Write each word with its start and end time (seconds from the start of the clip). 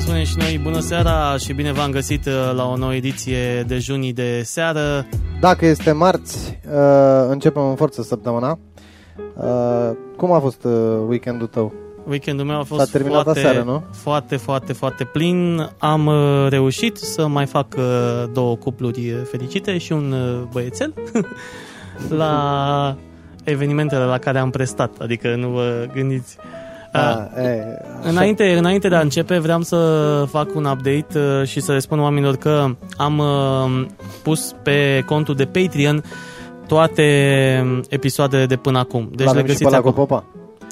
vă 0.00 0.06
spunem 0.06 0.24
și 0.24 0.36
noi 0.36 0.60
bună 0.62 0.78
seara 0.78 1.36
și 1.36 1.52
bine 1.52 1.72
v-am 1.72 1.90
găsit 1.90 2.26
uh, 2.26 2.52
la 2.54 2.68
o 2.68 2.76
nouă 2.76 2.94
ediție 2.94 3.62
de 3.66 3.78
junii 3.78 4.12
de 4.12 4.42
seară. 4.44 5.06
Dacă 5.40 5.66
este 5.66 5.92
marți, 5.92 6.58
uh, 6.66 7.26
începem 7.28 7.68
în 7.68 7.74
forță 7.74 8.02
săptămâna. 8.02 8.58
Uh, 9.36 9.90
cum 10.16 10.32
a 10.32 10.38
fost 10.40 10.64
uh, 10.64 10.72
weekendul 11.08 11.46
tău? 11.46 11.72
Weekendul 12.08 12.46
meu 12.46 12.58
a 12.58 12.62
fost 12.62 12.80
S-a 12.80 12.90
terminat 12.92 13.22
foarte, 13.22 13.40
aseară, 13.40 13.62
nu? 13.62 13.82
foarte, 13.92 14.36
foarte, 14.36 14.72
foarte 14.72 15.04
plin. 15.04 15.68
Am 15.78 16.06
uh, 16.06 16.46
reușit 16.48 16.96
să 16.96 17.26
mai 17.26 17.46
fac 17.46 17.74
uh, 17.76 17.84
două 18.32 18.56
cupluri 18.56 19.14
fericite 19.30 19.78
și 19.78 19.92
un 19.92 20.12
uh, 20.12 20.42
băiețel 20.52 20.94
la 22.22 22.96
evenimentele 23.44 24.04
la 24.04 24.18
care 24.18 24.38
am 24.38 24.50
prestat, 24.50 24.96
adică 24.98 25.34
nu 25.34 25.48
vă 25.48 25.88
gândiți. 25.94 26.36
Uh, 26.94 27.00
Ah, 27.00 27.26
e, 27.36 27.64
așa. 28.00 28.08
Înainte, 28.08 28.56
înainte 28.56 28.88
de 28.88 28.94
a 28.94 29.00
începe, 29.00 29.38
vreau 29.38 29.62
să 29.62 29.76
fac 30.30 30.54
un 30.54 30.64
update 30.64 31.18
uh, 31.18 31.46
și 31.46 31.60
să 31.60 31.72
le 31.72 31.78
spun 31.78 32.00
oamenilor 32.00 32.36
că 32.36 32.66
am 32.96 33.18
uh, 33.18 33.86
pus 34.22 34.54
pe 34.62 35.02
contul 35.06 35.34
de 35.34 35.44
Patreon 35.44 36.04
toate 36.66 37.04
episoadele 37.88 38.46
de 38.46 38.56
până 38.56 38.78
acum. 38.78 39.08
Deci 39.14 39.26
L-avem 39.26 39.44
le 39.44 39.52
și 39.52 39.52
găsiți 39.52 39.70
pe 39.70 39.74
ăla 39.74 39.82
cu 39.82 39.88
acolo. 39.88 40.06
Popa. 40.06 40.24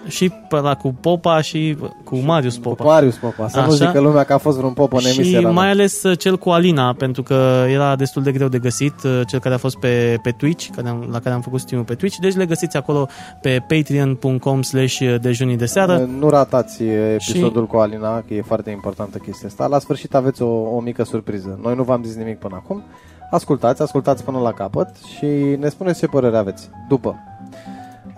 Și 0.09 0.29
pe 0.49 0.61
la 0.61 0.75
cu 0.75 0.95
Popa 1.01 1.41
și 1.41 1.77
cu 2.05 2.17
Marius 2.17 2.55
Cu 2.55 2.61
Popa. 2.61 2.85
Marius 2.85 3.17
Popa. 3.17 3.49
Să 3.49 3.59
nu 3.59 3.63
Așa. 3.63 3.75
zică 3.75 4.01
lumea 4.01 4.25
că 4.25 4.33
a 4.33 4.39
fost 4.39 4.57
vreun 4.57 4.73
Popa 4.73 4.97
în 4.97 5.03
și 5.03 5.19
emisia 5.19 5.41
la 5.41 5.51
mai 5.51 5.65
noi. 5.65 5.73
ales 5.73 6.03
uh, 6.03 6.19
cel 6.19 6.37
cu 6.39 6.51
Alina, 6.51 6.93
pentru 6.93 7.23
că 7.23 7.65
era 7.69 7.97
destul 7.97 8.23
de 8.23 8.33
greu 8.33 8.49
de 8.49 8.59
găsit, 8.59 9.03
uh, 9.05 9.21
cel 9.27 9.39
care 9.39 9.55
a 9.55 9.59
fost 9.59 9.79
pe, 9.79 10.19
pe 10.23 10.31
Twitch, 10.31 10.69
care 10.77 10.89
am, 10.89 11.09
la 11.11 11.19
care 11.21 11.35
am 11.35 11.41
făcut 11.41 11.61
stream 11.61 11.85
pe 11.85 11.95
Twitch, 11.95 12.17
deci 12.17 12.35
le 12.37 12.47
găsiți 12.47 12.77
acolo 12.77 13.09
pe 13.41 13.65
patreon.com 13.69 14.63
slash 14.63 14.99
dejunii 15.21 15.57
de 15.57 15.67
seară. 15.67 16.09
Nu 16.19 16.29
ratați 16.29 16.83
episodul 17.15 17.67
cu 17.67 17.77
Alina, 17.77 18.23
că 18.27 18.35
e 18.35 18.43
foarte 18.43 18.71
importantă 18.71 19.19
chestia 19.19 19.49
asta. 19.49 19.67
La 19.67 19.79
sfârșit 19.79 20.15
aveți 20.15 20.43
o, 20.43 20.49
o 20.77 20.81
mică 20.81 21.05
surpriză. 21.05 21.59
Noi 21.63 21.75
nu 21.75 21.83
v-am 21.83 22.03
zis 22.05 22.15
nimic 22.17 22.39
până 22.39 22.55
acum. 22.65 22.83
Ascultați, 23.31 23.83
ascultați 23.83 24.25
până 24.25 24.39
la 24.39 24.53
capăt 24.53 24.89
și 25.17 25.27
ne 25.59 25.69
spuneți 25.69 25.99
ce 25.99 26.07
părere 26.07 26.37
aveți. 26.37 26.71
După. 26.89 27.17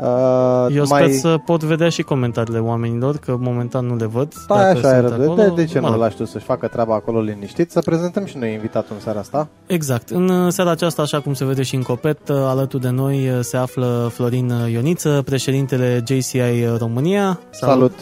Uh, 0.02 0.74
Eu 0.76 0.84
mai... 0.88 1.02
sper 1.02 1.10
să 1.12 1.38
pot 1.44 1.62
vedea 1.62 1.88
și 1.88 2.02
comentariile 2.02 2.58
oamenilor, 2.58 3.16
că 3.16 3.36
momentan 3.40 3.86
nu 3.86 3.96
le 3.96 4.06
văd. 4.06 4.32
Da, 4.48 4.54
dacă 4.54 4.68
așa 4.68 4.80
sunt 4.80 4.92
era. 4.92 5.16
De, 5.16 5.22
acolo. 5.22 5.34
de, 5.42 5.52
de 5.54 5.64
ce 5.64 5.78
Mă 5.80 5.86
nu 5.86 5.92
rog. 5.92 6.02
lași 6.02 6.16
tu 6.16 6.24
să-și 6.24 6.44
facă 6.44 6.66
treaba 6.66 6.94
acolo 6.94 7.20
liniștit? 7.20 7.70
Să 7.70 7.80
prezentăm 7.80 8.24
și 8.24 8.36
noi 8.36 8.52
invitatul 8.52 8.94
în 8.94 9.00
seara 9.00 9.18
asta. 9.18 9.48
Exact. 9.66 10.10
În 10.10 10.28
uh, 10.28 10.52
seara 10.52 10.70
aceasta, 10.70 11.02
așa 11.02 11.20
cum 11.20 11.34
se 11.34 11.44
vede 11.44 11.62
și 11.62 11.74
în 11.74 11.82
copet, 11.82 12.28
uh, 12.28 12.36
alături 12.36 12.82
de 12.82 12.90
noi 12.90 13.28
uh, 13.30 13.38
se 13.40 13.56
află 13.56 14.10
Florin 14.12 14.50
uh, 14.50 14.72
Ioniță, 14.72 15.22
președintele 15.24 16.02
JCI 16.06 16.38
România. 16.78 17.40
Salut! 17.50 17.92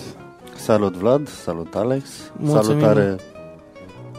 Salut 0.56 0.94
Vlad, 0.96 1.28
salut 1.28 1.74
Alex, 1.74 2.04
Mulțumim. 2.36 2.80
salutare 2.80 3.16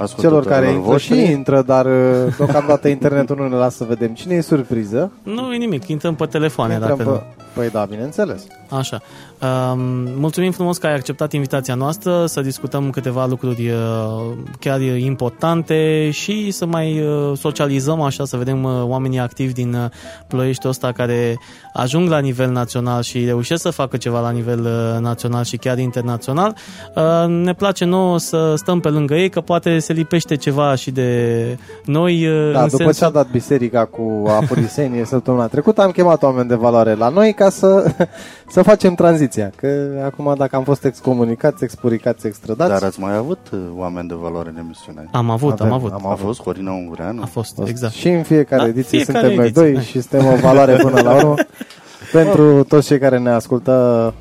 Celor 0.06 0.46
care 0.46 0.66
ascultătorilor 0.66 0.76
intră 0.76 0.92
voștri. 0.92 1.26
și 1.26 1.32
intră, 1.32 1.62
dar 1.62 1.86
uh, 1.86 2.36
deocamdată 2.38 2.88
internetul 2.98 3.36
nu 3.36 3.48
ne 3.48 3.56
lasă 3.56 3.76
să 3.78 3.84
vedem 3.84 4.14
cine 4.14 4.36
e 4.36 4.42
surpriză. 4.42 5.12
Nu 5.24 5.54
e 5.54 5.58
nimic, 5.58 5.88
intrăm 5.88 6.16
pe 6.16 6.26
telefoane 6.26 6.74
Intrăm 6.74 6.98
dacă 6.98 7.10
pe... 7.10 7.16
nu. 7.16 7.24
Păi 7.54 7.70
da, 7.70 7.86
bineînțeles. 7.86 8.48
Așa. 8.70 9.02
Um, 9.42 9.80
mulțumim 10.18 10.52
frumos 10.52 10.78
că 10.78 10.88
ai 10.88 10.94
acceptat 10.94 11.34
invitația 11.34 11.76
noastră 11.76 12.26
să 12.26 12.42
discutăm 12.42 12.90
câteva 12.90 13.26
lucruri 13.26 13.70
uh, 13.70 14.38
chiar 14.60 14.82
importante 14.82 16.10
și 16.12 16.52
să 16.52 16.66
mai 16.66 17.02
uh, 17.02 17.38
socializăm 17.38 18.02
așa, 18.02 18.26
să 18.26 18.38
vedem 18.38 18.64
uh, 18.64 18.72
oamenii 18.84 19.20
activi 19.20 19.54
din 19.54 19.74
uh, 19.74 19.86
ploieștiul 20.28 20.72
ăsta 20.72 20.92
care 20.92 21.38
ajung 21.74 22.10
la 22.10 22.20
nivel 22.20 22.52
național 22.52 23.02
și 23.02 23.26
reușesc 23.26 23.62
să 23.62 23.70
facă 23.70 23.98
ceva 23.98 24.20
la 24.20 24.30
nivel 24.30 24.60
uh, 24.60 25.02
național 25.02 25.44
și 25.44 25.58
chiar 25.58 25.78
internațional. 25.78 26.56
Uh, 26.96 27.28
ne 27.28 27.54
place 27.54 27.86
nouă 27.86 28.18
să 28.18 28.54
stăm 28.56 28.80
pe 28.80 28.90
lângă 28.90 29.14
ei, 29.14 29.30
că 29.30 29.42
poate 29.42 29.80
se 29.80 29.94
lipește 29.94 30.36
ceva 30.36 30.76
și 30.76 30.92
de 30.92 31.58
noi. 31.86 32.28
Uh, 32.28 32.52
Da, 32.52 32.62
în 32.62 32.68
după 32.70 32.84
sensul... 32.84 32.94
ce 32.94 33.06
a 33.06 33.10
dat 33.10 33.32
biserica 33.32 33.86
cu 33.86 34.24
afurisenie 34.28 35.06
săptămâna 35.06 35.48
trecută, 35.48 35.82
am 35.82 35.92
chemat 35.92 36.24
oameni 36.24 36.48
de 36.48 36.56
valoare 36.56 36.94
la 36.94 37.10
noi 37.10 37.34
ca 37.34 37.50
să, 37.50 37.96
să 38.56 38.62
facem 38.62 38.96
tranziția. 39.30 39.52
Că 39.56 40.02
acum 40.06 40.34
dacă 40.38 40.56
am 40.56 40.64
fost 40.64 40.86
excomunicați, 40.86 41.64
expuricați, 41.64 42.28
extradați, 42.28 42.70
Dar 42.72 42.84
ați 42.84 43.00
mai 43.00 43.16
avut 43.16 43.38
uh, 43.52 43.60
oameni 43.76 44.08
de 44.08 44.16
valoare 44.22 44.50
în 44.50 44.58
emisiune? 44.64 45.10
Am 45.12 45.30
avut, 45.30 45.52
Avem, 45.54 45.66
am 45.68 45.74
avut. 45.74 45.92
am 45.92 46.08
A 46.12 46.16
fost 46.16 46.40
Corina 46.40 46.72
Ungureanu? 46.72 47.22
A 47.22 47.26
fost, 47.26 47.52
a 47.52 47.56
fost 47.56 47.70
exact. 47.70 47.94
și 47.94 48.08
în 48.10 48.24
fiecare 48.24 48.62
Da, 48.62 48.68
ediție 48.68 48.98
fiecare 48.98 49.20
suntem 49.20 49.38
noi 49.38 49.46
ediție, 49.46 49.64
doi 49.64 49.74
da. 49.74 49.82
și 49.82 50.02
suntem 50.02 50.28
o 50.28 50.36
valoare 50.36 50.76
până 50.76 51.02
la 51.02 51.16
urmă 51.16 51.34
pentru 52.12 52.64
toți 52.64 52.88
cei 52.88 53.00
care 53.00 53.18
ne 53.18 53.30
ascultă, 53.30 54.14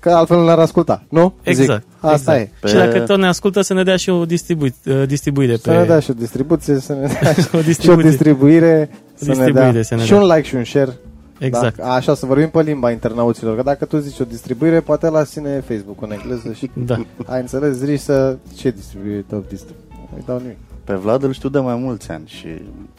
că 0.00 0.10
altfel 0.10 0.36
nu 0.36 0.44
ne-ar 0.44 0.58
asculta, 0.58 1.02
nu? 1.08 1.34
Exact, 1.42 1.82
Zic. 1.82 1.88
Asta 2.00 2.36
exact. 2.36 2.40
e. 2.40 2.50
Pe- 2.60 2.68
Și 2.68 2.74
dacă 2.74 3.00
tot 3.00 3.18
ne 3.18 3.26
ascultă, 3.26 3.60
să 3.60 3.74
ne 3.74 3.82
dea 3.82 3.96
și 3.96 4.10
o 4.10 4.24
distribu- 4.24 4.64
uh, 4.64 5.02
distribuire 5.06 5.56
Să 5.56 5.70
pe 5.70 5.76
ne 5.76 5.84
dea 5.84 6.00
și 6.00 6.10
o 6.10 6.14
distribuție, 6.14 6.78
să 6.78 6.92
ne 6.92 7.06
dea 7.20 7.30
o 7.38 7.40
și 7.40 7.48
o 7.54 7.60
distribuție. 7.60 8.08
distribuire, 8.10 8.90
să 9.14 9.24
ne 9.24 9.32
Distribuire 9.34 9.70
dea 9.72 9.82
să 9.82 9.94
ne 9.94 10.02
și 10.02 10.08
dea. 10.10 10.18
un 10.20 10.26
like 10.26 10.42
și 10.48 10.54
un 10.54 10.64
share. 10.64 10.92
Exact. 11.38 11.76
Da, 11.76 11.92
așa, 11.92 12.14
să 12.14 12.26
vorbim 12.26 12.48
pe 12.50 12.62
limba 12.62 12.90
internauților, 12.90 13.56
că 13.56 13.62
dacă 13.62 13.84
tu 13.84 13.98
zici 13.98 14.20
o 14.20 14.24
distribuire, 14.24 14.80
poate 14.80 15.08
la 15.08 15.24
sine 15.24 15.60
Facebook 15.60 16.02
în 16.02 16.10
engleză 16.12 16.52
și 16.52 16.70
Da. 16.86 16.96
ai 17.26 17.40
înțeles, 17.40 17.76
zici 17.76 18.00
să... 18.00 18.36
Ce 18.56 18.70
distribuire 18.70 19.24
tău 19.28 19.44
distribuire? 19.48 19.88
Nu 20.16 20.22
dau 20.26 20.38
nimic. 20.38 20.56
Pe 20.84 20.94
Vlad 20.94 21.22
îl 21.22 21.32
știu 21.32 21.48
de 21.48 21.58
mai 21.58 21.74
mulți 21.74 22.10
ani 22.10 22.22
și 22.26 22.46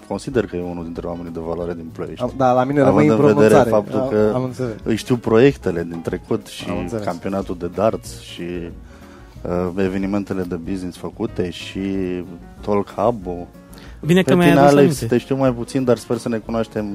consider 0.07 0.45
că 0.45 0.55
e 0.55 0.61
unul 0.61 0.83
dintre 0.83 1.07
oamenii 1.07 1.31
de 1.31 1.39
valoare 1.45 1.73
din 1.73 1.89
Ploiești. 1.93 2.21
Am, 2.23 2.33
da, 2.37 2.51
la 2.53 2.63
mine 2.63 2.79
Având 2.79 3.07
rămâi 3.07 3.07
în 3.07 3.25
în 3.25 3.33
vedere 3.35 3.61
pronunțare. 3.61 3.69
faptul 3.69 3.99
am, 3.99 4.09
că- 4.09 4.31
am 4.35 4.43
înțeles. 4.43 4.71
Îi 4.83 4.95
știu 4.95 5.17
proiectele 5.17 5.83
din 5.89 6.01
trecut 6.01 6.45
și 6.47 6.69
Am 6.69 6.77
înțeles. 6.77 7.03
campionatul 7.05 7.55
de 7.59 7.69
darts 7.75 8.19
și 8.19 8.41
uh, 9.41 9.69
evenimentele 9.77 10.43
de 10.43 10.55
business 10.55 10.97
făcute 10.97 11.49
și 11.49 11.79
Talk 12.61 12.89
Hub-ul. 12.95 13.47
Bine 14.05 14.21
că 14.21 14.29
Pe 14.29 14.35
mi-ai 14.35 14.47
tine, 14.49 14.59
adus 14.59 14.71
Alex, 14.71 14.85
aminte. 14.87 15.05
te 15.05 15.17
știu 15.17 15.35
mai 15.35 15.53
puțin, 15.53 15.83
dar 15.83 15.97
sper 15.97 16.17
să 16.17 16.29
ne 16.29 16.37
cunoaștem 16.37 16.85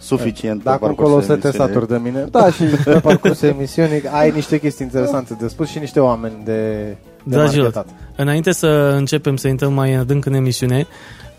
suficient 0.00 0.62
Dacă 0.62 0.78
pe 0.78 0.86
încolo 0.86 1.08
parcursul 1.08 1.34
să 1.34 1.40
te 1.40 1.46
emisiunii. 1.46 1.72
saturi 1.72 1.88
de 1.88 2.08
mine. 2.10 2.26
Da, 2.30 2.50
și 2.50 2.64
pe 2.84 3.00
parcursul 3.08 3.48
emisiunii 3.48 4.02
ai 4.10 4.30
niște 4.30 4.58
chestii 4.58 4.84
interesante 4.84 5.36
de 5.40 5.48
spus 5.48 5.68
și 5.68 5.78
niște 5.78 6.00
oameni 6.00 6.34
de, 6.44 6.82
de 7.22 7.36
Dragilor, 7.36 7.72
marketat. 7.74 7.86
Înainte 8.16 8.52
să 8.52 8.94
începem 8.96 9.36
să 9.36 9.48
intrăm 9.48 9.72
mai 9.72 9.94
adânc 9.94 10.24
în 10.24 10.32
emisiune, 10.32 10.86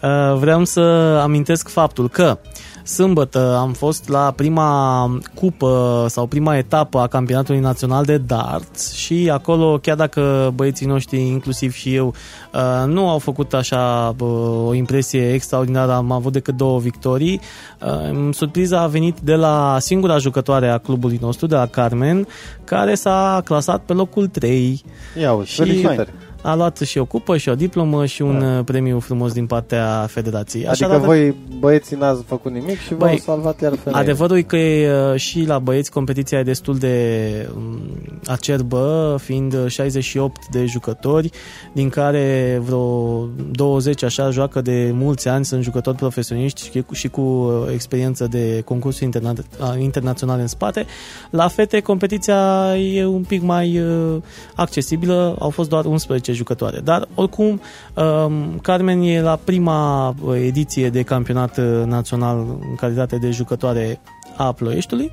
uh, 0.01 0.38
vreau 0.38 0.63
să 0.63 0.79
amintesc 1.23 1.67
faptul 1.69 2.09
că 2.09 2.38
sâmbătă 2.83 3.57
am 3.59 3.71
fost 3.71 4.09
la 4.09 4.33
prima 4.35 5.09
cupă 5.33 6.05
sau 6.09 6.25
prima 6.25 6.57
etapă 6.57 6.99
a 6.99 7.07
campionatului 7.07 7.61
național 7.61 8.03
de 8.05 8.17
darts 8.17 8.93
și 8.93 9.29
acolo, 9.33 9.77
chiar 9.77 9.95
dacă 9.95 10.51
băieții 10.55 10.85
noștri, 10.85 11.19
inclusiv 11.19 11.73
și 11.73 11.95
eu, 11.95 12.13
uh, 12.53 12.87
nu 12.87 13.09
au 13.09 13.17
făcut 13.17 13.53
așa 13.53 14.13
bă, 14.17 14.25
o 14.67 14.73
impresie 14.73 15.33
extraordinară, 15.33 15.93
am 15.93 16.11
avut 16.11 16.31
decât 16.33 16.57
două 16.57 16.79
victorii, 16.79 17.41
uh, 17.85 18.29
surpriza 18.33 18.81
a 18.81 18.87
venit 18.87 19.17
de 19.19 19.35
la 19.35 19.77
singura 19.79 20.17
jucătoare 20.17 20.69
a 20.69 20.77
clubului 20.77 21.19
nostru, 21.21 21.47
de 21.47 21.55
la 21.55 21.65
Carmen, 21.65 22.27
care 22.63 22.95
s-a 22.95 23.41
clasat 23.45 23.81
pe 23.81 23.93
locul 23.93 24.27
3 24.27 24.83
Ia 25.19 25.33
uite, 25.33 25.49
Și- 25.49 25.55
felicitări. 25.57 26.09
A 26.41 26.56
luat 26.56 26.78
și 26.78 26.97
o 26.97 27.06
cupă 27.06 27.38
și 27.38 27.50
o 27.50 27.56
diplomă 27.56 28.06
și 28.06 28.22
un 28.22 28.40
da. 28.40 28.63
premiu 28.63 29.00
frumos 29.00 29.34
din 29.34 29.46
partea 29.46 30.06
federației. 30.09 30.68
Adică 30.68 31.02
voi 31.03 31.35
băieții 31.59 31.97
n-ați 31.97 32.24
făcut 32.24 32.52
nimic 32.52 32.79
și 32.79 32.94
v-au 32.94 33.07
Băi, 33.07 33.19
salvat 33.19 33.62
iar 33.62 33.74
femeile. 33.75 34.02
Adevărul 34.02 34.38
e 34.38 34.41
că 34.41 34.56
e, 34.57 35.12
uh, 35.12 35.19
și 35.19 35.44
la 35.46 35.59
băieți 35.59 35.91
competiția 35.91 36.40
e 36.40 36.44
destul 36.44 36.78
de 36.78 37.50
um, 37.56 37.79
acerbă, 38.25 39.16
fiind 39.19 39.53
uh, 39.53 39.68
68 39.68 40.47
de 40.52 40.66
jucători, 40.66 41.29
din 41.74 41.90
care 41.90 42.59
vreo 42.63 43.28
20 43.52 44.03
așa 44.03 44.29
joacă 44.29 44.62
de 44.62 44.91
mulți 44.94 45.28
ani, 45.28 45.46
sunt 45.46 45.63
jucători 45.63 45.97
profesioniști 45.97 46.69
și 46.72 46.81
cu, 46.81 46.94
și 46.94 47.08
cu 47.08 47.22
uh, 47.22 47.53
experiență 47.73 48.28
de 48.28 48.62
concursuri 48.66 49.09
interna- 49.09 49.59
uh, 49.59 49.73
internaționale 49.79 50.41
în 50.41 50.47
spate. 50.47 50.85
La 51.29 51.47
fete 51.47 51.79
competiția 51.79 52.73
e 52.78 53.06
un 53.06 53.23
pic 53.23 53.41
mai 53.41 53.79
uh, 53.79 54.16
accesibilă, 54.56 55.35
au 55.40 55.50
fost 55.50 55.69
doar 55.69 55.85
11 55.85 56.30
jucătoare, 56.31 56.79
dar 56.79 57.07
oricum 57.15 57.61
um, 57.95 58.59
Carmen 58.61 59.01
e 59.01 59.22
la 59.22 59.39
prima 59.43 60.09
uh, 60.09 60.35
ediție 60.35 60.89
de 60.89 61.01
campionat 61.01 61.57
uh, 61.57 61.83
național 61.85 62.37
în 62.69 62.75
calitate 62.75 63.17
de 63.17 63.31
jucătoare 63.31 64.01
a 64.37 64.51
Ploieștiului 64.51 65.11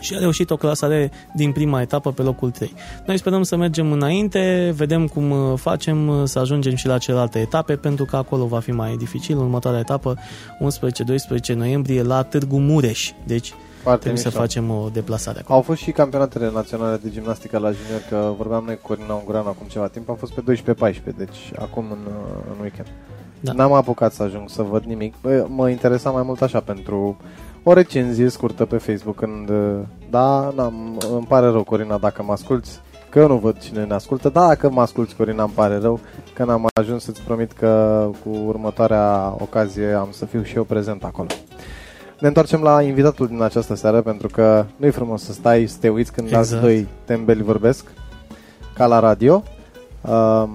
și 0.00 0.14
a 0.14 0.18
reușit 0.18 0.50
o 0.50 0.56
clasare 0.56 1.10
din 1.34 1.52
prima 1.52 1.80
etapă 1.80 2.12
pe 2.12 2.22
locul 2.22 2.50
3. 2.50 2.74
Noi 3.06 3.18
sperăm 3.18 3.42
să 3.42 3.56
mergem 3.56 3.92
înainte, 3.92 4.72
vedem 4.76 5.06
cum 5.06 5.30
uh, 5.30 5.58
facem 5.58 6.08
uh, 6.08 6.22
să 6.24 6.38
ajungem 6.38 6.74
și 6.74 6.86
la 6.86 6.98
celelalte 6.98 7.38
etape, 7.38 7.76
pentru 7.76 8.04
că 8.04 8.16
acolo 8.16 8.46
va 8.46 8.60
fi 8.60 8.70
mai 8.70 8.96
dificil. 8.96 9.38
Următoarea 9.38 9.80
etapă, 9.80 10.18
11-12 11.50 11.54
noiembrie, 11.54 12.02
la 12.02 12.22
Târgu 12.22 12.58
Mureș. 12.58 13.10
Deci 13.26 13.54
Foarte 13.82 14.00
trebuie 14.00 14.22
să 14.22 14.28
mișto. 14.28 14.40
facem 14.40 14.70
o 14.70 14.88
deplasare 14.92 15.38
acolo. 15.38 15.54
Au 15.54 15.62
fost 15.62 15.80
și 15.80 15.90
campionatele 15.90 16.50
naționale 16.54 16.96
de 17.02 17.10
gimnastică 17.10 17.58
la 17.58 17.70
junior, 17.70 18.00
că 18.08 18.32
vorbeam 18.36 18.64
noi 18.64 18.78
cu 18.82 18.86
Corina 18.86 19.14
Ungureanu 19.14 19.48
acum 19.48 19.66
ceva 19.66 19.86
timp, 19.86 20.08
am 20.08 20.16
fost 20.16 20.32
pe 20.32 20.62
12-14, 20.92 21.16
deci 21.16 21.52
acum 21.58 21.84
în, 21.90 21.98
în 22.52 22.60
weekend. 22.60 22.88
Da. 23.40 23.52
N-am 23.52 23.72
apucat 23.72 24.12
să 24.12 24.22
ajung 24.22 24.48
să 24.48 24.62
văd 24.62 24.84
nimic. 24.84 25.14
Bă, 25.22 25.46
mă 25.48 25.68
interesa 25.68 26.10
mai 26.10 26.22
mult 26.22 26.42
așa 26.42 26.60
pentru 26.60 27.16
o 27.62 27.72
recenzie 27.72 28.28
scurtă 28.28 28.64
pe 28.64 28.76
Facebook 28.76 29.16
când... 29.16 29.50
Da, 30.10 30.52
n-am, 30.56 30.98
îmi 31.12 31.26
pare 31.28 31.46
rău, 31.46 31.62
Corina, 31.62 31.98
dacă 31.98 32.22
mă 32.22 32.32
asculti. 32.32 32.68
că 33.08 33.18
eu 33.18 33.26
nu 33.28 33.36
văd 33.36 33.58
cine 33.58 33.84
ne 33.84 33.94
ascultă, 33.94 34.28
dar 34.28 34.46
dacă 34.46 34.70
mă 34.70 34.80
asculti, 34.80 35.14
Corina, 35.14 35.42
îmi 35.42 35.52
pare 35.54 35.78
rău 35.78 36.00
că 36.34 36.44
n-am 36.44 36.68
ajuns 36.74 37.04
să-ți 37.04 37.22
promit 37.22 37.52
că 37.52 38.10
cu 38.24 38.30
următoarea 38.46 39.36
ocazie 39.38 39.92
am 39.92 40.08
să 40.10 40.24
fiu 40.24 40.42
și 40.42 40.56
eu 40.56 40.64
prezent 40.64 41.04
acolo. 41.04 41.28
Ne 42.20 42.28
întoarcem 42.28 42.62
la 42.62 42.82
invitatul 42.82 43.26
din 43.26 43.42
această 43.42 43.74
seară, 43.74 44.00
pentru 44.00 44.28
că 44.28 44.64
nu 44.76 44.86
e 44.86 44.90
frumos 44.90 45.22
să 45.22 45.32
stai, 45.32 45.66
să 45.66 45.76
te 45.80 45.88
uiți 45.88 46.12
când 46.12 46.26
exact. 46.26 46.52
alți 46.52 46.62
doi 46.62 46.86
tembeli 47.04 47.42
vorbesc, 47.42 47.84
ca 48.74 48.86
la 48.86 48.98
radio. 48.98 49.42
Uh, 50.00 50.48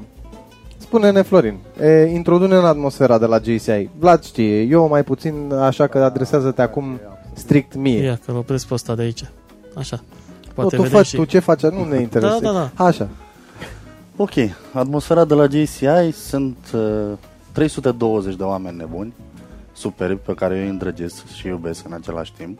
spune-ne, 0.77 1.21
Florin, 1.21 1.57
e, 1.81 2.03
introdu-ne 2.03 2.55
în 2.55 2.65
atmosfera 2.65 3.17
de 3.17 3.25
la 3.25 3.37
JCI. 3.37 3.89
Vlad 3.99 4.23
știe, 4.23 4.61
eu 4.61 4.87
mai 4.87 5.03
puțin, 5.03 5.53
așa 5.53 5.87
că 5.87 5.97
adresează-te 5.97 6.61
acum 6.61 6.99
strict 7.33 7.75
mie. 7.75 8.03
Ia, 8.03 8.19
că 8.25 8.31
opresc 8.31 8.67
pe 8.67 8.93
de 8.95 9.01
aici. 9.01 9.23
Așa. 9.75 9.99
Poate 10.53 10.75
nu, 10.75 10.83
tu 10.83 10.89
faci, 10.89 11.05
și... 11.05 11.15
tu 11.15 11.25
ce 11.25 11.39
faci, 11.39 11.61
nu 11.61 11.83
ne 11.83 11.99
interesează. 12.07 12.43
Da, 12.43 12.51
da, 12.51 12.71
da. 12.75 12.83
Așa. 12.83 13.07
Ok, 14.15 14.33
atmosfera 14.73 15.25
de 15.25 15.33
la 15.33 15.45
JCI 15.45 16.11
sunt 16.11 16.57
uh, 16.73 17.17
320 17.51 18.35
de 18.35 18.43
oameni 18.43 18.77
nebuni, 18.77 19.13
superbi, 19.75 20.21
pe 20.25 20.33
care 20.33 20.55
eu 20.55 20.63
îi 20.63 20.69
îndrăgesc 20.69 21.25
și 21.25 21.47
iubesc 21.47 21.85
în 21.85 21.93
același 21.93 22.33
timp, 22.33 22.59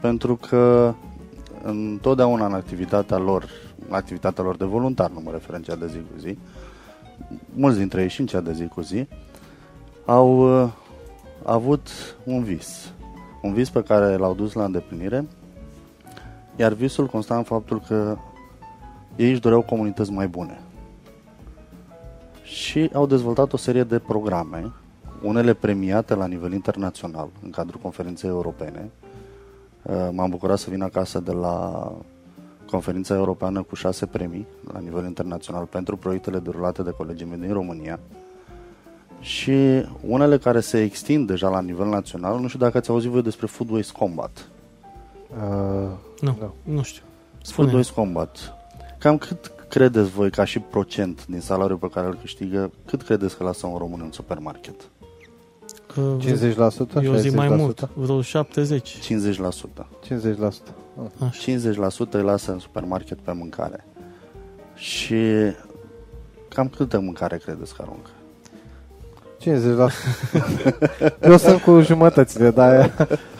pentru 0.00 0.36
că 0.36 0.94
întotdeauna 1.62 2.46
în 2.46 2.54
activitatea 2.54 3.16
lor, 3.16 3.48
activitatea 3.88 4.44
lor 4.44 4.56
de 4.56 4.64
voluntar, 4.64 5.10
nu 5.10 5.20
mă 5.20 5.30
refer 5.30 5.54
în 5.54 5.62
cea 5.62 5.76
de 5.76 5.86
zi 5.86 5.96
cu 5.96 6.18
zi, 6.18 6.38
mulți 7.54 7.78
dintre 7.78 8.02
ei 8.02 8.08
și 8.08 8.20
în 8.20 8.26
cea 8.26 8.40
de 8.40 8.52
zi 8.52 8.66
cu 8.66 8.80
zi, 8.80 9.06
au 10.04 10.62
uh, 10.62 10.70
avut 11.44 11.88
un 12.24 12.42
vis. 12.42 12.92
Un 13.42 13.52
vis 13.52 13.70
pe 13.70 13.82
care 13.82 14.16
l-au 14.16 14.34
dus 14.34 14.52
la 14.52 14.64
îndeplinire, 14.64 15.26
iar 16.56 16.72
visul 16.72 17.06
consta 17.06 17.36
în 17.36 17.42
faptul 17.42 17.80
că 17.80 18.16
ei 19.16 19.30
își 19.30 19.40
doreau 19.40 19.62
comunități 19.62 20.10
mai 20.10 20.28
bune. 20.28 20.60
Și 22.42 22.90
au 22.92 23.06
dezvoltat 23.06 23.52
o 23.52 23.56
serie 23.56 23.82
de 23.82 23.98
programe, 23.98 24.72
unele 25.22 25.54
premiate 25.54 26.14
la 26.14 26.26
nivel 26.26 26.52
internațional, 26.52 27.28
în 27.42 27.50
cadrul 27.50 27.80
conferinței 27.80 28.30
europene. 28.30 28.90
Uh, 29.82 30.08
m-am 30.12 30.30
bucurat 30.30 30.58
să 30.58 30.70
vin 30.70 30.82
acasă 30.82 31.20
de 31.20 31.32
la 31.32 31.92
conferința 32.70 33.14
europeană 33.14 33.62
cu 33.62 33.74
șase 33.74 34.06
premii 34.06 34.46
la 34.72 34.78
nivel 34.78 35.04
internațional 35.04 35.64
pentru 35.64 35.96
proiectele 35.96 36.38
derulate 36.38 36.82
de 36.82 36.90
colegii 36.90 37.26
mei 37.26 37.38
din 37.38 37.52
România 37.52 37.98
și 39.20 39.84
unele 40.00 40.38
care 40.38 40.60
se 40.60 40.82
extind 40.82 41.26
deja 41.26 41.48
la 41.48 41.60
nivel 41.60 41.86
național. 41.86 42.40
Nu 42.40 42.46
știu 42.46 42.58
dacă 42.58 42.78
ați 42.78 42.90
auzit 42.90 43.10
voi 43.10 43.22
despre 43.22 43.46
Food 43.46 43.70
Waste 43.70 43.92
Combat. 43.98 44.48
Uh, 45.30 45.90
nu, 46.20 46.36
nu, 46.40 46.54
nu 46.62 46.82
știu. 46.82 47.02
Spune. 47.42 47.68
Food 47.68 47.78
Waste 47.78 47.94
Combat. 47.94 48.54
Cam 48.98 49.18
cât 49.18 49.52
credeți 49.68 50.10
voi, 50.10 50.30
ca 50.30 50.44
și 50.44 50.58
procent 50.58 51.26
din 51.26 51.40
salariul 51.40 51.78
pe 51.78 51.88
care 51.88 52.06
îl 52.06 52.18
câștigă, 52.20 52.70
cât 52.84 53.02
credeți 53.02 53.36
că 53.36 53.44
lasă 53.44 53.66
un 53.66 53.78
român 53.78 54.00
în 54.02 54.12
supermarket? 54.12 54.74
50%? 55.96 57.02
Eu 57.02 57.14
zic 57.14 57.34
mai 57.34 57.48
mult, 57.48 57.88
vreo 57.94 58.22
70. 58.22 58.98
50%. 58.98 59.86
50%. 60.04 60.48
Așa. 61.18 61.52
50% 62.08 62.10
îi 62.10 62.22
lasă 62.22 62.52
în 62.52 62.58
supermarket 62.58 63.18
pe 63.18 63.32
mâncare. 63.32 63.86
Și 64.74 65.16
cam 66.48 66.68
câtă 66.68 66.98
mâncare 66.98 67.36
credeți 67.36 67.74
că 67.74 67.84
aruncă? 67.84 68.10
50%. 69.40 69.92
Eu 71.30 71.36
sunt 71.36 71.60
cu 71.60 71.80
jumătățile, 71.80 72.50
dar... 72.50 72.94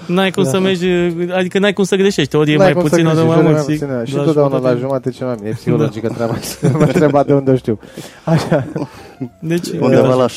N-ai 0.06 0.30
cum 0.30 0.42
da. 0.42 0.48
să 0.48 0.58
mergi, 0.58 0.86
adică 1.32 1.58
n-ai 1.58 1.72
cum 1.72 1.84
să 1.84 1.96
greșești, 1.96 2.36
ori 2.36 2.52
e 2.52 2.56
mai 2.56 2.72
puțin, 2.72 3.06
ori 3.06 3.26
mai 3.26 3.42
mult. 3.42 4.06
Și 4.06 4.14
totdeauna 4.14 4.58
la 4.58 4.74
jumătate 4.74 5.10
ce 5.10 5.24
mai 5.24 5.36
e 5.42 5.50
psihologică 5.50 6.06
da. 6.06 6.14
treaba, 6.14 6.34
mă 6.78 6.84
întreba 6.84 7.22
de 7.22 7.34
unde 7.34 7.56
știu. 7.56 7.78
Așa. 8.24 8.66
Deci, 9.38 9.68
Undeva 9.80 10.14
la 10.14 10.26
60% 10.26 10.28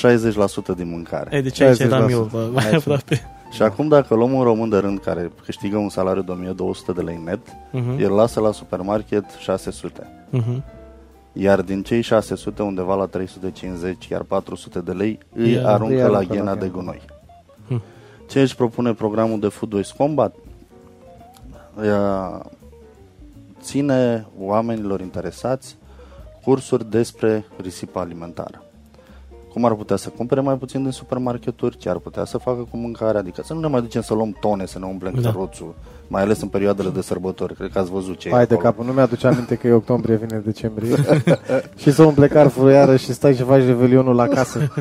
din 0.76 0.90
mâncare. 0.90 1.38
E, 1.38 1.42
deci 1.42 1.62
aici 1.62 1.80
eram 1.80 2.10
eu, 2.10 2.30
mai 2.54 2.72
aproape. 2.72 3.22
Și 3.52 3.62
acum 3.62 3.88
dacă 3.88 4.16
luăm 4.16 4.34
un 4.34 4.44
român 4.44 4.70
de 4.70 4.78
rând 4.78 5.00
care 5.00 5.32
câștigă 5.46 5.78
un 5.78 5.90
salariu 5.90 6.22
de 6.22 6.32
1200 6.32 6.92
de 6.92 7.02
lei 7.02 7.22
net, 7.26 7.40
uh-huh. 7.40 8.02
el 8.02 8.12
lasă 8.12 8.40
la 8.40 8.52
supermarket 8.52 9.26
600. 9.40 10.08
Uh-huh. 10.34 10.62
Iar 11.34 11.62
din 11.62 11.84
cei 11.84 12.02
600, 12.02 12.62
undeva 12.62 12.96
la 12.96 13.06
350, 13.06 14.08
iar 14.08 14.22
400 14.22 14.80
de 14.80 14.92
lei 14.92 15.20
îi 15.36 15.52
yeah, 15.52 15.66
aruncă 15.66 16.06
îi 16.06 16.12
la 16.12 16.22
ghena 16.22 16.56
de 16.56 16.68
gunoi. 16.68 17.02
Uh-huh. 18.30 18.32
Ce 18.32 18.42
își 18.42 18.56
propune 18.56 18.94
programul 18.94 19.40
de 19.40 19.48
Food 19.48 19.74
Waste 19.74 19.94
Combat? 19.98 20.36
Ține 23.62 24.28
oamenilor 24.40 25.02
interesați 25.02 25.78
cursuri 26.44 26.90
despre 26.90 27.46
risipă 27.62 28.00
alimentară 28.00 28.64
cum 29.54 29.66
ar 29.66 29.74
putea 29.74 29.96
să 29.96 30.10
cumpere 30.10 30.42
mai 30.42 30.56
puțin 30.56 30.82
din 30.82 30.92
supermarketuri, 30.92 31.78
ce 31.78 31.90
ar 31.90 31.98
putea 31.98 32.26
să 32.26 32.38
facă 32.38 32.68
cu 32.72 32.78
mâncare, 32.78 33.18
adică 33.18 33.42
să 33.46 33.54
nu 33.54 33.60
ne 33.60 33.68
mai 33.68 33.82
ducem 33.82 34.02
să 34.02 34.14
luăm 34.14 34.38
tone, 34.40 34.66
să 34.66 34.80
ne 34.80 34.86
umplem 34.86 35.14
da. 35.22 35.32
căruțul, 35.32 35.76
mai 36.08 36.22
ales 36.22 36.42
în 36.42 36.48
perioadele 36.48 36.90
de 36.90 37.02
sărbători, 37.02 37.54
cred 37.54 37.72
că 37.72 37.80
ați 37.80 37.92
văzut 37.92 38.18
ce 38.18 38.30
Hai 38.30 38.46
de 38.46 38.56
capul, 38.56 38.86
nu 38.86 38.92
mi-aduce 38.92 39.28
aminte 39.28 39.56
că 39.56 39.68
e 39.68 39.72
octombrie, 39.72 40.16
vine 40.16 40.42
decembrie 40.46 40.96
și 41.82 41.92
să 41.92 42.04
umple 42.04 42.28
carful 42.28 42.72
iară 42.72 42.96
și 42.96 43.14
stai 43.14 43.36
și 43.36 43.44
faci 43.44 43.66
revelionul 43.66 44.16
la 44.16 44.28
casă. 44.28 44.72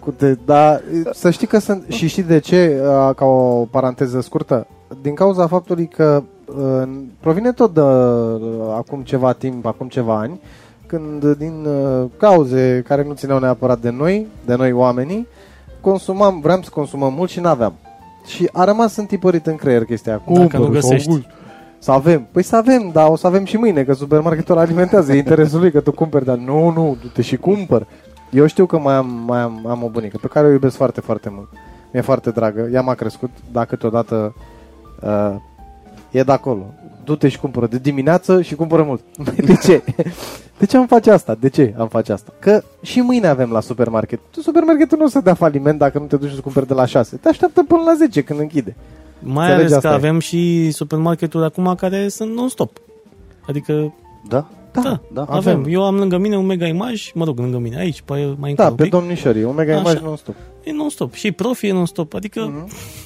Cu 0.00 0.10
te, 0.10 0.34
dar 0.44 0.82
să 1.12 1.30
știi 1.30 1.46
că 1.46 1.58
sunt, 1.58 1.84
și 1.88 2.08
știi 2.08 2.22
de 2.22 2.38
ce, 2.38 2.80
ca 3.16 3.24
o 3.24 3.64
paranteză 3.64 4.20
scurtă, 4.20 4.66
din 5.02 5.14
cauza 5.14 5.46
faptului 5.46 5.88
că 5.88 6.22
provine 7.20 7.52
tot 7.52 7.74
de 7.74 7.80
acum 8.76 9.02
ceva 9.02 9.32
timp, 9.32 9.66
acum 9.66 9.88
ceva 9.88 10.18
ani, 10.18 10.40
când 10.86 11.36
din 11.36 11.66
uh, 11.66 12.04
cauze 12.16 12.82
care 12.86 13.04
nu 13.04 13.12
țineau 13.12 13.38
neapărat 13.38 13.78
de 13.78 13.90
noi, 13.90 14.26
de 14.44 14.54
noi 14.54 14.72
oamenii, 14.72 15.26
consumam, 15.80 16.40
vreau 16.40 16.62
să 16.62 16.70
consumăm 16.72 17.12
mult 17.12 17.30
și 17.30 17.40
n-aveam. 17.40 17.74
Și 18.26 18.48
a 18.52 18.64
rămas 18.64 18.96
întipărit 18.96 19.46
în 19.46 19.56
creier 19.56 19.84
chestia. 19.84 20.22
Dacă 20.32 20.58
nu 20.58 20.68
găsești. 20.68 21.26
Să 21.78 21.92
avem. 21.92 22.26
Păi 22.32 22.42
să 22.42 22.56
avem, 22.56 22.90
dar 22.92 23.08
o 23.08 23.16
să 23.16 23.26
avem 23.26 23.44
și 23.44 23.56
mâine, 23.56 23.84
că 23.84 23.92
supermarketul 23.92 24.58
alimentează. 24.58 25.12
E 25.12 25.16
interesul 25.16 25.60
lui 25.60 25.70
că 25.70 25.80
tu 25.80 25.92
cumperi, 25.92 26.24
dar 26.24 26.36
nu, 26.36 26.70
nu, 26.70 26.96
du-te 27.00 27.22
și 27.22 27.36
cumpăr. 27.36 27.86
Eu 28.30 28.46
știu 28.46 28.66
că 28.66 28.78
mai 28.78 28.94
am, 28.94 29.22
mai 29.26 29.40
am, 29.40 29.66
am 29.66 29.82
o 29.82 29.88
bunică 29.88 30.18
pe 30.20 30.26
care 30.26 30.46
o 30.46 30.50
iubesc 30.50 30.76
foarte, 30.76 31.00
foarte 31.00 31.28
mult. 31.32 31.48
Mi-e 31.92 32.02
foarte 32.02 32.30
dragă. 32.30 32.68
Ea 32.72 32.80
m-a 32.80 32.94
crescut, 32.94 33.30
dacă 33.52 33.66
câteodată 33.68 34.34
uh, 35.02 35.34
e 36.10 36.22
de 36.22 36.32
acolo. 36.32 36.66
Du-te 37.06 37.28
și 37.28 37.38
cumpără 37.38 37.66
de 37.66 37.78
dimineață 37.78 38.42
și 38.42 38.54
cumpără 38.54 38.82
mult. 38.82 39.02
De 39.46 39.54
ce? 39.54 39.82
De 40.58 40.66
ce 40.66 40.76
am 40.76 40.86
face 40.86 41.10
asta? 41.10 41.36
De 41.40 41.48
ce 41.48 41.74
am 41.78 41.88
face 41.88 42.12
asta? 42.12 42.32
Că 42.38 42.62
și 42.82 43.00
mâine 43.00 43.26
avem 43.26 43.50
la 43.50 43.60
supermarket. 43.60 44.20
Tu 44.30 44.40
supermarketul 44.40 44.98
nu 44.98 45.04
o 45.04 45.08
să 45.08 45.20
dea 45.20 45.34
faliment 45.34 45.78
dacă 45.78 45.98
nu 45.98 46.04
te 46.04 46.16
duci 46.16 46.32
să 46.34 46.40
cumperi 46.40 46.66
de 46.66 46.74
la 46.74 46.86
6. 46.86 47.16
Te 47.16 47.28
așteaptă 47.28 47.64
până 47.68 47.82
la 47.84 47.94
10 47.94 48.22
când 48.22 48.40
închide. 48.40 48.76
Mai 49.18 49.52
ales 49.52 49.72
că 49.72 49.88
avem 49.88 50.18
și 50.18 50.70
supermarketuri 50.70 51.44
acum 51.44 51.74
care 51.74 52.08
sunt 52.08 52.34
non-stop. 52.34 52.78
Adică... 53.48 53.94
Da? 54.28 54.46
Da, 54.72 54.82
da, 54.82 55.00
da 55.12 55.22
avem. 55.22 55.36
avem. 55.36 55.72
Eu 55.72 55.84
am 55.84 55.96
lângă 55.96 56.18
mine 56.18 56.36
un 56.36 56.46
mega 56.46 56.66
imaj, 56.66 57.10
mă 57.14 57.24
rog, 57.24 57.38
lângă 57.38 57.58
mine, 57.58 57.78
aici, 57.78 58.02
pe 58.02 58.34
mai 58.38 58.54
Da, 58.54 58.72
pe 58.72 58.84
domnișorii, 58.86 59.44
un 59.44 59.54
mega 59.54 59.76
imaj 59.76 60.00
non-stop. 60.00 60.34
E 60.64 60.72
non-stop. 60.72 61.12
Și 61.12 61.32
profi 61.32 61.66
e 61.66 61.72
non-stop, 61.72 62.14
adică... 62.14 62.50
Mm-hmm. 62.50 63.04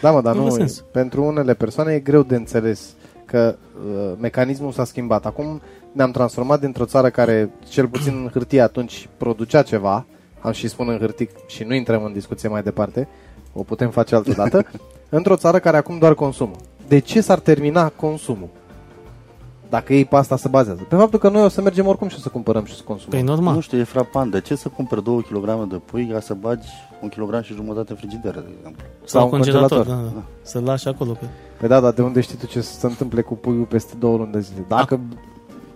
Da, 0.00 0.10
mă, 0.10 0.20
dar 0.20 0.34
nu, 0.34 0.56
nu 0.56 0.66
pentru 0.92 1.24
unele 1.24 1.54
persoane 1.54 1.92
e 1.92 1.98
greu 1.98 2.22
de 2.22 2.34
înțeles 2.34 2.94
că 3.30 3.56
uh, 3.86 4.12
mecanismul 4.20 4.72
s-a 4.72 4.84
schimbat. 4.84 5.26
Acum 5.26 5.60
ne-am 5.92 6.10
transformat 6.10 6.60
dintr-o 6.60 6.84
țară 6.84 7.10
care, 7.10 7.50
cel 7.68 7.86
puțin 7.86 8.12
în 8.22 8.28
hârtie 8.32 8.60
atunci, 8.60 9.08
producea 9.16 9.62
ceva, 9.62 10.06
am 10.40 10.52
și 10.52 10.68
spun 10.68 10.88
în 10.88 10.98
hârtie 10.98 11.28
și 11.46 11.64
nu 11.64 11.74
intrăm 11.74 12.04
în 12.04 12.12
discuție 12.12 12.48
mai 12.48 12.62
departe, 12.62 13.08
o 13.52 13.62
putem 13.62 13.90
face 13.90 14.14
altă 14.14 14.32
dată, 14.32 14.66
într-o 15.08 15.36
țară 15.36 15.58
care 15.58 15.76
acum 15.76 15.98
doar 15.98 16.14
consumă. 16.14 16.56
De 16.88 16.98
ce 16.98 17.20
s-ar 17.20 17.38
termina 17.38 17.88
consumul? 17.88 18.48
Dacă 19.68 19.92
ei 19.92 20.04
pe 20.04 20.16
asta 20.16 20.36
se 20.36 20.48
bazează. 20.48 20.86
Pe 20.88 20.96
faptul 20.96 21.18
că 21.18 21.28
noi 21.28 21.42
o 21.42 21.48
să 21.48 21.62
mergem 21.62 21.86
oricum 21.86 22.08
și 22.08 22.16
o 22.18 22.20
să 22.20 22.28
cumpărăm 22.28 22.64
și 22.64 22.76
să 22.76 22.82
consumăm. 22.82 23.18
Păi 23.18 23.28
normal. 23.28 23.54
Nu 23.54 23.60
știu, 23.60 23.78
e 23.78 23.82
frapant. 23.82 24.30
De 24.30 24.40
ce 24.40 24.54
să 24.54 24.68
cumperi 24.68 25.02
2 25.04 25.22
kg 25.30 25.68
de 25.68 25.76
pui 25.76 26.06
ca 26.06 26.20
să 26.20 26.34
bagi 26.34 26.68
un 27.00 27.08
kg 27.08 27.42
și 27.42 27.54
jumătate 27.54 27.90
în 27.90 27.96
frigider, 27.96 28.32
de 28.32 28.44
exemplu? 28.56 28.84
Sau, 29.04 29.20
Sau 29.20 29.24
un 29.24 29.30
congelator. 29.30 29.68
congelator. 29.68 30.04
Da, 30.04 30.10
da. 30.14 30.22
Să-l 30.42 30.62
lași 30.62 30.88
acolo. 30.88 31.12
Pe... 31.12 31.26
Păi 31.60 31.68
da, 31.68 31.80
dar 31.80 31.92
de 31.92 32.02
unde 32.02 32.20
știi 32.20 32.36
tu 32.36 32.46
ce 32.46 32.60
se 32.60 32.86
întâmple 32.86 33.20
cu 33.20 33.34
puiul 33.34 33.64
peste 33.64 33.94
două 33.98 34.16
luni 34.16 34.32
de 34.32 34.40
zile? 34.40 34.64
Dacă 34.68 35.00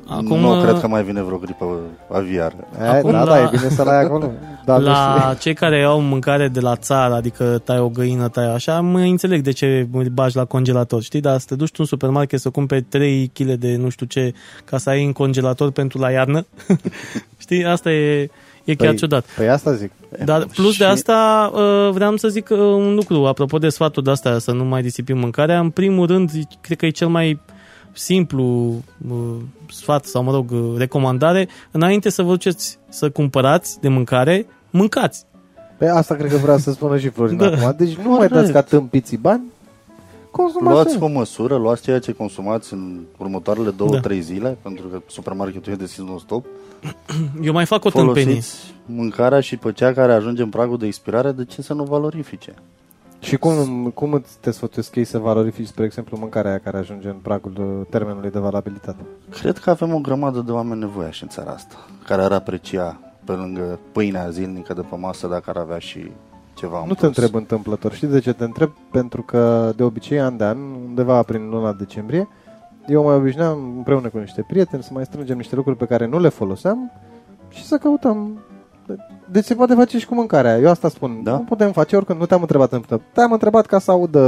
A 0.06 0.14
Acum, 0.16 0.38
nu 0.38 0.62
cred 0.62 0.80
că 0.80 0.88
mai 0.88 1.02
vine 1.02 1.22
vreo 1.22 1.36
gripă 1.36 1.78
aviară. 2.12 2.54
Acum, 2.88 3.10
da, 3.10 3.24
la, 3.24 3.24
da, 3.24 3.42
e 3.42 3.48
bine 3.50 3.68
să 3.68 3.82
la 3.82 3.90
ai 3.90 4.04
acolo. 4.04 4.30
Da, 4.64 4.78
la 4.78 5.26
deci... 5.28 5.40
cei 5.42 5.54
care 5.54 5.82
au 5.82 6.00
mâncare 6.00 6.48
de 6.48 6.60
la 6.60 6.76
țară, 6.76 7.14
adică 7.14 7.60
tai 7.64 7.78
o 7.78 7.88
găină, 7.88 8.28
tai 8.28 8.54
așa, 8.54 8.80
mă 8.80 8.98
înțeleg 8.98 9.42
de 9.42 9.50
ce 9.50 9.88
bagi 10.12 10.36
la 10.36 10.44
congelator, 10.44 11.02
știi? 11.02 11.20
Dar 11.20 11.38
să 11.38 11.46
te 11.48 11.54
duci 11.54 11.70
tu 11.70 11.76
în 11.78 11.84
supermarket 11.84 12.40
să 12.40 12.50
cumperi 12.50 12.82
3 12.82 13.30
kg 13.34 13.46
de 13.46 13.76
nu 13.76 13.88
știu 13.88 14.06
ce 14.06 14.34
ca 14.64 14.78
să 14.78 14.90
ai 14.90 15.04
în 15.04 15.12
congelator 15.12 15.70
pentru 15.70 15.98
la 15.98 16.10
iarnă, 16.10 16.46
știi? 17.44 17.64
Asta 17.64 17.90
e, 17.92 18.30
e 18.64 18.74
chiar 18.74 18.88
păi, 18.88 18.96
ciudat. 18.96 19.24
Păi 19.36 19.48
asta 19.48 19.72
zic. 19.72 19.90
Dar 20.24 20.46
plus 20.54 20.72
și... 20.72 20.78
de 20.78 20.84
asta 20.84 21.50
uh, 21.54 21.90
vreau 21.92 22.16
să 22.16 22.28
zic 22.28 22.48
uh, 22.50 22.58
un 22.58 22.94
lucru, 22.94 23.26
apropo 23.26 23.58
de 23.58 23.68
sfatul 23.68 24.02
de 24.02 24.10
asta 24.10 24.38
să 24.38 24.52
nu 24.52 24.64
mai 24.64 24.82
disipim 24.82 25.18
mâncarea, 25.18 25.58
în 25.58 25.70
primul 25.70 26.06
rând, 26.06 26.30
cred 26.60 26.78
că 26.78 26.86
e 26.86 26.90
cel 26.90 27.08
mai 27.08 27.40
simplu 27.92 28.74
uh, 29.10 29.36
sfat 29.70 30.04
sau, 30.04 30.22
mă 30.22 30.32
rog, 30.32 30.50
uh, 30.50 30.74
recomandare, 30.76 31.48
înainte 31.70 32.10
să 32.10 32.22
vă 32.22 32.30
duceți 32.30 32.78
să 32.88 33.10
cumpărați 33.10 33.80
de 33.80 33.88
mâncare, 33.88 34.46
mâncați. 34.70 35.24
Pe 35.78 35.88
asta 35.88 36.14
cred 36.14 36.30
că 36.30 36.36
vrea 36.36 36.58
să 36.58 36.72
spună 36.72 36.98
și 36.98 37.08
Florin 37.08 37.36
Da. 37.36 37.46
acum. 37.46 37.74
Deci 37.76 37.94
nu 37.94 38.10
mai 38.10 38.28
dați 38.28 38.52
ca 38.52 38.60
tâmpiții 38.60 39.16
bani, 39.16 39.42
consumați. 40.36 40.74
Luați 40.74 41.02
o 41.02 41.06
măsură, 41.06 41.56
luați 41.56 41.82
ceea 41.82 41.98
ce 41.98 42.12
consumați 42.12 42.72
în 42.72 43.00
următoarele 43.16 43.70
două, 43.70 43.90
Da. 43.90 44.00
trei 44.00 44.20
zile, 44.20 44.58
pentru 44.62 44.86
că 44.88 45.02
supermarketul 45.06 45.72
e 45.72 45.76
deschis 45.76 46.04
non-stop. 46.04 46.46
Eu 47.42 47.52
mai 47.52 47.66
fac 47.66 47.84
o 47.84 47.90
tâmpenie. 47.90 48.24
Folosiți 48.24 48.74
mâncarea 48.86 49.40
și 49.40 49.56
pe 49.56 49.72
cea 49.72 49.92
care 49.92 50.12
ajunge 50.12 50.42
în 50.42 50.48
pragul 50.48 50.78
de 50.78 50.86
expirare, 50.86 51.32
de 51.32 51.44
ce 51.44 51.62
să 51.62 51.74
nu 51.74 51.82
valorifice? 51.82 52.54
Și 53.20 53.36
cum, 53.36 53.90
cum 53.94 54.12
îți 54.12 54.36
te 54.40 54.50
sfătuiesc 54.50 54.94
ei 54.94 55.04
să 55.04 55.18
valorifici, 55.18 55.66
spre 55.66 55.84
exemplu, 55.84 56.16
mâncarea 56.20 56.50
aia 56.50 56.58
care 56.58 56.76
ajunge 56.78 57.08
în 57.08 57.16
pragul 57.22 57.52
uh, 57.58 57.86
termenului 57.90 58.30
de 58.30 58.38
valabilitate? 58.38 59.02
Cred 59.30 59.58
că 59.58 59.70
avem 59.70 59.94
o 59.94 59.98
grămadă 59.98 60.40
de 60.40 60.52
oameni 60.52 60.80
nevoiași 60.80 61.22
în 61.22 61.28
țara 61.28 61.50
asta, 61.50 61.74
care 62.04 62.22
ar 62.22 62.32
aprecia 62.32 63.00
pe 63.24 63.32
lângă 63.32 63.78
pâinea 63.92 64.30
zilnică 64.30 64.74
de 64.74 64.80
pe 64.80 64.96
masă 64.96 65.26
dacă 65.26 65.50
ar 65.50 65.56
avea 65.56 65.78
și 65.78 66.10
ceva 66.54 66.78
în 66.80 66.84
Nu 66.86 66.94
te 66.94 67.00
plus. 67.00 67.16
întreb 67.16 67.34
întâmplător. 67.34 67.92
Știi 67.92 68.08
de 68.08 68.18
ce 68.20 68.32
te 68.32 68.44
întreb? 68.44 68.70
Pentru 68.90 69.22
că 69.22 69.72
de 69.76 69.82
obicei, 69.82 70.20
an 70.20 70.36
de 70.36 70.44
an, 70.44 70.58
undeva 70.86 71.22
prin 71.22 71.48
luna 71.48 71.72
decembrie, 71.72 72.28
eu 72.86 73.04
mai 73.04 73.14
obișnuiam 73.14 73.72
împreună 73.76 74.08
cu 74.08 74.18
niște 74.18 74.44
prieteni 74.48 74.82
să 74.82 74.90
mai 74.92 75.04
strângem 75.04 75.36
niște 75.36 75.54
lucruri 75.54 75.76
pe 75.78 75.84
care 75.84 76.06
nu 76.06 76.18
le 76.20 76.28
foloseam 76.28 76.92
și 77.48 77.64
să 77.66 77.76
căutăm. 77.76 78.38
Deci 79.30 79.44
se 79.44 79.54
poate 79.54 79.74
face 79.74 79.98
și 79.98 80.06
cu 80.06 80.14
mâncarea. 80.14 80.58
Eu 80.58 80.70
asta 80.70 80.88
spun. 80.88 81.20
Da. 81.22 81.30
Nu 81.32 81.38
putem 81.38 81.72
face 81.72 81.96
oricând. 81.96 82.18
Nu 82.20 82.26
te-am 82.26 82.40
întrebat 82.40 82.72
în 82.72 82.82
Te-am 83.12 83.32
întrebat 83.32 83.66
ca 83.66 83.78
să 83.78 83.90
audă 83.90 84.20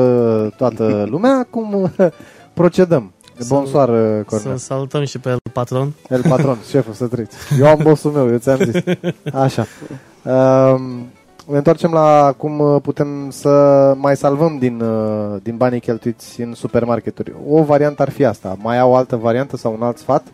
toată 0.57 1.05
lumea 1.11 1.47
cum 1.51 1.91
procedăm. 2.55 3.11
Să- 3.39 3.47
Bonsoir, 3.55 3.87
Să 3.89 4.23
Cornel. 4.27 4.57
salutăm 4.57 5.05
și 5.05 5.19
pe 5.19 5.29
el, 5.29 5.39
patron. 5.53 5.93
El 6.11 6.23
patron, 6.29 6.57
șeful, 6.71 6.93
să 6.93 7.07
trăiți. 7.07 7.37
Eu 7.61 7.67
am 7.67 7.79
bossul 7.83 8.11
meu, 8.11 8.31
eu 8.31 8.39
ți-am 8.39 8.57
zis. 8.59 8.83
Așa. 9.33 9.65
Um, 10.25 11.07
ne 11.47 11.57
întoarcem 11.57 11.93
la 11.93 12.35
cum 12.37 12.81
putem 12.83 13.31
să 13.31 13.49
mai 13.97 14.17
salvăm 14.17 14.59
din, 14.59 14.81
uh, 14.81 15.37
din 15.43 15.57
banii 15.57 15.81
cheltuiți 15.81 16.41
în 16.41 16.55
supermarketuri. 16.55 17.33
O 17.49 17.63
variantă 17.63 18.03
ar 18.03 18.11
fi 18.11 18.25
asta. 18.25 18.57
Mai 18.63 18.79
au 18.79 18.91
o 18.91 18.95
altă 18.95 19.17
variantă 19.17 19.57
sau 19.57 19.73
un 19.73 19.83
alt 19.83 19.99
sfat? 19.99 20.25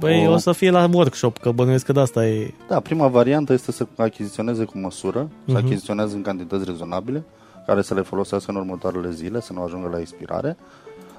Băi, 0.00 0.26
O- 0.28 0.32
o 0.32 0.36
să 0.36 0.52
fie 0.52 0.70
la 0.70 0.88
workshop, 0.92 1.38
că 1.38 1.50
bănuiesc 1.50 1.84
că 1.84 1.92
de 1.92 2.00
asta 2.00 2.26
e... 2.26 2.54
Da, 2.68 2.80
prima 2.80 3.06
variantă 3.06 3.52
este 3.52 3.72
să 3.72 3.86
achiziționeze 3.96 4.64
cu 4.64 4.78
măsură, 4.78 5.28
să 5.46 5.52
Mhm. 5.52 5.64
achiziționeze 5.64 6.16
în 6.16 6.22
cantități 6.22 6.64
rezonabile, 6.64 7.24
care 7.66 7.82
să 7.82 7.94
le 7.94 8.00
folosească 8.02 8.50
în 8.50 8.56
următoarele 8.56 9.10
zile, 9.10 9.40
să 9.40 9.52
nu 9.52 9.62
ajungă 9.62 9.88
la 9.92 9.98
expirare, 10.00 10.56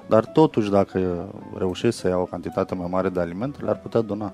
dar 0.06 0.24
totuși 0.24 0.70
dacă 0.70 1.00
reușești 1.58 2.00
să 2.00 2.08
ia 2.08 2.16
o 2.16 2.24
cantitate 2.24 2.74
mai 2.74 2.86
mare 2.90 3.08
de 3.08 3.20
alimente, 3.20 3.58
le-ar 3.62 3.78
putea 3.78 4.00
dona. 4.00 4.32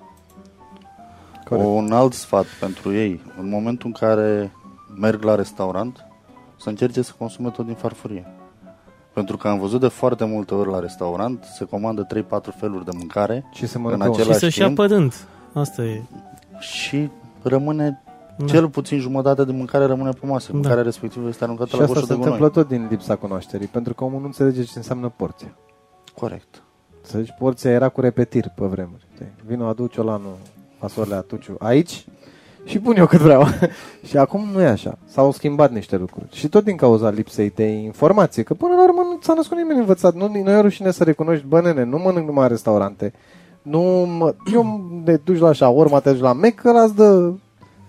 Corect. 1.49 1.67
O, 1.67 1.71
un 1.71 1.93
alt 1.93 2.13
sfat 2.13 2.45
pentru 2.61 2.93
ei, 2.95 3.21
în 3.41 3.49
momentul 3.49 3.87
în 3.87 3.93
care 4.09 4.53
merg 5.01 5.23
la 5.23 5.35
restaurant, 5.35 6.07
să 6.61 6.69
încerce 6.69 7.03
să 7.03 7.13
consume 7.19 7.51
tot 7.51 7.65
din 7.67 7.75
farfurie. 7.75 8.27
Pentru 9.13 9.37
că 9.37 9.49
am 9.49 9.59
văzut 9.59 9.81
de 9.81 9.89
foarte 9.89 10.25
multe 10.25 10.55
ori 10.55 10.71
la 10.71 10.79
restaurant, 10.81 11.45
se 11.57 11.65
comandă 11.65 12.07
3-4 12.07 12.55
feluri 12.57 12.85
de 12.85 12.91
mâncare 12.97 13.45
Și 13.53 13.67
se 13.67 13.77
În 13.77 13.83
mănâncă 13.83 14.05
același- 14.05 14.29
un- 14.29 14.33
Și 14.35 14.39
să-și 14.41 14.61
ia 14.61 14.67
timp- 14.67 14.75
părând. 14.77 15.15
Asta 15.53 15.83
e. 15.83 16.03
și 16.59 17.11
rămâne 17.43 18.03
Da. 18.39 18.45
Cel 18.45 18.69
puțin 18.69 18.99
jumătate 18.99 19.45
de 19.45 19.53
mâncare 19.53 19.85
rămâne 19.85 20.11
pe 20.11 20.27
masă. 20.27 20.47
Da. 20.51 20.59
Mâncarea 20.59 20.83
respectivă 20.83 21.29
este 21.29 21.45
aruncată 21.45 21.69
Și 21.71 21.77
la 21.77 21.83
asta 21.83 21.93
coșul 21.95 22.09
se 22.09 22.15
de 22.15 22.19
gunoi. 22.21 22.33
întâmplă 22.39 22.63
tot 22.63 22.71
din 22.71 22.87
lipsa 22.91 23.17
cunoașterii, 23.17 23.67
pentru 23.67 23.95
că 23.95 24.05
omul 24.05 24.21
nu 24.21 24.27
înțelege 24.27 24.63
ce 24.63 24.73
înseamnă 24.77 25.09
porție. 25.17 25.55
Corect. 26.15 26.63
Să 27.01 27.19
zici, 27.19 27.35
porția 27.39 27.71
era 27.71 27.89
cu 27.89 28.01
repetiri 28.01 28.49
pe 28.57 28.65
vremuri. 28.65 29.07
Știi? 29.15 29.33
Vino, 29.47 29.67
adu 29.67 29.87
ciolanul, 29.87 30.37
fasolea, 30.87 31.21
tuciu, 31.21 31.57
aici 31.59 32.05
și 32.65 32.79
pun 32.79 32.97
eu 32.97 33.07
cât 33.07 33.21
vreau. 33.21 33.45
și 34.09 34.17
acum 34.17 34.49
nu 34.53 34.61
e 34.61 34.67
așa. 34.67 34.99
S-au 35.05 35.33
schimbat 35.33 35.73
niște 35.73 35.97
lucruri. 35.97 36.29
Și 36.33 36.49
tot 36.49 36.65
din 36.65 36.77
cauza 36.77 37.11
lipsei 37.11 37.51
de 37.51 37.65
informație. 37.65 38.43
Că 38.43 38.55
până 38.55 38.75
la 38.75 38.83
urmă 38.83 39.01
nu 39.11 39.19
ți-a 39.21 39.35
născut 39.35 39.57
nimeni 39.57 39.79
învățat. 39.79 40.15
Nu, 40.15 40.29
nu 40.29 40.51
e 40.51 40.61
rușine 40.61 40.91
să 40.91 41.05
recunoști, 41.05 41.47
bă, 41.47 41.61
nene, 41.61 41.85
nu 41.85 41.99
mănânc 41.99 42.27
numai 42.27 42.43
în 42.43 42.49
restaurante. 42.49 43.13
Nu 43.63 43.81
mă, 44.19 44.35
eu 44.53 44.81
te 45.05 45.17
duci 45.17 45.39
la 45.39 45.53
shawarma, 45.53 46.01
te 46.01 46.11
duci 46.11 46.21
la 46.21 46.33
Mac, 46.33 46.55
că 46.55 46.69
ăla 46.69 46.89
dă 46.89 47.33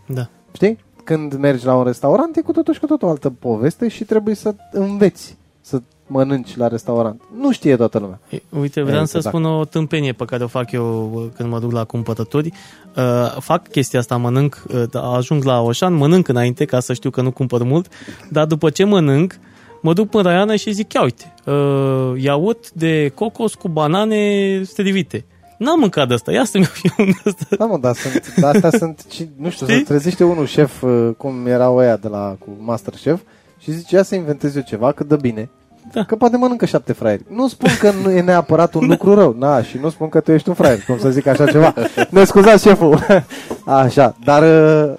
Da. 0.07 0.29
Știi? 0.51 0.77
Când 1.03 1.33
mergi 1.33 1.65
la 1.65 1.75
un 1.75 1.83
restaurant 1.83 2.35
e 2.35 2.41
cu 2.41 2.51
totul 2.51 2.73
și 2.73 2.79
cu 2.79 2.85
totul 2.85 3.07
o 3.07 3.11
altă 3.11 3.29
poveste 3.29 3.87
și 3.87 4.03
trebuie 4.03 4.35
să 4.35 4.55
înveți 4.71 5.37
să 5.61 5.81
mănânci 6.07 6.55
la 6.55 6.67
restaurant. 6.67 7.21
Nu 7.39 7.51
știe 7.51 7.75
toată 7.75 7.99
lumea. 7.99 8.19
E, 8.29 8.41
Uite, 8.59 8.81
vreau 8.81 9.01
E, 9.01 9.05
să 9.05 9.17
exact. 9.17 9.35
spun 9.35 9.45
o 9.45 9.65
tâmpenie 9.65 10.11
pe 10.11 10.25
care 10.25 10.43
o 10.43 10.47
fac 10.47 10.71
eu 10.71 11.11
uh, 11.13 11.23
când 11.35 11.49
mă 11.49 11.59
duc 11.59 11.71
la 11.71 11.83
cumpărături. 11.83 12.51
Uh, 12.95 13.35
fac 13.39 13.67
chestia 13.67 13.99
asta, 13.99 14.17
mănânc, 14.17 14.63
uh, 14.73 14.83
ajung 15.15 15.43
la 15.43 15.61
Oșan, 15.61 15.93
mănânc 15.93 16.27
înainte 16.27 16.65
ca 16.65 16.79
să 16.79 16.93
știu 16.93 17.09
că 17.09 17.21
nu 17.21 17.31
cumpăr 17.31 17.63
mult, 17.63 17.87
dar 18.29 18.45
după 18.45 18.69
ce 18.69 18.83
mănânc, 18.83 19.35
mă 19.81 19.93
duc 19.93 20.09
până 20.09 20.23
Raiana 20.29 20.55
și 20.55 20.71
zic, 20.71 20.93
ia 20.93 21.03
uite, 21.03 21.33
uh, 21.45 22.21
iaurt 22.23 22.71
de 22.71 23.11
cocos 23.15 23.53
cu 23.53 23.67
banane 23.67 24.61
strivite. 24.63 25.25
N-am 25.57 25.79
mâncat 25.79 26.07
de 26.07 26.13
asta, 26.13 26.31
ia 26.31 26.45
să-mi 26.45 26.63
iau 26.63 26.73
și 26.73 26.91
unul 26.97 27.11
de 27.23 27.29
ăsta. 27.29 27.55
Da, 27.55 27.65
mă, 27.65 27.77
dar 27.77 27.95
sunt, 27.95 28.33
dar 28.35 28.53
astea 28.55 28.69
sunt, 28.79 29.05
ci- 29.09 29.27
nu 29.37 29.49
știu, 29.49 29.65
Știi? 29.65 29.77
se 29.77 29.83
trezește 29.83 30.23
unul 30.23 30.45
șef, 30.45 30.81
uh, 30.81 31.09
cum 31.17 31.45
erau 31.47 31.75
ăia 31.77 31.97
de 31.97 32.07
la 32.07 32.35
cu 32.39 32.49
Masterchef, 32.59 33.21
și 33.59 33.71
zice, 33.71 33.95
ia 33.95 34.03
să 34.03 34.15
inventez 34.15 34.55
eu 34.55 34.61
ceva, 34.67 34.91
că 34.91 35.03
dă 35.03 35.15
bine. 35.15 35.49
Da. 35.91 36.03
Că 36.03 36.15
poate 36.15 36.37
mănâncă 36.37 36.65
șapte 36.65 36.93
fraieri. 36.93 37.25
Nu 37.27 37.47
spun 37.47 37.69
că 37.79 37.91
nu 38.03 38.11
e 38.11 38.21
neapărat 38.21 38.73
un 38.73 38.87
lucru 38.91 39.13
rău, 39.13 39.35
na, 39.37 39.61
și 39.61 39.77
nu 39.77 39.89
spun 39.89 40.09
că 40.09 40.19
tu 40.19 40.31
ești 40.31 40.49
un 40.49 40.55
fraier, 40.55 40.83
cum 40.87 40.97
să 40.97 41.09
zic 41.09 41.25
așa 41.25 41.45
ceva. 41.45 41.73
Ne 42.09 42.23
scuzați, 42.23 42.67
șeful. 42.67 42.99
Așa, 43.65 44.15
dar 44.23 44.43
uh, 44.43 44.93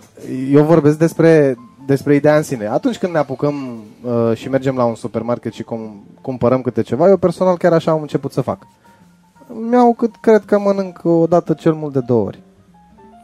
eu 0.53 0.63
vorbesc 0.63 0.99
despre, 0.99 1.57
despre 1.87 2.15
ideea 2.15 2.37
în 2.37 2.43
sine. 2.43 2.67
Atunci 2.67 2.99
când 2.99 3.13
ne 3.13 3.19
apucăm 3.19 3.55
uh, 4.03 4.37
și 4.37 4.49
mergem 4.49 4.77
la 4.77 4.85
un 4.85 4.95
supermarket 4.95 5.53
și 5.53 5.63
cum, 5.63 6.05
cumpărăm 6.21 6.61
câte 6.61 6.83
ceva, 6.83 7.09
eu 7.09 7.17
personal 7.17 7.57
chiar 7.57 7.73
așa 7.73 7.91
am 7.91 8.01
început 8.01 8.33
să 8.33 8.41
fac. 8.41 8.67
Mi-au 9.69 9.95
cât 9.95 10.17
cred 10.21 10.45
că 10.45 10.59
mănânc 10.59 11.01
o 11.03 11.27
dată 11.27 11.53
cel 11.53 11.73
mult 11.73 11.93
de 11.93 12.01
două 12.01 12.25
ori. 12.25 12.43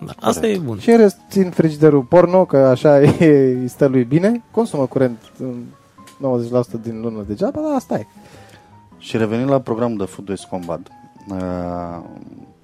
Da, 0.06 0.12
asta 0.20 0.46
e 0.46 0.58
bun. 0.58 0.78
Și 0.78 0.90
în 0.90 0.96
rest 0.96 1.16
țin 1.30 1.50
frigiderul 1.50 2.02
porno, 2.02 2.44
că 2.44 2.56
așa 2.56 3.02
e, 3.18 3.56
îi 3.60 3.68
stă 3.68 3.86
lui 3.86 4.04
bine. 4.04 4.42
Consumă 4.50 4.86
curent 4.86 5.18
în 5.38 5.54
90% 6.78 6.82
din 6.82 7.00
lună 7.00 7.24
degeaba, 7.26 7.60
dar 7.60 7.74
asta 7.74 7.94
e. 7.98 8.06
Și 8.98 9.16
revenind 9.16 9.48
la 9.48 9.60
programul 9.60 9.98
de 9.98 10.04
Food 10.04 10.28
Waste 10.28 10.46
Combat, 10.50 10.80
uh, 11.28 12.04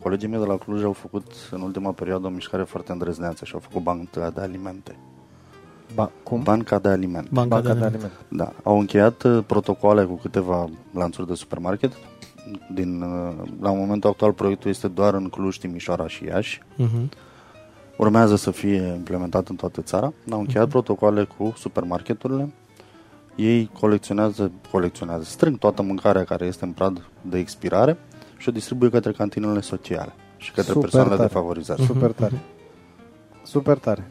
colegii 0.03 0.29
mei 0.29 0.38
de 0.38 0.45
la 0.47 0.57
Cluj 0.57 0.85
au 0.85 0.93
făcut 0.93 1.25
în 1.50 1.61
ultima 1.61 1.93
perioadă 1.93 2.27
o 2.27 2.31
mișcare 2.31 2.62
foarte 2.62 2.93
îndrăzneață 2.93 3.45
și 3.45 3.55
au 3.55 3.61
făcut 3.61 3.83
banca 3.83 4.31
de 4.31 4.41
alimente. 4.41 4.97
Ba, 5.95 6.11
cum? 6.23 6.43
Banca 6.43 6.79
de 6.79 6.88
alimente. 6.88 7.29
Banca, 7.33 7.55
Banca 7.55 7.73
de, 7.73 7.79
de 7.79 7.85
alimente. 7.85 8.12
alimente. 8.29 8.55
Da, 8.62 8.71
au 8.71 8.79
încheiat 8.79 9.23
uh, 9.23 9.45
protocoale 9.47 10.05
cu 10.05 10.15
câteva 10.15 10.69
lanțuri 10.93 11.27
de 11.27 11.35
supermarket. 11.35 11.93
Din, 12.75 13.03
uh, 13.03 13.49
la 13.61 13.73
momentul 13.73 14.11
actual 14.11 14.33
proiectul 14.33 14.71
este 14.71 14.88
doar 14.88 15.15
în 15.15 15.29
Cluj, 15.29 15.59
Timișoara 15.59 16.07
și 16.09 16.25
Iași. 16.25 16.62
Mhm. 16.77 17.11
Urmează 17.97 18.37
să 18.37 18.50
fie 18.50 18.93
implementat 18.97 19.49
în 19.49 19.57
toată 19.57 19.83
țara. 19.83 20.12
Au 20.31 20.38
încheiat 20.38 20.69
protocoale 20.69 21.25
cu 21.25 21.55
supermarketurile. 21.57 22.53
Ei 23.38 23.71
colecționează, 23.80 24.50
colecționează, 24.71 25.25
strâng 25.25 25.59
toată 25.59 25.83
mâncarea 25.83 26.25
care 26.25 26.45
este 26.47 26.64
în 26.64 26.71
prad 26.71 27.02
de 27.21 27.38
expirare 27.38 27.97
și 28.37 28.49
o 28.49 28.52
distribuie 28.52 28.90
către 28.90 29.12
cantinele 29.12 29.61
sociale 29.61 30.12
și 30.37 30.49
către 30.52 30.62
Super 30.73 30.83
persoanele 30.83 31.14
tare. 31.16 31.26
defavorizate. 31.28 31.83
Super 31.83 32.11
tare. 32.12 32.38
Super 33.42 33.78
tare. 33.78 34.09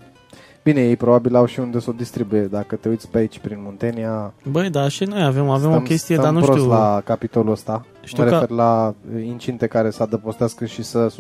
Bine, 0.64 0.82
ei 0.82 0.96
probabil 0.96 1.36
au 1.36 1.46
și 1.46 1.60
unde 1.60 1.80
să 1.80 1.90
o 1.90 1.94
distribuie. 1.94 2.42
Dacă 2.46 2.76
te 2.76 2.90
uiți 2.90 3.10
pe 3.10 3.18
aici, 3.18 3.40
prin 3.40 3.58
Muntenia, 3.62 4.34
Băi, 4.52 4.70
da, 4.70 4.88
și 4.88 5.04
noi 5.04 5.24
avem, 5.24 5.50
avem 5.50 5.70
stăm, 5.70 5.82
o 5.82 5.84
chestie, 5.84 6.16
stăm 6.16 6.26
dar 6.26 6.34
nu 6.34 6.46
prost 6.46 6.60
știu... 6.60 6.72
la 6.72 7.02
capitolul 7.06 7.52
ăsta. 7.52 7.86
Știu 8.04 8.24
mă 8.24 8.30
că- 8.30 8.34
refer 8.36 8.50
la 8.50 8.94
uh, 9.16 9.24
incinte 9.26 9.68
care 9.68 9.90
să 9.90 10.04
adăpostească 10.04 10.66
și 10.66 10.84
să 10.84 11.00
uh, 11.00 11.20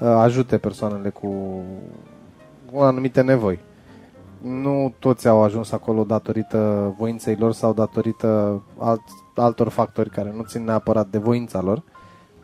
ajute 0.00 0.58
persoanele 0.58 1.08
cu, 1.08 1.62
cu 2.72 2.80
anumite 2.80 3.20
nevoi. 3.20 3.58
Nu 4.42 4.94
toți 4.98 5.28
au 5.28 5.42
ajuns 5.42 5.72
acolo 5.72 6.04
datorită 6.04 6.94
voinței 6.98 7.36
lor 7.38 7.52
sau 7.52 7.72
datorită 7.72 8.62
alt, 8.78 9.00
altor 9.34 9.68
factori 9.68 10.10
care 10.10 10.32
nu 10.36 10.42
țin 10.42 10.64
neapărat 10.64 11.08
de 11.08 11.18
voința 11.18 11.60
lor, 11.60 11.82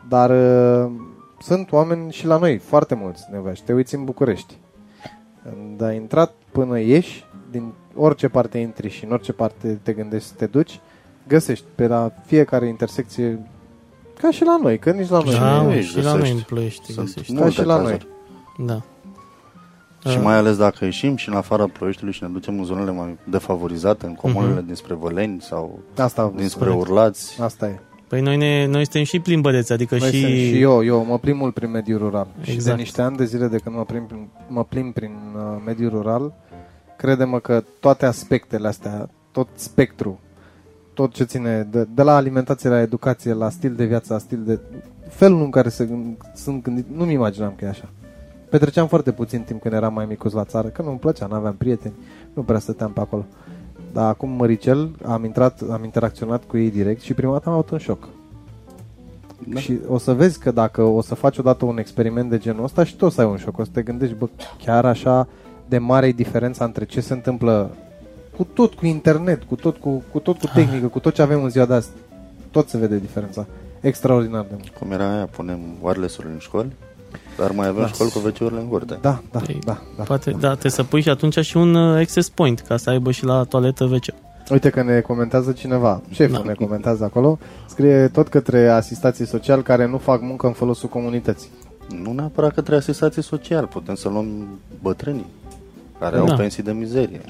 dar 0.09 0.29
uh, 0.29 0.91
sunt 1.39 1.71
oameni 1.71 2.11
și 2.11 2.25
la 2.25 2.37
noi, 2.37 2.57
foarte 2.57 2.95
mulți 2.95 3.23
nevoiași. 3.31 3.63
Te 3.63 3.73
uiți 3.73 3.95
în 3.95 4.03
București. 4.03 4.57
Când 5.43 5.81
ai 5.81 5.95
intrat 5.95 6.33
până 6.51 6.79
ieși, 6.79 7.25
din 7.51 7.73
orice 7.95 8.27
parte 8.29 8.57
intri 8.57 8.89
și 8.89 9.05
în 9.05 9.11
orice 9.11 9.33
parte 9.33 9.79
te 9.83 9.93
gândești 9.93 10.27
să 10.27 10.33
te 10.37 10.45
duci, 10.45 10.79
găsești 11.27 11.65
pe 11.75 11.87
la 11.87 12.11
fiecare 12.25 12.67
intersecție, 12.67 13.47
ca 14.19 14.31
și 14.31 14.43
la 14.43 14.57
noi, 14.61 14.79
că 14.79 14.91
nici 14.91 15.09
la 15.09 15.21
noi 15.25 15.33
Da, 15.33 15.57
nu 15.61 15.63
mă, 15.63 15.73
e. 15.73 15.75
Ei, 15.75 15.81
și 15.83 15.95
la 16.01 16.01
noi 16.01 16.11
găsești. 16.19 16.35
în 16.37 16.41
Ploiești 16.47 16.91
Sunt 16.91 17.05
găsești. 17.05 17.33
multe 17.33 17.49
și 17.49 17.63
la 17.65 17.75
noi. 17.75 17.83
cazuri. 17.91 18.07
Da. 18.57 18.81
Și 20.09 20.17
Uh, 20.17 20.23
mai 20.23 20.35
ales 20.35 20.57
dacă 20.57 20.85
ieșim 20.85 21.15
și 21.15 21.29
în 21.29 21.35
afara 21.35 21.67
Ploieștiului 21.67 22.13
și 22.13 22.23
ne 22.23 22.29
ducem 22.29 22.57
în 22.57 22.63
zonele 22.65 22.91
mai 22.91 23.17
defavorizate, 23.29 24.05
în 24.05 24.13
comunele 24.13 24.53
Mhm. 24.53 24.65
dinspre 24.65 24.93
Văleni 24.93 25.41
sau 25.41 25.79
Asta, 25.97 26.33
dinspre 26.35 26.69
corect. 26.69 26.87
Urlați. 26.89 27.41
asta 27.41 27.67
e. 27.67 27.79
Păi 28.07 28.21
noi, 28.21 28.37
ne, 28.37 28.65
noi 28.65 28.83
suntem 28.83 29.03
și 29.03 29.19
plimbăreți, 29.19 29.71
adică 29.73 29.95
Noi 29.99 30.11
și... 30.11 30.19
sunt 30.21 30.31
și 30.33 30.59
eu, 30.61 30.83
eu 30.83 31.05
mă 31.05 31.17
plimb 31.19 31.39
mult 31.39 31.53
prin 31.53 31.71
mediul 31.71 31.97
rural. 31.99 32.27
Și 32.41 32.45
de 32.47 32.51
Exact. 32.53 32.77
niște 32.77 33.01
ani 33.01 33.15
de 33.17 33.25
zile 33.25 33.47
de 33.47 33.57
când 33.57 33.75
mă 33.75 33.83
plimb, 33.83 34.07
prin- 34.07 34.27
mă 34.47 34.63
plimb 34.63 34.93
prin 34.93 35.11
uh, 35.35 35.61
mediul 35.65 35.89
rural, 35.89 36.33
crede-mă 36.97 37.39
că 37.39 37.63
toate 37.79 38.05
aspectele 38.05 38.67
astea, 38.67 39.09
tot 39.31 39.47
spectru, 39.53 40.19
tot 40.93 41.13
ce 41.13 41.23
ține 41.23 41.67
de, 41.71 41.87
de 41.93 42.01
la 42.03 42.15
alimentație 42.15 42.69
la 42.69 42.81
educație, 42.81 43.33
la 43.33 43.49
stil 43.49 43.73
de 43.75 43.85
viață, 43.85 44.13
la 44.13 44.19
stil 44.19 44.43
de... 44.45 44.59
Felul 45.09 45.41
în 45.41 45.49
care 45.49 45.69
se 45.69 45.85
gând, 45.85 46.17
sunt 46.35 46.63
gândit, 46.63 46.85
nu-mi 46.95 47.13
imaginam 47.13 47.53
că 47.57 47.65
e 47.65 47.69
așa. 47.69 47.89
Petreceam 48.53 48.87
foarte 48.87 49.11
puțin 49.11 49.41
timp 49.41 49.61
când 49.61 49.73
eram 49.73 49.93
mai 49.93 50.05
micuț 50.05 50.31
la 50.31 50.43
țară, 50.43 50.67
că 50.67 50.81
nu-mi 50.81 50.97
plăcea, 50.97 51.25
n-aveam 51.25 51.55
prieteni, 51.55 51.93
nu 52.33 52.41
prea 52.41 52.59
stăteam 52.59 52.91
pe 52.91 52.99
acolo. 52.99 53.25
Dar 53.93 54.07
acum 54.07 54.29
măricel, 54.29 54.95
am 55.05 55.23
intrat, 55.25 55.61
am 55.71 55.83
interacționat 55.83 56.43
cu 56.43 56.57
ei 56.57 56.71
direct 56.71 57.01
și 57.01 57.13
prima 57.13 57.31
dată 57.31 57.49
am 57.49 57.53
avut 57.53 57.69
un 57.69 57.77
șoc. 57.77 58.07
Da. 59.47 59.59
Și 59.59 59.79
o 59.87 59.97
să 59.97 60.13
vezi 60.13 60.39
că 60.39 60.51
dacă 60.51 60.81
o 60.81 61.01
să 61.01 61.15
faci 61.15 61.37
odată 61.37 61.65
un 61.65 61.77
experiment 61.77 62.29
de 62.29 62.37
genul 62.37 62.63
ăsta 62.63 62.83
și 62.83 62.95
tu 62.95 63.05
o 63.05 63.09
să 63.09 63.21
ai 63.21 63.27
un 63.27 63.37
șoc, 63.37 63.57
o 63.57 63.63
să 63.63 63.69
te 63.73 63.81
gândești, 63.81 64.15
bă, 64.15 64.29
chiar 64.63 64.85
așa 64.85 65.27
de 65.67 65.77
mare 65.77 66.07
e 66.07 66.11
diferența 66.11 66.65
între 66.65 66.85
ce 66.85 67.01
se 67.01 67.13
întâmplă 67.13 67.75
cu 68.37 68.43
tot, 68.43 68.73
cu 68.73 68.85
internet, 68.85 69.43
cu 69.43 69.55
tot, 69.55 69.77
cu, 69.77 70.03
cu 70.11 70.19
tot, 70.19 70.39
cu 70.39 70.47
tehnică, 70.53 70.87
cu 70.87 70.99
tot 70.99 71.13
ce 71.13 71.21
avem 71.21 71.43
în 71.43 71.49
ziua 71.49 71.65
de 71.65 71.73
azi. 71.73 71.89
Tot 72.51 72.69
se 72.69 72.77
vede 72.77 72.99
diferența. 72.99 73.45
Extraordinar 73.81 74.41
de 74.41 74.55
mult. 74.57 74.69
Cum 74.69 74.91
era 74.91 75.13
aia, 75.15 75.25
punem 75.25 75.59
wireless-uri 75.81 76.27
în 76.27 76.37
școli, 76.37 76.71
dar 77.37 77.51
mai 77.51 77.67
avem 77.67 77.81
Da. 77.81 77.87
școli 77.87 78.09
cu 78.11 78.17
WC-urile 78.25 78.59
în 78.59 78.67
curte. 78.67 78.97
Da, 79.01 79.21
da, 79.31 79.41
Ei, 79.47 79.59
da, 79.65 79.77
da. 79.97 80.03
Poate, 80.03 80.31
da, 80.31 80.49
trebuie 80.51 80.71
să 80.71 80.83
pui 80.83 81.01
și 81.01 81.09
atunci 81.09 81.39
și 81.39 81.57
un 81.57 81.75
uh, 81.75 81.99
access 81.99 82.29
point, 82.29 82.59
ca 82.59 82.77
să 82.77 82.89
aibă 82.89 83.11
și 83.11 83.25
la 83.25 83.43
toaletă 83.43 83.83
WC. 83.83 84.03
Uite 84.51 84.69
că 84.69 84.83
ne 84.83 84.99
comentează 85.01 85.51
cineva, 85.51 86.01
șeful 86.09 86.37
Da. 86.37 86.43
ne 86.43 86.53
comentează 86.53 87.03
acolo, 87.03 87.37
scrie 87.67 88.07
tot 88.07 88.27
către 88.27 88.67
asistații 88.69 89.25
sociali 89.27 89.63
care 89.63 89.85
nu 89.87 89.97
fac 89.97 90.21
muncă 90.21 90.47
în 90.47 90.53
folosul 90.53 90.89
comunității. 90.89 91.49
Nu 92.01 92.11
neapărat 92.13 92.53
către 92.53 92.75
asistații 92.75 93.23
social, 93.23 93.65
putem 93.67 93.95
să 93.95 94.09
luăm 94.09 94.47
bătrânii 94.81 95.25
care 95.99 96.15
Da. 96.15 96.21
au 96.21 96.35
pensii 96.37 96.63
de 96.63 96.71
mizerie. 96.71 97.21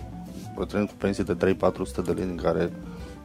Bătrâni 0.57 0.85
cu 0.87 0.93
pensii 0.97 1.23
de 1.23 1.33
3-400 1.33 2.01
de 2.05 2.11
lei 2.11 2.25
din 2.25 2.39
care 2.43 2.71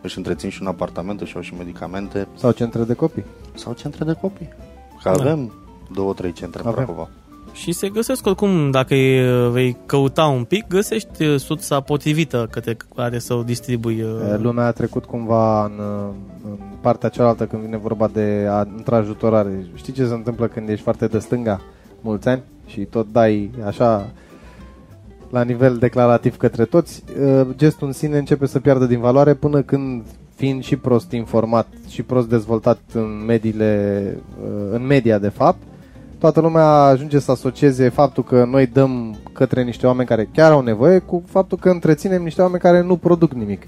își 0.02 0.16
întrețin 0.16 0.50
și 0.50 0.58
un 0.60 0.66
apartament, 0.68 1.20
și 1.20 1.32
au 1.36 1.42
și 1.42 1.54
medicamente 1.58 2.26
Sau 2.36 2.50
centre 2.50 2.82
de 2.82 2.92
copii. 2.94 3.24
sau 3.54 3.72
centre 3.72 4.04
de 4.04 4.12
copii. 4.20 4.48
Că 5.02 5.10
Da. 5.10 5.10
avem 5.10 5.52
două, 5.94 6.12
trei 6.12 6.32
centre 6.32 6.60
în 6.62 6.68
Avem. 6.68 6.84
Prahova. 6.84 7.08
Și 7.52 7.72
se 7.72 7.88
găsesc 7.88 8.26
oricum, 8.26 8.70
dacă 8.70 8.94
e, 8.94 9.48
vei 9.48 9.76
căuta 9.86 10.26
un 10.26 10.44
pic, 10.44 10.66
găsești 10.68 11.24
uh, 11.24 11.38
sursa 11.38 11.80
potrivită 11.80 12.48
către 12.50 12.76
care 12.94 13.18
să 13.18 13.34
o 13.34 13.42
distribui. 13.42 14.02
uh, 14.02 14.32
E, 14.32 14.36
Lumea 14.36 14.64
a 14.64 14.72
trecut 14.72 15.04
cumva 15.04 15.64
în, 15.64 15.80
în 16.44 16.56
partea 16.80 17.08
cealaltă 17.08 17.46
când 17.46 17.62
vine 17.62 17.76
vorba 17.76 18.08
de 18.12 18.46
a, 18.50 18.60
întrajutorare. 18.76 19.66
Știi 19.74 19.92
ce 19.92 20.06
se 20.06 20.14
întâmplă 20.14 20.46
când 20.46 20.68
ești 20.68 20.82
foarte 20.82 21.06
de 21.06 21.18
stânga 21.18 21.60
mulți 22.00 22.28
ani 22.28 22.42
și 22.66 22.80
tot 22.80 23.06
dai 23.12 23.50
așa 23.66 24.10
la 25.30 25.42
nivel 25.42 25.76
declarativ 25.76 26.36
către 26.36 26.64
toți, 26.64 27.04
e, 27.20 27.46
gestul 27.56 27.86
în 27.86 27.92
sine 27.92 28.18
începe 28.18 28.46
să 28.46 28.60
piardă 28.60 28.86
din 28.86 29.00
valoare 29.00 29.34
până 29.34 29.62
când 29.62 30.02
fiind 30.34 30.62
și 30.62 30.76
prost 30.76 31.12
informat 31.12 31.66
și 31.88 32.02
prost 32.02 32.28
dezvoltat 32.28 32.78
în 32.92 33.24
mediile, 33.26 33.64
e, 34.44 34.74
în 34.74 34.86
media 34.86 35.18
de 35.18 35.28
fapt, 35.28 35.62
toată 36.18 36.40
lumea 36.40 36.64
ajunge 36.64 37.18
să 37.18 37.30
asocieze 37.30 37.88
faptul 37.88 38.24
că 38.24 38.44
noi 38.44 38.66
dăm 38.66 39.16
către 39.32 39.62
niște 39.62 39.86
oameni 39.86 40.08
care 40.08 40.28
chiar 40.32 40.52
au 40.52 40.60
nevoie 40.60 40.98
cu 40.98 41.22
faptul 41.26 41.58
că 41.58 41.70
întreținem 41.70 42.22
niște 42.22 42.42
oameni 42.42 42.60
care 42.62 42.82
nu 42.82 42.96
produc 42.96 43.32
nimic. 43.32 43.62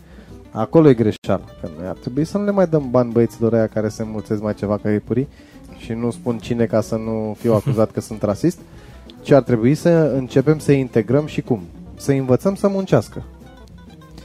Acolo 0.50 0.88
e 0.88 0.94
greșeală. 0.94 1.44
Că 1.60 1.68
noi 1.78 1.88
ar 1.88 1.96
trebui 2.00 2.24
să 2.24 2.38
nu 2.38 2.44
le 2.44 2.50
mai 2.50 2.66
dăm 2.66 2.90
bani 2.90 3.12
băieților 3.12 3.52
ăia 3.52 3.66
care 3.66 3.88
se 3.88 4.02
mulțesc 4.12 4.42
mai 4.42 4.54
ceva 4.54 4.78
ca 4.82 4.90
ipurii 4.90 5.28
și 5.76 5.92
nu 5.92 6.10
spun 6.10 6.38
cine 6.38 6.64
ca 6.64 6.80
să 6.80 6.94
nu 6.96 7.36
fiu 7.38 7.54
acuzat 7.54 7.90
că 7.90 8.00
sunt 8.00 8.22
rasist, 8.22 8.58
ci 9.22 9.30
ar 9.30 9.42
trebui 9.42 9.74
să 9.74 10.12
începem 10.16 10.58
să 10.58 10.72
integrăm 10.72 11.26
și 11.26 11.40
cum? 11.40 11.60
Să 11.96 12.12
învățăm 12.12 12.54
să 12.54 12.68
muncească. 12.68 13.22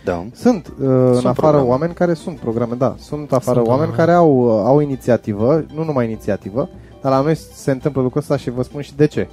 Da. 0.03 0.25
Sunt, 0.33 0.67
uh, 0.67 0.85
în 0.87 1.15
afară 1.15 1.33
programe. 1.33 1.69
oameni 1.69 1.93
care 1.93 2.13
sunt 2.13 2.37
programe, 2.37 2.75
da, 2.77 2.95
sunt 2.99 3.31
afară 3.31 3.57
Sunt 3.57 3.67
oameni 3.67 3.91
programe. 3.91 3.95
care 3.97 4.11
au, 4.11 4.59
uh, 4.59 4.63
au 4.65 4.79
inițiativă, 4.79 5.65
nu 5.75 5.83
numai 5.83 6.05
inițiativă, 6.05 6.69
dar 7.05 7.13
la 7.13 7.21
noi 7.21 7.35
se 7.35 7.71
întâmplă 7.71 8.01
lucrul 8.01 8.21
ăsta 8.21 8.37
și 8.37 8.49
vă 8.49 8.63
spun 8.63 8.81
și 8.81 8.95
de 8.95 9.05
ce. 9.05 9.27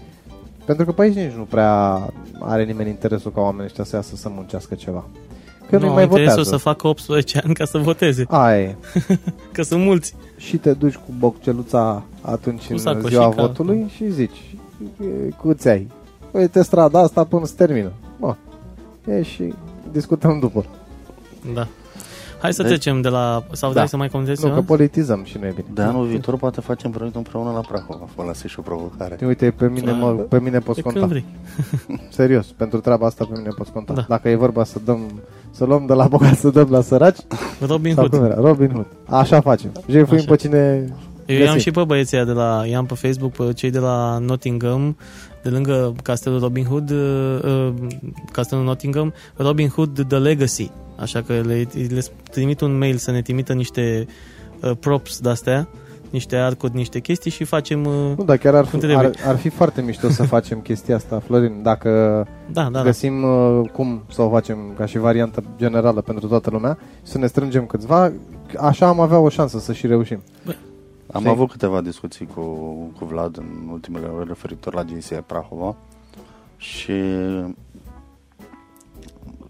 Pentru 0.64 0.84
că 0.84 0.92
pe 0.92 1.02
aici 1.02 1.14
nici 1.14 1.32
nu 1.36 1.42
prea 1.42 2.08
are 2.38 2.64
nimeni 2.64 2.88
interesul 2.88 3.32
ca 3.32 3.40
oamenii 3.40 3.64
ăștia 3.64 3.84
să 3.84 3.96
iasă 3.96 4.16
să 4.16 4.28
muncească 4.28 4.74
ceva. 4.74 5.04
Că 5.70 5.78
nu, 5.78 5.86
nu, 5.86 5.92
mai 5.92 6.02
interesul 6.02 6.28
votează. 6.28 6.50
să 6.50 6.56
facă 6.56 6.86
18 6.88 7.40
ani 7.44 7.54
ca 7.54 7.64
să 7.64 7.78
voteze, 7.78 8.24
Aia 8.28 8.60
e. 8.60 8.76
că 9.52 9.62
sunt 9.62 9.82
mulți. 9.82 10.14
Și 10.36 10.56
te 10.56 10.72
duci 10.72 10.94
cu 10.94 11.12
bocceluța 11.18 12.02
atunci 12.20 12.66
Cu 12.66 12.72
în 12.72 12.78
sacoșica. 12.78 13.08
ziua 13.08 13.28
votului 13.28 13.90
și 13.96 14.10
zici, 14.10 14.54
"E, 15.00 15.04
câți 15.42 15.68
ai? 15.68 15.86
Uite 16.30 16.62
strada 16.62 17.00
asta 17.00 17.24
până 17.24 17.46
se 17.46 17.54
termină. 17.56 17.92
Bă, 18.20 18.34
e 19.06 19.22
și 19.22 19.54
discutăm 19.92 20.38
după. 20.38 20.64
Da. 21.54 21.66
Hai 22.42 22.52
să 22.52 22.62
Deci- 22.62 22.70
trecem 22.70 23.00
de 23.00 23.08
la... 23.08 23.44
Sau 23.52 23.68
Da. 23.68 23.74
vrei 23.74 23.88
să 23.88 23.96
mai 23.96 24.08
comentezi 24.08 24.40
Nu, 24.42 24.48
că 24.48 24.54
ceva? 24.54 24.66
politizăm 24.66 25.24
și 25.24 25.36
noi 25.40 25.48
e 25.48 25.52
bine. 25.52 25.66
De 25.74 25.82
anul 25.82 26.06
viitor 26.06 26.36
poate 26.36 26.60
facem 26.60 26.90
proiectul 26.90 27.22
împreună 27.24 27.50
la 27.50 27.60
Prahova. 27.60 28.08
Vă 28.16 28.22
lăsai 28.26 28.48
și 28.48 28.58
o 28.58 28.62
provocare. 28.62 29.18
Uite, 29.26 29.50
pe 29.50 29.68
mine, 29.68 29.92
mă, 29.92 30.10
pe 30.10 30.40
mine 30.40 30.58
poți 30.58 30.76
Pe 30.76 30.82
conta. 30.82 30.98
când 30.98 31.10
vrei. 31.10 31.24
Serios, 32.18 32.46
pentru 32.46 32.80
treaba 32.80 33.06
asta 33.06 33.24
pe 33.24 33.34
mine 33.36 33.48
poți 33.56 33.72
conta. 33.72 33.92
Da. 33.92 34.04
Dacă 34.08 34.28
e 34.28 34.34
vorba 34.34 34.64
să 34.64 34.78
dăm 34.84 35.00
să 35.50 35.64
luăm 35.64 35.86
de 35.86 35.92
la 35.92 36.06
bogat 36.08 36.36
să 36.38 36.48
dăm 36.50 36.66
la 36.70 36.80
săraci, 36.80 37.18
Robin 37.66 37.94
sau 37.94 38.06
Hood. 38.06 38.16
cum 38.20 38.30
era? 38.30 38.40
Robin 38.40 38.70
Hood. 38.70 38.86
Așa 39.08 39.40
facem. 39.40 39.70
Jefuim 39.88 40.18
Așa. 40.18 40.30
pe 40.30 40.36
cine 40.36 40.84
Eu 41.26 41.36
i-am 41.36 41.44
găsim. 41.44 41.58
și 41.58 41.70
pe 41.70 41.84
băieții 41.84 42.16
ăia 42.16 42.26
de 42.26 42.32
la, 42.32 42.62
i-am 42.66 42.86
pe 42.86 42.94
Facebook 42.94 43.32
pe 43.32 43.52
cei 43.52 43.70
de 43.70 43.78
la 43.78 44.18
Nottingham, 44.18 44.96
de 45.42 45.48
lângă 45.48 45.92
castelul 46.02 46.38
Robin 46.40 46.64
Hood, 46.64 46.90
uh, 46.90 47.38
uh, 47.44 47.72
castelul 48.32 48.64
Nottingham, 48.64 49.12
Robin 49.36 49.68
Hood 49.68 50.04
The 50.08 50.18
Legacy. 50.18 50.70
Așa 51.02 51.22
că 51.22 51.32
le, 51.32 51.66
le 51.88 52.02
trimit 52.30 52.60
un 52.60 52.78
mail 52.78 52.96
să 52.96 53.10
ne 53.10 53.22
trimită 53.22 53.52
niște 53.52 54.06
uh, 54.60 54.70
props 54.80 55.20
de-astea, 55.20 55.68
niște 56.10 56.36
arcuri, 56.36 56.74
niște 56.74 57.00
chestii 57.00 57.30
și 57.30 57.44
facem... 57.44 57.84
Uh, 57.84 58.16
Nu, 58.16 58.24
dar 58.24 58.36
chiar 58.36 58.54
ar 58.54 58.64
fi, 58.64 58.70
Cum 58.70 58.78
trebuie? 58.78 59.06
ar, 59.06 59.14
ar 59.26 59.36
fi 59.36 59.48
foarte 59.48 59.82
mișto 59.82 60.08
să 60.08 60.22
facem 60.22 60.60
chestia 60.60 60.96
asta, 60.96 61.18
Florin. 61.18 61.62
Dacă 61.62 61.90
da, 62.52 62.62
da, 62.62 62.68
da. 62.70 62.82
găsim 62.82 63.22
uh, 63.22 63.68
cum 63.72 64.02
să 64.10 64.22
o 64.22 64.30
facem 64.30 64.58
ca 64.76 64.86
și 64.86 64.98
variantă 64.98 65.42
generală 65.56 66.00
pentru 66.00 66.28
toată 66.28 66.50
lumea, 66.50 66.78
să 67.02 67.18
ne 67.18 67.26
strângem 67.26 67.66
câțiva, 67.66 68.12
așa 68.58 68.86
am 68.86 69.00
avea 69.00 69.18
o 69.18 69.28
șansă 69.28 69.58
să 69.58 69.72
și 69.72 69.86
reușim. 69.86 70.22
Am 71.12 71.20
Știi? 71.20 71.32
avut 71.32 71.50
câteva 71.50 71.80
discuții 71.80 72.28
cu, 72.34 72.40
cu 72.98 73.04
Vlad 73.04 73.36
în 73.36 73.68
ultimele 73.70 74.06
ore 74.06 74.24
referitor 74.28 74.74
la 74.74 74.82
GCI 74.82 75.14
Prahova 75.26 75.76
și 76.56 76.92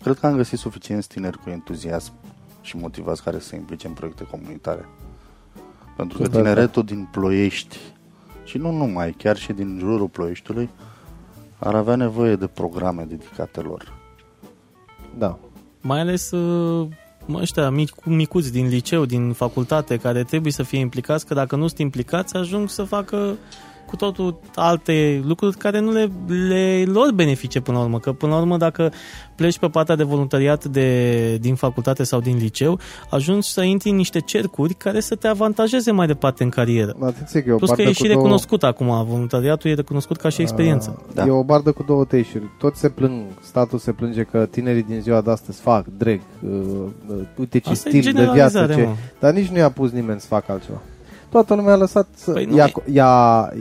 cred 0.02 0.18
că 0.18 0.26
am 0.26 0.36
găsit 0.36 0.58
suficienți 0.58 1.08
tineri 1.08 1.38
cu 1.38 1.50
entuziasm 1.50 2.12
și 2.60 2.76
motivați 2.76 3.22
care 3.22 3.38
să 3.38 3.46
se 3.46 3.56
implice 3.56 3.86
în 3.86 3.92
proiecte 3.92 4.24
comunitare. 4.24 4.88
Pentru 5.96 6.18
că 6.18 6.24
Super, 6.24 6.40
tineretul 6.40 6.84
din 6.84 7.08
Ploiești 7.12 7.78
și 8.44 8.58
nu 8.58 8.70
numai, 8.70 9.12
chiar 9.12 9.36
și 9.36 9.52
din 9.52 9.76
jurul 9.78 10.08
Ploieștiului 10.08 10.70
ar 11.58 11.74
avea 11.74 11.94
nevoie 11.94 12.36
de 12.36 12.46
programe 12.46 13.02
dedicate 13.02 13.60
lor. 13.60 13.92
Da. 15.18 15.38
Mai 15.80 16.00
ales 16.00 16.30
uh, 16.30 16.88
mă, 17.26 17.40
ăștia 17.40 17.70
mici, 17.70 17.90
micuți 18.04 18.52
din 18.52 18.68
liceu, 18.68 19.04
din 19.04 19.32
facultate, 19.32 19.96
care 19.96 20.24
trebuie 20.24 20.52
să 20.52 20.62
fie 20.62 20.78
implicați, 20.78 21.26
că 21.26 21.34
dacă 21.34 21.56
nu 21.56 21.66
sunt 21.66 21.78
implicați, 21.78 22.36
ajung 22.36 22.68
să 22.68 22.82
facă 22.82 23.36
cu 23.92 23.98
totul 23.98 24.38
alte 24.54 25.22
lucruri 25.26 25.56
care 25.56 25.78
nu 25.80 25.90
le, 25.92 26.10
le 26.48 26.84
lor 26.86 27.12
benefice 27.14 27.60
până 27.60 27.76
la 27.76 27.82
urmă. 27.82 27.98
Că 27.98 28.12
până 28.12 28.32
la 28.32 28.38
urmă, 28.38 28.56
dacă 28.56 28.92
pleci 29.34 29.58
pe 29.58 29.66
partea 29.68 29.96
de 29.96 30.02
voluntariat 30.02 30.64
de, 30.64 31.36
din 31.36 31.54
facultate 31.54 32.02
sau 32.04 32.20
din 32.20 32.36
liceu, 32.36 32.78
ajungi 33.10 33.48
să 33.48 33.62
intri 33.62 33.90
în 33.90 33.96
niște 33.96 34.20
cercuri 34.20 34.74
care 34.74 35.00
să 35.00 35.14
te 35.14 35.26
avantajeze 35.28 35.90
mai 35.90 36.06
departe 36.06 36.42
în 36.42 36.48
carieră. 36.48 36.96
Atenție 37.02 37.42
că 37.42 37.48
e 37.48 37.52
o 37.52 37.56
Plus 37.56 37.68
că 37.70 37.74
bardă 37.76 37.90
e 37.90 37.94
cu 37.94 38.02
și 38.02 38.08
două- 38.08 38.14
recunoscut 38.14 38.62
acum, 38.62 39.04
voluntariatul 39.04 39.70
e 39.70 39.74
recunoscut 39.74 40.16
ca 40.16 40.28
și 40.28 40.40
experiență. 40.40 40.96
Uh, 40.98 41.14
Da. 41.14 41.24
E 41.24 41.30
o 41.30 41.44
bardă 41.44 41.72
cu 41.72 41.82
două 41.82 42.04
teișuri. 42.04 42.44
Toți 42.58 42.80
se 42.80 42.88
plâng, 42.88 43.22
statul 43.40 43.78
se 43.78 43.92
plânge 43.92 44.22
că 44.22 44.46
tinerii 44.50 44.82
din 44.82 45.00
ziua 45.00 45.20
de 45.20 45.30
astăzi 45.30 45.60
fac 45.60 45.84
drag, 45.98 46.20
uh, 46.42 46.50
uh, 47.08 47.16
uite 47.36 47.58
ce 47.58 47.70
Asta 47.70 47.88
e 47.88 48.00
stil 48.00 48.12
de 48.12 48.22
viață, 48.22 48.58
generalizare, 48.58 48.74
ce... 48.74 48.82
mă. 48.82 48.94
dar 49.20 49.32
nici 49.32 49.48
nu 49.48 49.56
i-a 49.56 49.70
pus 49.70 49.90
nimeni 49.90 50.20
să 50.20 50.26
facă 50.26 50.52
altceva. 50.52 50.80
Toată 51.32 51.54
lumea 51.54 51.72
a 51.72 51.76
lăsat 51.76 52.06
să... 52.14 52.30
Păi 52.30 52.44
nu 52.44 52.56
i-a, 52.56 52.64
e- 52.64 52.92
i-a, 52.92 53.52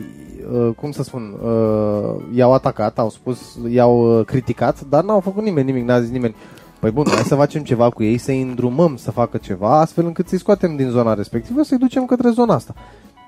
uh, 0.51 0.69
cum 0.75 0.91
să 0.91 1.03
spun, 1.03 1.35
uh, 1.43 2.35
i-au 2.35 2.53
atacat, 2.53 2.99
au 2.99 3.09
spus, 3.09 3.57
i-au 3.69 4.19
uh, 4.19 4.25
criticat, 4.25 4.81
dar 4.89 5.03
n-au 5.03 5.19
făcut 5.19 5.43
nimeni 5.43 5.71
nimic, 5.71 5.87
n-a 5.87 6.01
zis 6.01 6.09
nimeni. 6.09 6.35
Păi 6.79 6.91
bun, 6.91 7.05
hai 7.07 7.23
să 7.23 7.35
facem 7.35 7.63
ceva 7.63 7.89
cu 7.89 8.03
ei, 8.03 8.17
să-i 8.17 8.41
îndrumăm 8.41 8.95
să 8.95 9.11
facă 9.11 9.37
ceva, 9.37 9.79
astfel 9.79 10.05
încât 10.05 10.27
să-i 10.27 10.37
scoatem 10.37 10.75
din 10.75 10.89
zona 10.89 11.13
respectivă, 11.13 11.63
să-i 11.63 11.77
ducem 11.77 12.05
către 12.05 12.29
zona 12.29 12.53
asta. 12.53 12.73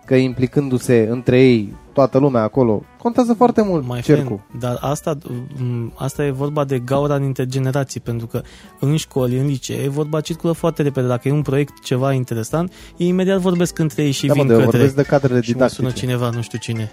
Că 0.05 0.15
implicându-se 0.15 1.07
între 1.09 1.41
ei 1.41 1.73
toată 1.93 2.17
lumea 2.17 2.41
acolo, 2.41 2.83
contează 3.01 3.33
foarte 3.33 3.61
mult 3.61 3.85
Mai 3.87 4.01
cercul. 4.01 4.41
Fan, 4.49 4.59
dar 4.59 4.77
asta, 4.81 5.17
m, 5.57 5.93
asta 5.95 6.25
e 6.25 6.31
vorba 6.31 6.63
de 6.63 6.79
gaura 6.79 7.17
dintre 7.17 7.45
generații, 7.45 7.99
pentru 7.99 8.27
că 8.27 8.41
în 8.79 8.95
școli, 8.95 9.37
în 9.37 9.45
licee, 9.45 9.89
vorba 9.89 10.21
circulă 10.21 10.51
foarte 10.53 10.81
repede. 10.81 11.07
Dacă 11.07 11.27
e 11.27 11.31
un 11.31 11.41
proiect 11.41 11.79
ceva 11.79 12.13
interesant, 12.13 12.73
ei 12.97 13.07
imediat 13.07 13.39
vorbesc 13.39 13.79
între 13.79 14.03
ei 14.03 14.11
și 14.11 14.27
Da, 14.27 14.33
mă, 14.33 14.39
vin 14.43 14.47
de, 14.47 14.53
către... 14.53 14.69
vorbesc 14.77 14.95
de 14.95 15.03
cadrele 15.03 15.41
și 15.41 15.51
mă 15.55 15.67
sună 15.67 15.87
didactice. 15.87 16.05
cineva, 16.05 16.29
nu 16.29 16.41
știu 16.41 16.57
cine. 16.57 16.91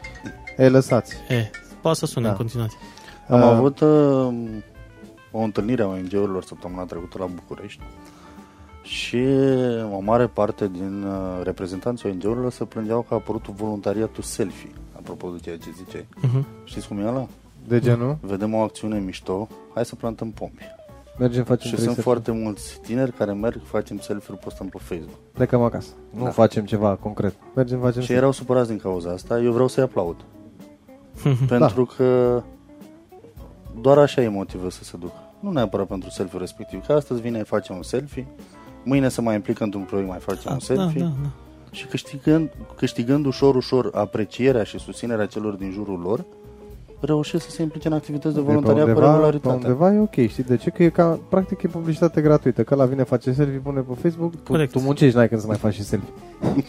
E, 0.57 0.69
lăsați. 0.69 1.15
E, 1.29 1.51
poate 1.81 1.99
să 1.99 2.07
sune 2.07 2.25
Da. 2.25 2.31
în 2.31 2.37
continuare. 2.37 2.71
Am 3.29 3.41
Uh, 3.41 3.47
avut 3.47 3.81
uh, 3.81 3.89
o 5.33 5.39
întâlnire 5.43 5.83
a 5.83 5.87
ONG-urilor 5.87 6.45
săptămâna 6.45 6.85
trecută 6.85 7.17
la 7.19 7.27
București 7.35 7.81
și 8.91 9.19
o 9.93 9.99
mare 10.01 10.27
parte 10.27 10.69
din 10.69 11.03
uh, 11.03 11.41
reprezentanții 11.43 12.09
ONG-urilor 12.11 12.53
se 12.53 12.65
plângeau 12.65 13.01
că 13.01 13.15
a 13.15 13.17
apărut 13.17 13.47
voluntariatul 13.49 14.23
selfie, 14.23 14.71
apropo 14.97 15.29
de 15.31 15.39
ceea 15.43 15.57
ce 15.59 15.69
ziceai. 15.85 16.07
Uh-huh. 16.19 16.45
Știți 16.65 16.89
cum 16.89 16.99
e 16.99 17.07
ăla? 17.07 17.27
De 17.69 17.79
genul? 17.81 18.17
Vedem 18.21 18.55
o 18.55 18.59
acțiune 18.63 18.99
mișto, 18.99 19.49
hai 19.75 19.85
să 19.85 19.95
plantăm 19.95 20.31
pomi. 20.31 20.59
Mergem, 21.19 21.45
facem 21.45 21.69
Și 21.69 21.75
trei 21.75 21.85
sunt 21.85 21.95
selfie. 21.95 22.03
foarte 22.03 22.31
mulți 22.31 22.81
tineri 22.83 23.13
care 23.13 23.33
merg, 23.33 23.61
facem 23.65 23.99
selfie-uri, 23.99 24.43
postăm 24.43 24.67
pe 24.69 24.79
Facebook. 24.81 25.19
Plecăm 25.33 25.63
acasă. 25.63 25.91
Nu 26.17 26.25
Da. 26.25 26.31
facem 26.31 26.65
ceva 26.65 26.95
concret. 26.97 27.35
Mergem, 27.55 27.79
facem 27.79 27.91
Și 28.01 28.07
selfie. 28.07 28.17
erau 28.17 28.31
supărați 28.33 28.69
din 28.69 28.79
cauza 28.79 29.11
asta, 29.11 29.41
eu 29.41 29.53
vreau 29.53 29.69
să-i 29.69 29.83
aplaud. 29.83 30.17
pentru 31.49 31.85
că 31.97 32.43
doar 33.81 33.99
așa 33.99 34.23
e 34.23 34.29
motivă 34.29 34.71
să 34.71 34.85
se 34.85 34.97
ducă. 34.97 35.13
Nu 35.41 35.51
neapărat 35.51 35.87
pentru 35.87 36.11
selfie 36.11 36.39
respectiv, 36.39 36.87
că 36.87 36.93
astăzi 36.93 37.21
vine, 37.21 37.43
facem 37.43 37.77
un 37.77 37.83
selfie, 37.83 38.27
mâine 38.85 39.09
se 39.09 39.21
mai 39.21 39.35
implică 39.35 39.65
într-un 39.65 39.83
proiect, 39.83 40.09
mai 40.09 40.19
facem 40.19 40.43
Da, 40.45 40.51
un 40.53 40.59
da, 40.59 40.65
selfie 40.65 41.01
da, 41.01 41.13
da. 41.23 41.29
și 41.71 41.87
câștigând, 41.87 42.51
câștigând 42.77 43.27
ușor, 43.27 43.55
ușor 43.55 43.91
aprecierea 43.95 44.63
și 44.63 44.79
susținerea 44.79 45.27
celor 45.27 45.55
din 45.55 45.71
jurul 45.71 46.01
lor, 46.05 46.25
reușesc 47.01 47.45
să 47.45 47.51
se 47.51 47.63
implice 47.63 47.89
în 47.89 47.95
activități 47.95 48.35
de 48.35 48.41
pe 48.41 48.47
voluntariat 48.47 48.83
cu 48.85 48.89
undeva, 48.89 49.07
pe 49.07 49.13
regularitate. 49.15 49.55
undeva 49.57 49.93
e 49.95 49.99
ok, 49.99 50.29
știi 50.29 50.43
de 50.43 50.57
ce? 50.57 50.71
Că 50.71 50.83
e 50.83 50.89
ca, 50.89 51.19
practic 51.29 51.63
e 51.63 51.69
publicitate 51.69 52.21
gratuită, 52.21 52.63
că 52.63 52.75
la 52.75 52.85
vine 52.85 53.03
face 53.03 53.33
selfie, 53.33 53.59
pune 53.59 53.81
pe 53.81 53.93
Facebook, 54.03 54.31
tu, 54.31 54.51
Corect. 54.53 54.73
tu 54.73 54.79
muncești, 54.81 55.17
n-ai 55.17 55.29
când 55.29 55.41
să 55.41 55.47
mai 55.47 55.57
faci 55.57 55.75
și 55.75 55.83
selfie. 55.85 56.09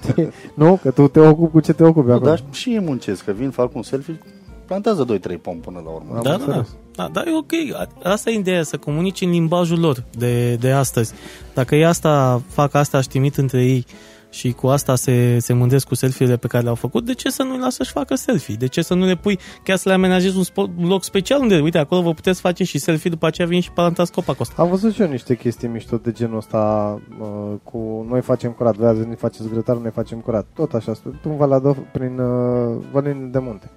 nu? 0.53 0.79
Că 0.81 0.91
tu 0.91 1.07
te 1.07 1.19
ocupi 1.19 1.51
cu 1.51 1.59
ce 1.59 1.73
te 1.73 1.83
ocupi 1.83 2.07
Nu, 2.07 2.13
acolo. 2.13 2.29
dar 2.29 2.43
și 2.51 2.69
ei 2.69 2.79
muncesc, 2.79 3.23
că 3.23 3.31
vin, 3.31 3.49
fac 3.49 3.75
un 3.75 3.81
selfie, 3.83 4.19
plantează 4.65 5.05
2-3 5.05 5.41
pom 5.41 5.57
până 5.59 5.81
la 5.85 5.89
urmă. 5.91 6.15
Am 6.15 6.21
Da, 6.23 6.37
da, 6.37 6.45
da. 6.45 6.65
Înțeles. 7.05 7.13
da, 7.13 7.21
da, 7.23 7.29
e 7.29 7.37
ok. 7.37 7.81
A- 8.03 8.09
Asta 8.09 8.29
e 8.29 8.33
ideea, 8.33 8.63
să 8.63 8.77
comunici 8.77 9.21
în 9.21 9.29
limbajul 9.29 9.79
lor 9.79 10.03
de, 10.17 10.55
de 10.55 10.71
astăzi. 10.71 11.13
Dacă 11.53 11.75
ei 11.75 11.85
asta 11.85 12.41
fac 12.47 12.73
asta 12.73 13.01
și 13.01 13.07
trimit 13.07 13.35
între 13.37 13.63
ei 13.65 13.85
și 14.33 14.51
cu 14.51 14.67
asta 14.67 14.95
se, 14.95 15.39
se 15.39 15.53
mândresc 15.53 15.87
cu 15.87 15.95
selfie-urile 15.95 16.37
pe 16.39 16.47
care 16.47 16.63
le-au 16.63 16.75
făcut, 16.75 17.05
de 17.05 17.13
ce 17.13 17.29
să 17.29 17.43
nu-i 17.43 17.57
lasă 17.57 17.69
să-și 17.69 17.91
facă 17.91 18.15
selfie? 18.15 18.55
De 18.59 18.67
ce 18.67 18.81
să 18.81 18.93
nu 18.93 19.05
le 19.05 19.15
pui, 19.15 19.39
chiar 19.63 19.77
să 19.77 19.89
le 19.89 19.95
amenajezi 19.95 20.37
un, 20.37 20.43
spot, 20.43 20.69
un 20.77 20.87
loc 20.87 21.03
special 21.03 21.39
unde, 21.41 21.59
uite, 21.59 21.77
acolo 21.77 22.01
vă 22.01 22.13
puteți 22.13 22.41
face 22.41 22.63
și 22.63 22.77
selfie, 22.77 23.09
după 23.09 23.25
aceea 23.27 23.47
vin 23.47 23.61
și 23.61 23.71
plantați 23.71 24.11
copacul 24.11 24.41
ăsta. 24.41 24.61
Am 24.61 24.69
văzut 24.69 24.93
și 24.93 25.01
eu 25.01 25.09
niște 25.09 25.35
chestii 25.35 25.67
mișto 25.67 25.97
de 25.97 26.11
genul 26.11 26.37
ăsta 26.37 27.01
uh, 27.21 27.53
cu 27.63 28.05
noi 28.09 28.21
facem 28.21 28.51
curat, 28.51 28.75
voi 28.75 28.87
ați 28.87 28.99
venit 28.99 29.19
faceți 29.19 29.49
grătar, 29.49 29.75
noi 29.75 29.91
facem 29.91 30.17
curat. 30.19 30.45
Tot 30.55 30.73
așa, 30.73 30.93
stu- 30.93 31.19
în 31.23 31.37
Valea 31.37 31.59
prin 31.91 32.19
uh, 32.19 32.77
Vălini 32.91 33.31
de 33.31 33.39
Munte. 33.39 33.69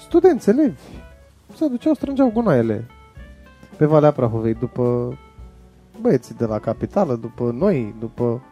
Studenți, 0.00 0.48
elevi, 0.48 0.80
se 1.56 1.66
duceau, 1.68 1.94
strângeau 1.94 2.30
gunoaiele 2.34 2.86
pe 3.76 3.84
Valea 3.86 4.10
Prahovei 4.10 4.54
după 4.54 5.16
băieții 6.00 6.34
de 6.38 6.44
la 6.44 6.58
capitală, 6.58 7.14
după 7.14 7.54
noi, 7.58 7.94
după... 8.00 8.42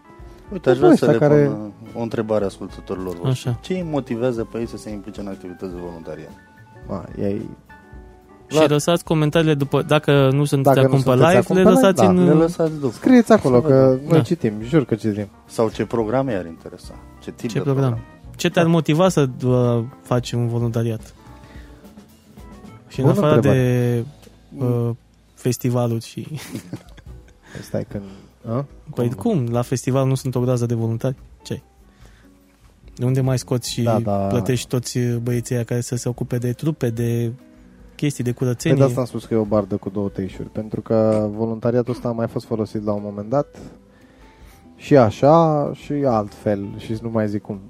Uite, 0.53 0.71
aș 0.71 0.77
Toți 0.77 0.79
vrea 0.79 0.97
să 0.97 1.05
ăștia 1.07 1.11
le 1.11 1.19
care- 1.35 1.47
pun 1.47 1.73
uh, 1.85 2.01
o 2.01 2.03
întrebare 2.03 2.45
ascultătorilor 2.45 3.15
voștri. 3.23 3.49
Așa. 3.49 3.59
Ce 3.63 3.73
îi 3.73 3.87
motivează 3.91 4.45
pe 4.53 4.59
ei 4.59 4.67
să 4.69 4.77
se 4.77 4.91
implice 4.91 5.21
în 5.21 5.27
activități 5.27 5.73
de 5.73 5.79
voluntariat? 5.85 6.31
A, 6.91 7.05
ei, 7.21 7.49
Și 8.47 8.57
Vlad. 8.57 8.71
lăsați 8.71 9.05
comentariile 9.05 9.55
după, 9.55 9.83
dacă 9.83 10.29
nu 10.33 10.45
sunteți 10.45 10.75
Dacă 10.75 10.87
nu 10.89 10.95
acum 10.95 11.03
pe 11.03 11.11
sunteți 11.11 11.27
live, 11.29 11.39
acum 11.39 11.57
le 11.57 11.63
pe 11.63 11.69
live, 11.69 11.81
lăsați 11.81 12.03
da, 12.03 12.09
în... 12.09 12.25
Le 12.25 12.33
lăsați 12.33 12.81
după. 12.81 12.93
scrieți 12.95 13.33
acolo, 13.33 13.61
Să 13.61 13.67
că 13.67 13.89
vedem. 13.91 14.09
noi 14.09 14.17
Da. 14.19 14.23
citim, 14.23 14.53
jur 14.63 14.85
că 14.85 14.95
citim. 14.95 15.29
Sau 15.47 15.69
ce 15.69 15.87
programe 15.87 16.35
ar 16.35 16.47
interesa? 16.47 16.95
Ce 17.23 17.31
tip 17.31 17.49
Ce 17.51 17.59
de 17.59 17.65
program? 17.65 17.99
Ce 18.37 18.51
te-ar 18.51 18.67
motiva 18.67 19.09
să 19.09 19.29
uh, 19.45 19.85
faci 20.03 20.33
un 20.33 20.49
voluntariat? 20.49 21.15
Și 22.95 23.01
în 23.01 23.07
Bună 23.07 23.19
afară 23.19 23.35
întrebare. 23.35 23.61
de 23.63 24.65
uh, 24.65 24.91
festivaluri 25.35 26.05
și... 26.05 26.27
Stai 27.69 27.85
când... 27.89 28.05
A? 28.49 28.65
Păi 28.95 29.11
cum? 29.11 29.47
La 29.51 29.63
festival 29.63 30.07
nu 30.07 30.15
sunt 30.15 30.35
o 30.35 30.41
groază 30.41 30.67
de 30.67 30.75
voluntari? 30.75 31.17
ce 31.43 31.61
De 32.97 33.05
unde 33.05 33.21
mai 33.21 33.39
scoți 33.39 33.71
și 33.71 33.83
Da, 33.83 33.99
da. 34.01 34.17
plătești 34.27 34.69
toți 34.69 34.99
băieții 35.23 35.55
aia 35.55 35.65
care 35.65 35.81
să 35.81 35.97
se 35.97 36.09
ocupe 36.09 36.39
de 36.39 36.53
trupe, 36.53 36.91
de 36.91 37.33
chestii, 37.97 38.25
de 38.25 38.31
Păi 38.33 38.39
curățenie? 38.39 38.77
de 38.79 38.85
asta 38.85 39.01
am 39.01 39.07
spus 39.07 39.25
că 39.25 39.35
e 39.35 39.37
o 39.37 39.45
bardă 39.45 39.77
cu 39.77 39.89
două 39.91 40.09
teișuri, 40.09 40.49
pentru 40.49 40.81
că 40.81 41.29
voluntariatul 41.37 41.93
ăsta 41.93 42.09
a 42.09 42.13
mai 42.13 42.27
fost 42.29 42.47
folosit 42.47 42.85
la 42.85 42.93
un 42.93 43.03
moment 43.05 43.29
dat 43.29 43.59
și 44.77 44.97
așa 44.97 45.71
și 45.75 45.93
altfel 45.93 46.75
și 46.79 46.99
nu 47.03 47.11
mai 47.11 47.29
zic 47.29 47.43
cum, 47.43 47.55
m, 47.55 47.61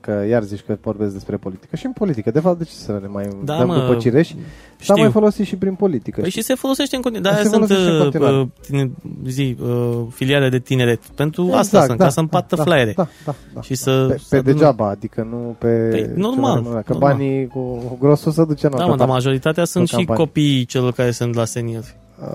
că 0.00 0.24
iar 0.28 0.42
zici 0.42 0.60
că 0.66 0.76
vorbesc 0.82 1.12
despre 1.12 1.36
politică. 1.36 1.76
Și 1.76 1.86
în 1.86 1.92
politică, 1.92 2.30
de 2.30 2.40
fapt, 2.40 2.58
de 2.58 2.64
ce 2.64 2.70
să 2.72 2.98
ne 3.02 3.06
mai 3.06 3.28
Da, 3.44 3.56
dăm 3.58 3.66
mă, 3.66 3.74
după 3.74 3.94
cireș? 3.94 4.28
S-a 4.28 4.36
Știu. 4.78 4.94
mai 5.02 5.10
folosit 5.10 5.46
și 5.46 5.56
prin 5.56 5.74
politică. 5.74 6.20
Păi 6.20 6.30
știi? 6.30 6.40
și 6.42 6.48
se 6.48 6.54
folosește 6.54 6.96
în 6.96 7.02
continuare. 7.02 7.36
Se 7.36 7.42
De-aia 7.48 7.56
sunt 7.56 7.68
folosește 7.68 7.90
în 7.92 7.96
uh, 7.96 8.02
continuare. 8.02 8.36
uh, 8.36 8.46
tine, 8.66 8.90
zi, 9.26 9.56
uh, 9.62 10.02
filiale 10.10 10.48
de 10.48 10.58
tineret. 10.58 11.00
Pentru 11.14 11.42
Exact, 11.42 11.60
asta 11.62 11.84
sunt, 11.84 11.98
da, 11.98 12.04
ca 12.04 12.10
să 12.10 12.20
împată 12.20 12.56
da, 12.56 12.62
flyere. 12.62 12.92
Da, 12.96 13.06
da, 13.24 13.34
da, 13.54 13.60
Și 13.60 13.68
da. 13.70 13.74
să- 13.76 14.06
Pe, 14.08 14.18
să 14.18 14.26
pe 14.30 14.36
adună- 14.36 14.52
degeaba, 14.54 14.88
adică 14.88 15.26
nu 15.30 15.56
pe... 15.58 15.88
Păi, 15.90 16.10
normal, 16.14 16.62
ceva, 16.62 16.80
Că 16.80 16.92
normal. 16.92 17.12
banii 17.12 17.46
cu, 17.46 17.58
cu 17.60 17.96
grosul 18.00 18.32
se 18.32 18.44
duce 18.44 18.66
în 18.66 18.72
Da, 18.72 18.76
altă 18.78 18.90
mă, 18.90 18.96
dar 18.96 19.06
parte. 19.06 19.22
majoritatea 19.22 19.64
sunt 19.64 19.88
și 19.88 19.94
campanie. 19.94 20.24
copiii 20.24 20.64
celor 20.64 20.92
care 20.92 21.10
sunt 21.10 21.34
la 21.34 21.44
seniori. 21.44 21.96
Uh, 22.20 22.26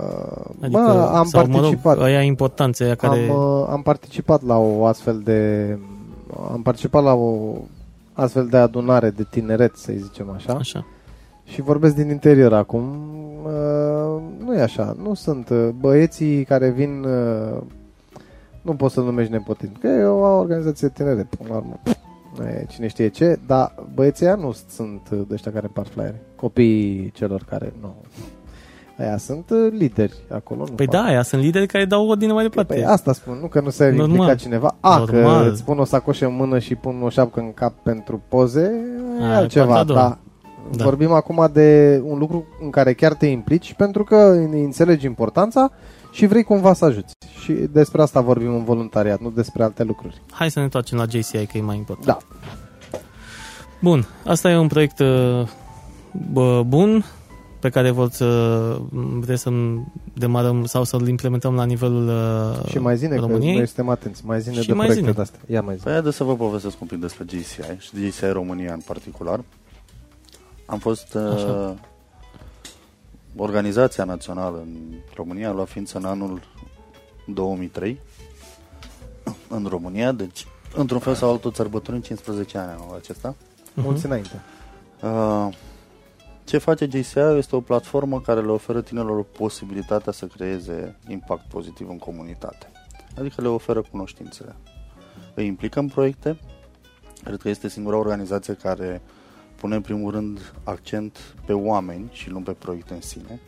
Adică, 0.62 0.82
bă, 0.82 1.12
am 1.14 1.26
sau, 1.26 1.42
participat. 1.46 1.84
Mă 1.84 1.94
rog, 1.94 2.04
aia 2.04 2.22
importanțe, 2.22 2.84
aia 2.84 2.96
care... 2.96 3.28
Am, 3.30 3.36
uh, 3.62 3.68
am 3.70 3.82
participat 3.82 4.44
la 4.46 4.58
o 4.58 4.86
astfel 4.86 5.22
de 5.24 5.78
am 6.52 6.62
participat 6.62 7.04
la 7.04 7.14
o 7.14 7.56
astfel 8.14 8.48
de 8.48 8.58
adunare 8.58 9.10
de 9.10 9.26
tineret, 9.30 9.76
să 9.76 9.94
zicem 9.96 10.30
așa. 10.30 10.54
Așa. 10.54 10.86
Și 11.44 11.62
vorbesc 11.62 11.96
din 11.96 12.10
interior 12.10 12.54
acum. 12.54 12.84
Uh, 13.44 14.22
nu 14.46 14.56
e 14.56 14.62
așa, 14.62 14.96
nu 15.02 15.14
sunt 15.14 15.50
uh, 15.50 15.70
băieții 15.80 16.44
care 16.44 16.70
vin 16.70 17.04
uh, 17.04 17.62
nu 18.62 18.76
poți 18.76 18.94
să 18.94 19.02
numești 19.02 19.32
nepotism, 19.32 19.80
că 19.80 19.88
e 19.88 20.04
o 20.04 20.38
organizație 20.38 20.88
de 20.88 20.94
tineret, 20.94 21.26
până 21.26 21.50
la 21.50 21.56
urmă. 21.56 21.80
Nu 22.38 22.48
e 22.48 22.66
cine 22.70 22.88
știe 22.88 23.08
ce, 23.08 23.40
dar 23.48 23.86
băieții 23.94 24.26
ăia 24.26 24.36
nu 24.36 24.56
sunt 24.70 25.02
uh, 25.12 25.22
de 25.28 25.34
ăștia 25.34 25.52
care 25.52 25.66
împart 25.66 25.90
flyere. 25.90 26.22
Copiii 26.36 27.12
celor 27.12 27.44
care 27.50 27.74
nu. 27.82 27.96
Aia 29.00 29.18
sunt 29.18 29.50
uh, 29.50 29.72
lideri 29.72 30.14
acolo. 30.34 30.64
Nu 30.70 30.74
Păi 30.76 30.86
fac. 30.86 30.96
da, 30.96 31.04
aia 31.04 31.22
sunt 31.22 31.42
lideri 31.42 31.68
care 31.68 31.86
dau 31.86 32.08
ordine 32.08 32.32
mai 32.34 32.44
departe. 32.44 32.74
Păi 32.74 32.86
asta 32.86 33.14
spun, 33.14 33.38
nu 33.42 33.48
că 33.48 33.60
nu 33.62 33.70
se 33.70 33.90
Normal. 33.90 34.10
implica 34.10 34.36
cineva. 34.36 34.76
A, 34.80 34.98
Normal. 34.98 35.44
că 35.44 35.50
îți 35.50 35.64
pun 35.64 35.80
o 35.80 35.84
sacoșă 35.84 36.26
în 36.26 36.36
mână 36.36 36.60
și 36.60 36.76
pun 36.76 37.02
o 37.04 37.10
șapcă 37.10 37.40
în 37.40 37.54
cap 37.54 37.74
pentru 37.84 38.22
poze, 38.30 38.72
e 39.20 39.24
Aia 39.24 39.32
e 39.32 39.36
altceva. 39.36 39.66
partea 39.66 39.82
a 39.82 39.86
doua. 39.86 40.00
Da. 40.00 40.18
Da. 40.78 40.84
Vorbim 40.84 41.12
acum 41.12 41.50
de 41.54 42.02
un 42.06 42.18
lucru 42.18 42.46
în 42.64 42.70
care 42.70 42.94
chiar 42.94 43.14
te 43.14 43.26
implici 43.26 43.74
pentru 43.74 44.04
că 44.04 44.16
înțelegi 44.52 45.06
importanța 45.06 45.72
și 46.12 46.26
vrei 46.26 46.44
cumva 46.44 46.74
să 46.74 46.86
ajuți. 46.86 47.14
Și 47.44 47.52
despre 47.52 48.02
asta 48.02 48.22
vorbim 48.22 48.54
în 48.56 48.64
voluntariat, 48.64 49.20
nu 49.20 49.30
despre 49.30 49.64
alte 49.64 49.84
lucruri. 49.84 50.22
Hai 50.32 50.52
să 50.52 50.58
ne 50.60 50.66
întoarcem 50.66 50.98
la 50.98 51.06
JCI, 51.10 51.46
că 51.46 51.58
e 51.58 51.62
mai 51.62 51.76
important. 51.78 52.06
Da. 52.08 52.18
Bun, 53.82 54.06
asta 54.26 54.50
e 54.50 54.58
un 54.58 54.68
proiect 54.68 55.00
uh, 55.00 55.48
bă, 56.32 56.64
bun 56.68 57.06
pe 57.66 57.72
care 57.72 57.90
vor 57.90 58.10
să 58.12 58.80
vreți 59.20 59.42
să 59.42 59.50
demarăm 60.14 60.66
sau 60.66 60.84
să-l 60.84 61.08
implementăm 61.08 61.56
la 61.56 61.64
nivelul 61.64 62.08
uh, 62.08 62.70
și 62.70 62.78
mai 62.78 62.98
zine 62.98 63.16
că 63.16 63.22
României. 63.22 63.56
noi 63.56 63.66
suntem 63.66 63.90
atenți. 63.90 64.26
Mai 64.26 64.42
zine 64.42 64.62
Și 64.62 64.68
de 64.68 64.74
mai 64.74 64.86
proiecte 64.86 65.12
zine. 65.12 65.12
de 65.16 65.22
astea. 65.22 65.40
Ia 65.56 65.62
mai 65.62 65.74
zine. 65.74 65.84
Păi 65.84 65.94
haideți 65.94 66.16
să 66.16 66.24
vă 66.24 66.36
povestesc 66.36 66.82
un 66.82 66.88
pic 66.88 67.00
despre 67.00 67.24
GCI 67.24 67.80
și 67.80 68.10
GCI 68.10 68.26
România 68.32 68.74
în 68.74 68.80
particular. 68.80 69.44
Am 70.66 70.80
fost 70.80 71.16
Așa. 71.16 71.46
uh, 71.46 71.74
organizația 73.36 74.04
națională 74.04 74.58
în 74.58 74.94
România, 75.16 75.50
a 75.50 75.54
luat 75.54 75.68
ființă 75.68 75.98
în 75.98 76.06
anul 76.06 76.40
2003 77.34 78.00
în 79.48 79.66
România, 79.70 80.12
deci 80.12 80.48
într-un 80.76 81.00
fel 81.00 81.14
sau 81.14 81.32
altul 81.32 81.52
sărbătorim 81.52 82.02
15 82.02 82.58
ani 82.58 82.72
anul 82.72 82.96
acesta. 83.02 83.36
Mulți 83.74 84.06
înainte. 84.06 84.42
Uh, 85.02 85.48
ce 86.46 86.58
face 86.58 86.88
JCI 86.92 87.20
este 87.38 87.56
o 87.56 87.62
platformă 87.62 88.22
care 88.22 88.42
le 88.42 88.52
oferă 88.52 88.82
tinerilor 88.82 89.24
posibilitatea 89.24 90.12
să 90.12 90.26
creeze 90.26 90.96
impact 91.08 91.50
pozitiv 91.50 91.90
în 91.90 91.98
comunitate. 91.98 92.72
Adică 93.18 93.42
le 93.42 93.48
oferă 93.48 93.82
cunoștințele. 93.82 94.56
Îi 95.34 95.46
implică 95.46 95.80
în 95.80 95.88
proiecte. 95.88 96.40
Cred 97.24 97.40
că 97.40 97.50
este 97.50 97.68
singura 97.68 97.98
organizație 97.98 98.54
care 98.54 99.02
pune 99.56 99.76
în 99.76 99.82
primul 99.82 100.12
rând 100.12 100.54
accent 100.64 101.36
pe 101.46 101.54
oameni 101.54 102.10
și 102.12 102.30
nu 102.30 102.42
pe 102.42 102.52
proiecte 102.52 102.94
în 102.94 103.02
sine. 103.02 103.40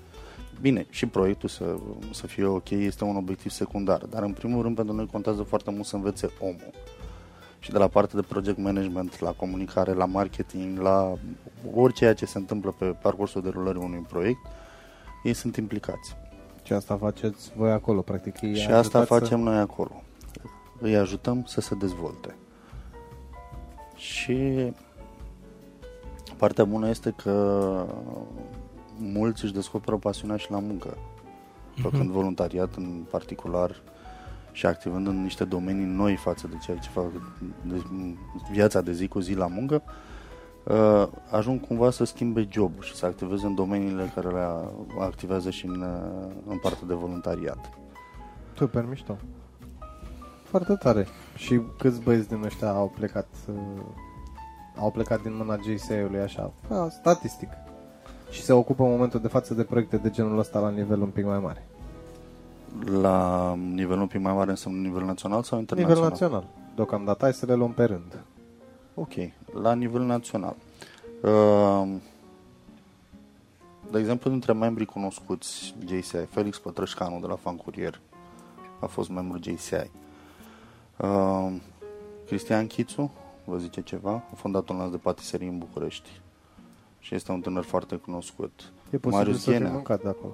Bine, 0.61 0.85
și 0.89 1.05
proiectul 1.05 1.49
să, 1.49 1.75
să 2.13 2.27
fie 2.27 2.45
ok 2.45 2.69
este 2.69 3.03
un 3.03 3.15
obiectiv 3.15 3.51
secundar, 3.51 4.05
dar 4.05 4.23
în 4.23 4.31
primul 4.31 4.61
rând 4.61 4.75
pentru 4.75 4.95
noi 4.95 5.07
contează 5.11 5.43
foarte 5.43 5.71
mult 5.71 5.85
să 5.85 5.95
învețe 5.95 6.29
omul. 6.39 6.71
Și 7.59 7.71
de 7.71 7.77
la 7.77 7.87
partea 7.87 8.19
de 8.19 8.25
project 8.27 8.57
management, 8.57 9.19
la 9.19 9.31
comunicare, 9.31 9.93
la 9.93 10.05
marketing, 10.05 10.79
la 10.79 11.13
orice 11.73 12.13
ce 12.13 12.25
se 12.25 12.37
întâmplă 12.37 12.75
pe 12.77 12.85
parcursul 12.85 13.41
derulării 13.41 13.81
unui 13.83 14.05
proiect, 14.07 14.39
ei 15.23 15.33
sunt 15.33 15.55
implicați. 15.55 16.15
Și 16.63 16.73
asta 16.73 16.97
faceți 16.97 17.51
voi 17.55 17.71
acolo, 17.71 18.01
practic. 18.01 18.41
Ei 18.41 18.55
și 18.55 18.71
asta 18.71 19.03
facem 19.03 19.27
să... 19.27 19.49
noi 19.49 19.57
acolo. 19.57 20.03
Îi 20.79 20.95
ajutăm 20.95 21.43
să 21.45 21.61
se 21.61 21.75
dezvolte. 21.75 22.35
Și 23.95 24.71
partea 26.37 26.65
bună 26.65 26.89
este 26.89 27.13
că 27.23 27.85
mulți 28.97 29.43
își 29.43 29.53
descoperă 29.53 29.97
pasiunea 29.97 30.37
și 30.37 30.51
la 30.51 30.59
muncă. 30.59 30.97
Făcând 31.75 32.09
uh-huh. 32.09 32.13
voluntariat 32.13 32.75
în 32.75 33.05
particular 33.09 33.81
și 34.57 34.65
activând 34.65 35.07
în 35.07 35.21
niște 35.21 35.43
domenii 35.43 35.85
noi 35.85 36.15
față 36.15 36.47
de 36.47 36.57
ceea 36.61 36.77
ce 36.77 36.89
fac 36.89 37.05
de 37.61 37.83
viața 38.51 38.81
de 38.81 38.91
zi 38.91 39.07
cu 39.07 39.19
zi 39.19 39.33
la 39.33 39.47
muncă, 39.47 39.81
uh, 40.63 41.07
ajung 41.31 41.67
cumva 41.67 41.91
să 41.91 42.03
schimbe 42.03 42.47
jobul 42.51 42.83
și 42.83 42.95
să 42.95 43.05
activeze 43.05 43.45
în 43.45 43.55
domeniile 43.55 44.11
care 44.15 44.27
le 44.27 44.45
activează 44.99 45.49
și 45.49 45.65
în, 45.65 45.81
uh, 45.81 46.31
în 46.47 46.57
partea 46.57 46.87
de 46.87 46.93
voluntariat. 46.93 47.69
Super 48.55 48.85
mișto. 48.89 49.17
Foarte 50.43 50.73
tare. 50.73 51.07
Și 51.35 51.61
câți 51.77 52.01
băieți 52.01 52.27
din 52.27 52.43
ăștia 52.43 52.69
au 52.69 52.93
plecat 52.95 53.27
uh, 53.49 53.55
au 54.77 54.91
plecat 54.91 55.21
din 55.21 55.35
mâna 55.35 55.57
JCA-ului 55.57 56.19
așa, 56.19 56.53
a, 56.69 56.87
statistic. 56.89 57.49
Și 58.29 58.41
se 58.41 58.53
ocupă 58.53 58.83
în 58.83 58.89
momentul 58.89 59.19
de 59.19 59.27
față 59.27 59.53
de 59.53 59.63
proiecte 59.63 59.97
de 59.97 60.09
genul 60.09 60.39
ăsta 60.39 60.59
la 60.59 60.69
nivel 60.69 61.01
un 61.01 61.09
pic 61.09 61.25
mai 61.25 61.39
mare. 61.39 61.66
La 62.85 63.53
nivel 63.55 63.99
un 63.99 64.07
pic 64.07 64.21
mai 64.21 64.33
mare 64.33 64.49
înseamnă 64.49 64.81
nivel 64.81 65.03
național 65.03 65.43
sau 65.43 65.59
internațional? 65.59 65.95
Nivel 66.03 66.09
național. 66.09 66.47
Deocamdată 66.75 67.23
hai 67.23 67.33
să 67.33 67.45
le 67.45 67.53
luăm 67.53 67.71
pe 67.71 67.83
rând. 67.83 68.23
Ok. 68.93 69.13
La 69.61 69.73
nivel 69.73 70.01
național. 70.01 70.55
Uh, 71.21 71.87
de 73.91 73.99
exemplu, 73.99 74.29
dintre 74.29 74.53
membrii 74.53 74.85
cunoscuți 74.85 75.75
JCI, 75.85 76.25
Felix 76.29 76.57
Pătrășcanu 76.57 77.19
de 77.19 77.27
la 77.27 77.35
Fancurier 77.35 77.99
a 78.79 78.85
fost 78.85 79.09
membru 79.09 79.39
JCI. 79.41 79.89
Uh, 80.97 81.53
Cristian 82.25 82.67
Chițu, 82.67 83.11
vă 83.45 83.57
zice 83.57 83.81
ceva, 83.81 84.11
a 84.11 84.35
fondat 84.35 84.69
un 84.69 84.77
lanț 84.77 84.91
de 84.91 84.97
patiserii 84.97 85.47
în 85.47 85.57
București 85.57 86.09
și 86.99 87.15
este 87.15 87.31
un 87.31 87.41
tânăr 87.41 87.63
foarte 87.63 87.95
cunoscut. 87.95 88.71
E 88.89 88.97
posibil 88.97 89.11
Marius 89.11 89.41
să 89.43 89.51
Ghenea. 89.51 89.71
mâncat 89.71 90.01
de 90.01 90.07
acolo. 90.07 90.33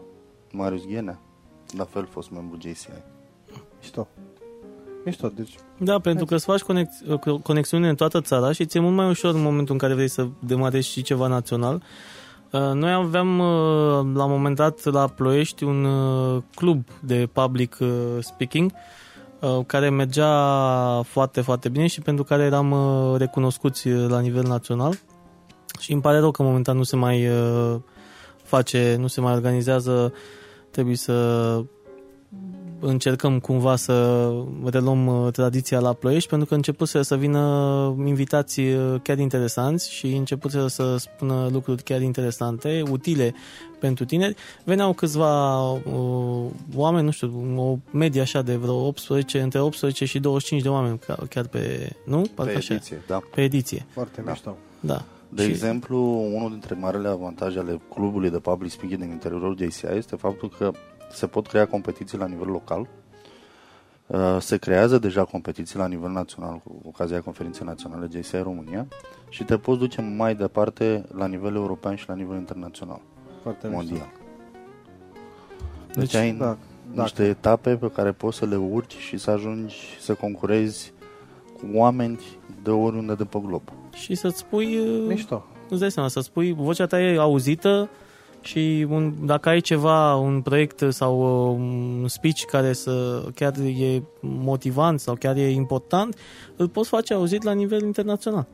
Marius 0.52 0.86
Ghenea, 0.86 1.20
la 1.78 1.84
fel 1.84 2.06
fost 2.06 2.32
membru 2.32 2.58
JCI. 2.62 2.90
Mișto. 3.80 4.08
Mișto, 5.06 5.28
deci... 5.28 5.56
Da, 5.78 6.00
pentru 6.00 6.26
că 6.26 6.36
îți 6.36 6.46
faci 6.46 6.62
conex- 6.62 7.04
conexiune 7.44 7.90
în 7.90 7.96
toată 7.96 8.22
țara 8.22 8.52
și 8.52 8.66
ți-e 8.66 8.80
mult 8.80 8.96
mai 8.96 9.10
ușor 9.10 9.34
în 9.34 9.42
momentul 9.42 9.74
în 9.74 9.80
care 9.80 9.94
vrei 9.94 10.08
să 10.08 10.28
demarezi 10.40 10.90
și 10.90 11.02
ceva 11.02 11.28
național. 11.28 11.84
Uh, 12.54 12.72
noi 12.74 12.92
aveam 12.92 13.40
uh, 13.40 14.16
la 14.16 14.24
un 14.24 14.32
moment 14.32 14.56
dat 14.56 14.84
la 14.84 15.08
Ploiești 15.08 15.64
un 15.64 15.84
uh, 15.84 16.42
club 16.56 16.84
de 17.02 17.30
public 17.32 17.78
speaking 18.20 18.72
care 19.66 19.90
mergea 19.90 20.32
foarte, 21.02 21.42
foarte 21.42 21.70
bine 21.70 21.88
și 21.88 22.02
pentru 22.02 22.24
care 22.24 22.44
eram 22.44 22.76
recunoscuți 23.18 23.90
la 23.90 24.20
nivel 24.20 24.44
național. 24.44 24.94
Și 25.80 25.92
îmi 25.92 26.02
pare 26.02 26.20
rău 26.20 26.32
că 26.32 26.44
momentan 26.44 26.78
nu 26.78 26.84
se 26.84 26.96
mai 26.96 27.28
face, 28.44 28.96
nu 29.00 29.08
se 29.08 29.22
mai 29.22 29.34
organizează, 29.34 30.14
trebuie 30.74 30.96
să 30.96 31.14
încercăm 32.80 33.40
cumva 33.40 33.76
să 33.76 34.30
reluăm 34.64 35.08
uh, 35.08 35.32
tradiția 35.32 35.80
la 35.80 35.94
Ploiești, 35.94 36.30
pentru 36.30 36.48
că 36.48 36.54
început 36.54 36.88
să 36.88 37.16
vină 37.16 37.96
invitații 38.06 38.74
uh, 38.74 38.96
chiar 39.04 39.18
interesanți 39.18 39.92
și 39.92 40.16
început 40.16 40.52
să 40.68 40.96
spună 40.98 41.50
lucruri 41.52 41.84
chiar 41.84 42.02
interesante, 42.02 42.84
utile 42.92 43.34
pentru 43.80 44.06
tineri. 44.06 44.36
Veneau 44.64 44.94
câțiva 44.94 45.62
uh, 45.72 45.82
oameni, 46.76 47.06
nu 47.06 47.12
știu, 47.12 47.56
o 47.58 47.78
medie 47.92 48.22
așa 48.22 48.42
de 48.42 48.56
vreo 48.56 48.86
18, 48.86 49.42
între 49.42 49.60
18 49.60 50.06
și 50.06 50.20
25 50.20 50.64
de 50.64 50.70
oameni 50.70 51.00
chiar 51.30 51.48
pe, 51.48 51.92
nu? 52.06 52.22
Parcă 52.36 52.52
pe 52.52 52.58
așa? 52.58 52.74
ediție, 52.74 53.02
da. 53.08 53.20
Pe 53.36 53.42
ediție. 53.42 53.86
Foarte 53.90 54.22
da. 54.26 54.32
mișto. 54.32 54.58
Da. 54.80 55.06
De 55.36 55.44
și... 55.44 55.50
exemplu, 55.50 55.98
unul 56.34 56.50
dintre 56.50 56.76
marele 56.76 57.08
avantaje 57.08 57.60
ale 57.60 57.82
clubului 57.90 58.30
de 58.30 58.40
public 58.40 58.72
speaking 58.72 59.00
din 59.00 59.10
interiorul 59.10 59.58
JCI 59.58 59.86
este 59.86 60.16
faptul 60.16 60.50
că 60.58 60.72
se 61.12 61.28
pot 61.28 61.48
crea 61.48 61.68
competiții 61.68 62.18
la 62.18 62.28
nivel 62.28 62.48
local. 62.48 62.88
Uh, 64.08 64.38
se 64.40 64.58
creează 64.58 64.98
deja 64.98 65.24
competiții 65.24 65.78
la 65.78 65.88
nivel 65.88 66.12
național 66.12 66.62
cu 66.64 66.82
ocazia 66.88 67.22
conferinței 67.22 67.66
naționale 67.66 68.08
JCI 68.12 68.36
România 68.36 68.88
și 69.30 69.44
te 69.44 69.58
poți 69.58 69.80
duce 69.80 70.02
mai 70.02 70.36
departe 70.36 71.06
la 71.16 71.28
nivel 71.28 71.56
european 71.56 71.96
și 71.96 72.08
la 72.08 72.16
nivel 72.16 72.38
internațional. 72.38 73.02
Foarte 73.42 73.68
mondial. 73.68 74.12
Deci, 75.88 75.96
deci 75.96 76.16
ai 76.16 76.32
da, 76.32 76.58
niște 76.92 77.22
dacă. 77.22 77.30
etape 77.30 77.76
pe 77.76 77.92
care 77.92 78.12
poți 78.12 78.38
să 78.38 78.46
le 78.46 78.56
urci 78.56 78.98
și 78.98 79.18
să 79.18 79.32
ajungi 79.32 79.76
să 80.00 80.14
concurezi 80.14 80.94
cu 81.58 81.66
oameni 81.74 82.20
de 82.64 82.70
oriunde 82.70 83.14
de 83.14 83.24
pe 83.24 83.40
glob. 83.46 83.62
Și 83.94 84.16
să-ți 84.16 84.38
spui... 84.38 84.78
Uh, 84.78 85.06
Mișto. 85.08 85.46
Îți 85.70 85.80
dai 85.80 85.92
seama, 85.92 86.10
să 86.10 86.20
spui, 86.20 86.54
vocea 86.54 86.86
ta 86.86 87.02
e 87.02 87.18
auzită, 87.18 87.90
și 88.44 88.88
un, 88.90 89.14
dacă 89.26 89.50
ai 89.50 89.60
ceva, 89.60 90.16
un 90.16 90.42
proiect 90.42 90.84
sau 90.90 91.20
uh, 91.20 91.56
un 91.58 92.08
speech 92.08 92.44
care 92.46 92.74
să 92.74 93.24
chiar 93.36 93.54
e 93.58 94.04
motivant 94.20 95.00
sau 95.00 95.16
chiar 95.16 95.36
e 95.36 95.52
important, 95.52 96.18
îl 96.56 96.68
poți 96.68 96.90
face 96.90 97.14
auzit 97.14 97.44
la 97.44 97.52
nivel 97.52 97.82
internațional. 97.82 98.48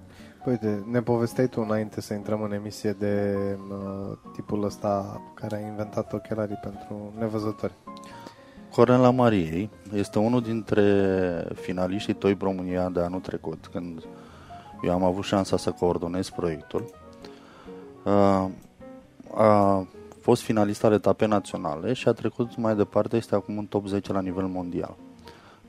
Uite, 0.46 0.86
ne 0.92 1.02
povesteai 1.02 1.48
tu 1.48 1.62
înainte 1.68 2.02
să 2.02 2.14
intrăm 2.14 2.42
în 2.42 2.54
emisie 2.54 2.96
de 3.00 3.36
uh, 3.70 4.18
tipul 4.34 4.64
ăsta 4.64 5.22
care 5.34 5.56
a 5.56 5.68
inventat 5.68 6.14
ochelarii 6.14 6.60
pentru 6.62 7.14
nevăzători. 7.20 7.74
Cornela 8.72 9.10
Mariei 9.10 9.70
este 9.94 10.20
unul 10.20 10.42
dintre 10.42 10.84
finaliștii 11.54 12.14
Toi 12.14 12.38
România 12.42 12.90
de 12.90 13.00
anul 13.00 13.20
trecut, 13.20 13.68
când 13.72 14.04
eu 14.82 14.94
am 14.94 15.04
avut 15.04 15.24
șansa 15.24 15.58
să 15.58 15.72
coordonez 15.72 16.30
proiectul. 16.30 16.86
Uh, 18.04 18.46
a 19.36 19.88
fost 20.22 20.42
finalist 20.42 20.84
al 20.84 20.94
etape 20.94 21.26
naționale 21.26 21.94
și 21.94 22.08
a 22.08 22.12
trecut 22.12 22.58
mai 22.58 22.76
departe, 22.76 23.18
este 23.18 23.36
acum 23.36 23.58
în 23.58 23.66
top 23.66 23.88
10 23.88 24.14
la 24.14 24.22
nivel 24.22 24.46
mondial. 24.46 24.96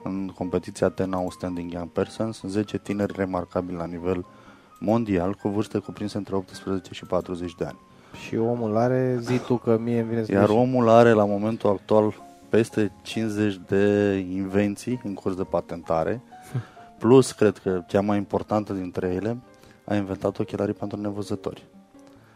În 0.03 0.33
competiția 0.35 0.89
Ten 0.89 1.13
Outstanding 1.13 1.73
Young 1.73 1.89
Persons, 1.89 2.43
10 2.47 2.79
tineri 2.79 3.13
remarcabili 3.17 3.77
la 3.77 3.87
nivel 3.87 4.25
mondial, 4.79 5.35
cu 5.35 5.49
vârste 5.49 5.79
cuprinse 5.79 6.17
între 6.17 6.37
18 6.37 6.95
și 6.95 7.05
40 7.05 7.55
de 7.55 7.65
ani. 7.65 7.79
Și 8.27 8.37
omul 8.37 8.77
are, 8.77 9.19
zi 9.21 9.39
tu 9.39 9.57
că 9.57 9.79
mie 9.79 10.01
îmi 10.01 10.09
vine 10.09 10.25
să 10.25 10.33
Iar 10.33 10.49
omul 10.49 10.89
are 10.89 11.11
la 11.11 11.25
momentul 11.25 11.71
actual 11.71 12.15
peste 12.49 12.93
50 13.03 13.61
de 13.69 14.15
invenții 14.33 15.01
în 15.05 15.15
curs 15.15 15.37
de 15.37 15.43
patentare, 15.43 16.23
plus, 17.01 17.33
cred 17.33 17.59
că 17.59 17.83
cea 17.87 18.01
mai 18.01 18.17
importantă 18.17 18.73
dintre 18.73 19.09
ele, 19.09 19.37
a 19.85 19.95
inventat 19.95 20.39
ochelarii 20.39 20.75
pentru 20.75 21.01
nevăzători. 21.01 21.67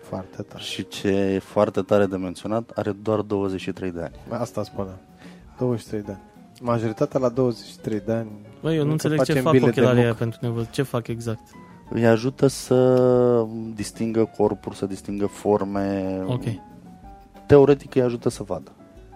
Foarte 0.03 0.43
tare. 0.43 0.63
Și 0.63 0.89
ce 0.89 1.09
e 1.09 1.39
foarte 1.39 1.81
tare 1.81 2.07
de 2.07 2.17
menționat, 2.17 2.71
are 2.75 2.93
doar 2.93 3.21
23 3.21 3.91
de 3.91 4.01
ani. 4.01 4.41
Asta 4.41 4.63
spune. 4.63 5.01
23 5.59 6.03
de 6.03 6.11
ani. 6.11 6.23
Majoritatea 6.61 7.21
la 7.21 7.29
23 7.29 8.01
de 8.01 8.13
ani. 8.13 8.31
Băi, 8.63 8.77
eu 8.77 8.85
nu 8.85 8.91
înțeleg 8.91 9.23
ce 9.23 9.41
fac 9.41 9.55
ochelarii 9.63 10.03
aia 10.03 10.15
pentru 10.15 10.39
nevăzut. 10.43 10.71
Ce 10.71 10.83
fac 10.83 11.07
exact? 11.07 11.43
Îi 11.91 12.07
ajută 12.07 12.47
să 12.47 13.47
distingă 13.75 14.31
corpuri, 14.37 14.77
să 14.77 14.87
distingă 14.87 15.27
forme. 15.27 16.19
Ok. 16.27 16.43
Teoretic 17.47 17.95
îi 17.95 18.03
ajută 18.03 18.29
să 18.29 18.43
vadă. 18.43 18.73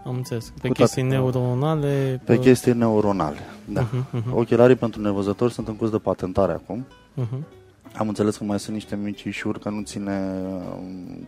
Am 0.09 0.15
înțeles. 0.17 0.53
Pe 0.61 0.69
Cu 0.69 0.75
chestii 0.75 1.03
toate, 1.03 1.17
neuronale. 1.17 2.21
Pe, 2.25 2.33
pe 2.33 2.39
chestii 2.39 2.73
neuronale, 2.73 3.39
da. 3.65 3.89
Uh-huh, 3.89 4.21
uh-huh. 4.21 4.33
Ochelarii 4.33 4.77
pentru 4.77 5.01
nevăzători 5.01 5.53
sunt 5.53 5.69
în 5.69 5.77
curs 5.77 5.91
de 5.91 5.99
patentare 5.99 6.53
acum. 6.53 6.87
Uh-huh. 7.21 7.57
Am 7.97 8.09
înțeles 8.09 8.37
că 8.37 8.45
mai 8.45 8.59
sunt 8.59 8.75
niște 8.75 8.97
mici 8.97 9.23
ișuri 9.23 9.61
că 9.61 9.71
nu 9.71 9.83
ține, 9.83 10.33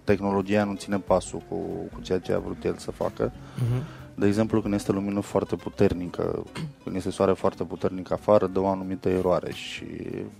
tehnologia 0.05 0.65
nu 0.65 0.75
ține 0.75 0.99
pasul 0.99 1.43
cu, 1.49 1.57
cu 1.93 2.01
ceea 2.03 2.19
ce 2.19 2.33
a 2.33 2.39
vrut 2.39 2.65
el 2.65 2.75
să 2.77 2.91
facă. 2.91 3.31
Uh-huh. 3.31 3.83
De 4.15 4.27
exemplu, 4.27 4.61
când 4.61 4.75
este 4.75 4.93
lumină 4.93 5.21
foarte 5.21 5.57
puternică, 5.57 6.45
când 6.85 6.97
este 6.97 7.11
soare 7.11 7.33
foarte 7.33 7.65
puternic 7.65 8.13
afară, 8.13 8.47
dă 8.47 8.61
o 8.61 8.67
anumită 8.67 9.09
eroare 9.09 9.53
și 9.53 9.85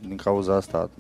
din 0.07 0.17
cauza 0.17 0.55
asta 0.55 0.91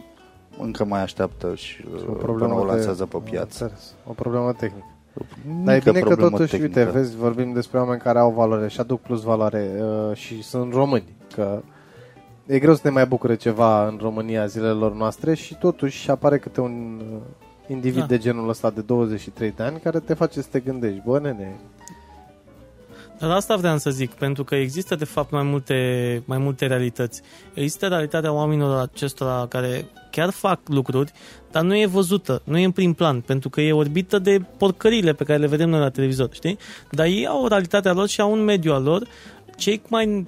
încă 0.59 0.85
mai 0.85 1.03
așteaptă 1.03 1.55
și 1.55 1.85
o 2.09 2.13
până 2.13 2.55
o 2.55 2.65
lansează 2.65 3.07
pe 3.07 3.19
piață. 3.25 3.73
O 4.07 4.13
problemă 4.13 4.53
tehnică. 4.53 4.85
Dar 5.65 5.75
e 5.75 5.81
bine 5.85 6.01
că 6.01 6.17
totuși, 6.17 6.51
tehnică. 6.51 6.79
uite, 6.79 6.91
vezi, 6.91 7.17
vorbim 7.17 7.53
despre 7.53 7.79
oameni 7.79 8.01
care 8.01 8.19
au 8.19 8.31
valoare 8.31 8.69
și 8.69 8.81
aduc 8.81 9.01
plus 9.01 9.23
valoare 9.23 9.71
uh, 9.81 10.17
și 10.17 10.43
sunt 10.43 10.73
români, 10.73 11.15
că 11.35 11.63
e 12.47 12.59
greu 12.59 12.75
să 12.75 12.81
ne 12.85 12.91
mai 12.91 13.07
bucure 13.07 13.35
ceva 13.35 13.87
în 13.87 13.99
România 14.03 14.47
zilelor 14.47 14.95
noastre 14.95 15.35
și 15.35 15.59
totuși 15.59 16.11
apare 16.11 16.39
câte 16.39 16.61
un 16.61 17.01
uh, 17.13 17.21
individ 17.67 18.01
da. 18.01 18.07
de 18.07 18.19
genul 18.19 18.49
ăsta 18.49 18.71
de 18.71 18.81
23 18.81 19.53
de 19.57 19.63
ani 19.63 19.79
care 19.79 19.99
te 19.99 20.15
face 20.15 20.43
să 20.43 20.49
te 20.51 20.61
gândești, 20.61 21.03
bă, 21.05 21.19
nene, 21.19 21.57
Asta 23.29 23.57
vreau 23.57 23.79
să 23.79 23.91
zic, 23.91 24.11
pentru 24.11 24.45
că 24.45 24.55
există 24.55 24.95
de 24.95 25.05
fapt 25.05 25.31
mai 25.31 25.43
multe, 25.43 26.23
mai 26.25 26.39
multe 26.39 26.67
realități. 26.67 27.23
Există 27.55 27.87
realitatea 27.87 28.33
oamenilor 28.33 28.89
acestora 28.93 29.47
care 29.49 29.87
chiar 30.11 30.31
fac 30.31 30.61
lucruri, 30.67 31.13
dar 31.51 31.63
nu 31.63 31.77
e 31.77 31.87
văzută, 31.87 32.43
nu 32.45 32.59
e 32.59 32.65
în 32.65 32.71
prim 32.71 32.93
plan, 32.93 33.21
pentru 33.21 33.49
că 33.49 33.61
e 33.61 33.73
orbită 33.73 34.19
de 34.19 34.41
porcările 34.57 35.13
pe 35.13 35.25
care 35.25 35.39
le 35.39 35.47
vedem 35.47 35.69
noi 35.69 35.81
la 35.81 35.91
televizor, 35.91 36.29
știi? 36.33 36.59
Dar 36.91 37.07
ei 37.07 37.27
au 37.27 37.43
o 37.43 37.49
realitatea 37.49 37.93
lor 37.93 38.09
și 38.09 38.21
au 38.21 38.33
un 38.33 38.45
mediu 38.45 38.73
al 38.73 38.83
lor. 38.83 39.07
Cei 39.57 39.83
mai 39.89 40.27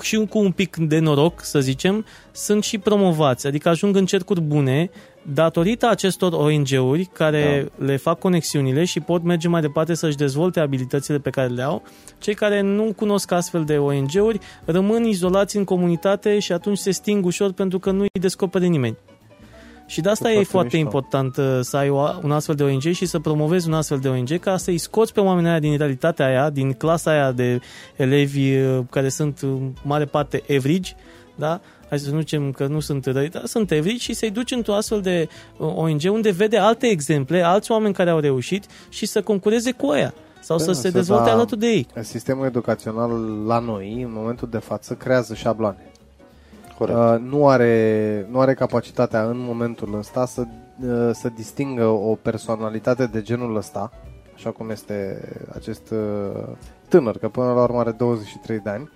și 0.00 0.16
cu 0.16 0.38
un 0.38 0.50
pic 0.50 0.76
de 0.76 0.98
noroc, 0.98 1.44
să 1.44 1.60
zicem, 1.60 2.04
sunt 2.30 2.64
și 2.64 2.78
promovați, 2.78 3.46
adică 3.46 3.68
ajung 3.68 3.96
în 3.96 4.06
cercuri 4.06 4.40
bune 4.40 4.90
datorită 5.22 5.88
acestor 5.88 6.32
ONG-uri 6.32 7.04
care 7.04 7.70
da. 7.78 7.84
le 7.84 7.96
fac 7.96 8.18
conexiunile 8.18 8.84
și 8.84 9.00
pot 9.00 9.22
merge 9.22 9.48
mai 9.48 9.60
departe 9.60 9.94
să-și 9.94 10.16
dezvolte 10.16 10.60
abilitățile 10.60 11.18
pe 11.18 11.30
care 11.30 11.48
le 11.48 11.62
au, 11.62 11.82
cei 12.18 12.34
care 12.34 12.60
nu 12.60 12.92
cunosc 12.96 13.30
astfel 13.30 13.64
de 13.64 13.78
ONG-uri 13.78 14.38
rămân 14.64 15.04
izolați 15.04 15.56
în 15.56 15.64
comunitate 15.64 16.38
și 16.38 16.52
atunci 16.52 16.78
se 16.78 16.90
sting 16.90 17.24
ușor 17.24 17.52
pentru 17.52 17.78
că 17.78 17.90
nu 17.90 18.00
îi 18.00 18.20
descopere 18.20 18.66
nimeni. 18.66 18.96
Și 19.86 20.00
de 20.00 20.08
asta 20.08 20.28
e 20.28 20.32
foarte, 20.32 20.48
foarte 20.50 20.76
important 20.76 21.36
uh, 21.36 21.58
să 21.60 21.76
ai 21.76 21.88
un 22.22 22.30
astfel 22.30 22.54
de 22.54 22.62
ONG 22.62 22.82
și 22.82 23.06
să 23.06 23.18
promovezi 23.18 23.68
un 23.68 23.74
astfel 23.74 23.98
de 23.98 24.08
ONG 24.08 24.38
ca 24.38 24.56
să-i 24.56 24.78
scoți 24.78 25.12
pe 25.12 25.20
oamenii 25.20 25.50
aia 25.50 25.58
din 25.58 25.76
realitatea 25.76 26.26
aia, 26.26 26.50
din 26.50 26.72
clasa 26.72 27.10
aia 27.10 27.32
de 27.32 27.60
elevi 27.96 28.56
uh, 28.56 28.78
care 28.90 29.08
sunt 29.08 29.38
în 29.38 29.72
mare 29.82 30.04
parte 30.04 30.42
evrigi, 30.46 30.94
da? 31.34 31.60
Hai 31.92 32.00
să 32.00 32.10
nu 32.10 32.18
zicem 32.18 32.50
că 32.50 32.66
nu 32.66 32.80
sunt 32.80 33.06
răi, 33.06 33.28
dar 33.28 33.44
sunt 33.44 33.70
evrici 33.70 34.00
și 34.00 34.12
să-i 34.12 34.30
duci 34.30 34.50
într-o 34.50 34.74
astfel 34.74 35.00
de 35.00 35.28
uh, 35.56 35.72
ONG 35.74 36.00
unde 36.10 36.30
vede 36.30 36.56
alte 36.56 36.86
exemple, 36.86 37.42
alți 37.42 37.70
oameni 37.70 37.94
care 37.94 38.10
au 38.10 38.18
reușit 38.18 38.66
și 38.88 39.06
să 39.06 39.22
concureze 39.22 39.72
cu 39.72 39.94
ea 39.94 40.14
sau 40.40 40.56
da, 40.56 40.64
să 40.64 40.72
se 40.72 40.90
dezvolte 40.90 41.28
da, 41.28 41.32
alături 41.32 41.60
de 41.60 41.66
ei. 41.66 41.86
Sistemul 42.00 42.46
educațional 42.46 43.10
la 43.46 43.58
noi, 43.58 44.02
în 44.02 44.12
momentul 44.12 44.48
de 44.50 44.58
față, 44.58 44.94
creează 44.94 45.34
șabloane. 45.34 45.90
Corect. 46.78 46.98
Uh, 46.98 47.18
nu, 47.30 47.48
are, 47.48 48.26
nu 48.30 48.40
are 48.40 48.54
capacitatea 48.54 49.24
în 49.24 49.38
momentul 49.38 49.98
ăsta 49.98 50.26
să, 50.26 50.40
uh, 50.40 51.10
să 51.12 51.28
distingă 51.36 51.84
o 51.84 52.14
personalitate 52.14 53.06
de 53.06 53.22
genul 53.22 53.56
ăsta, 53.56 53.92
așa 54.34 54.50
cum 54.50 54.70
este 54.70 55.28
acest 55.54 55.90
uh, 55.90 56.42
tânăr, 56.88 57.18
că 57.18 57.28
până 57.28 57.52
la 57.52 57.62
urmă 57.62 57.78
are 57.78 57.90
23 57.90 58.58
de 58.58 58.70
ani, 58.70 58.90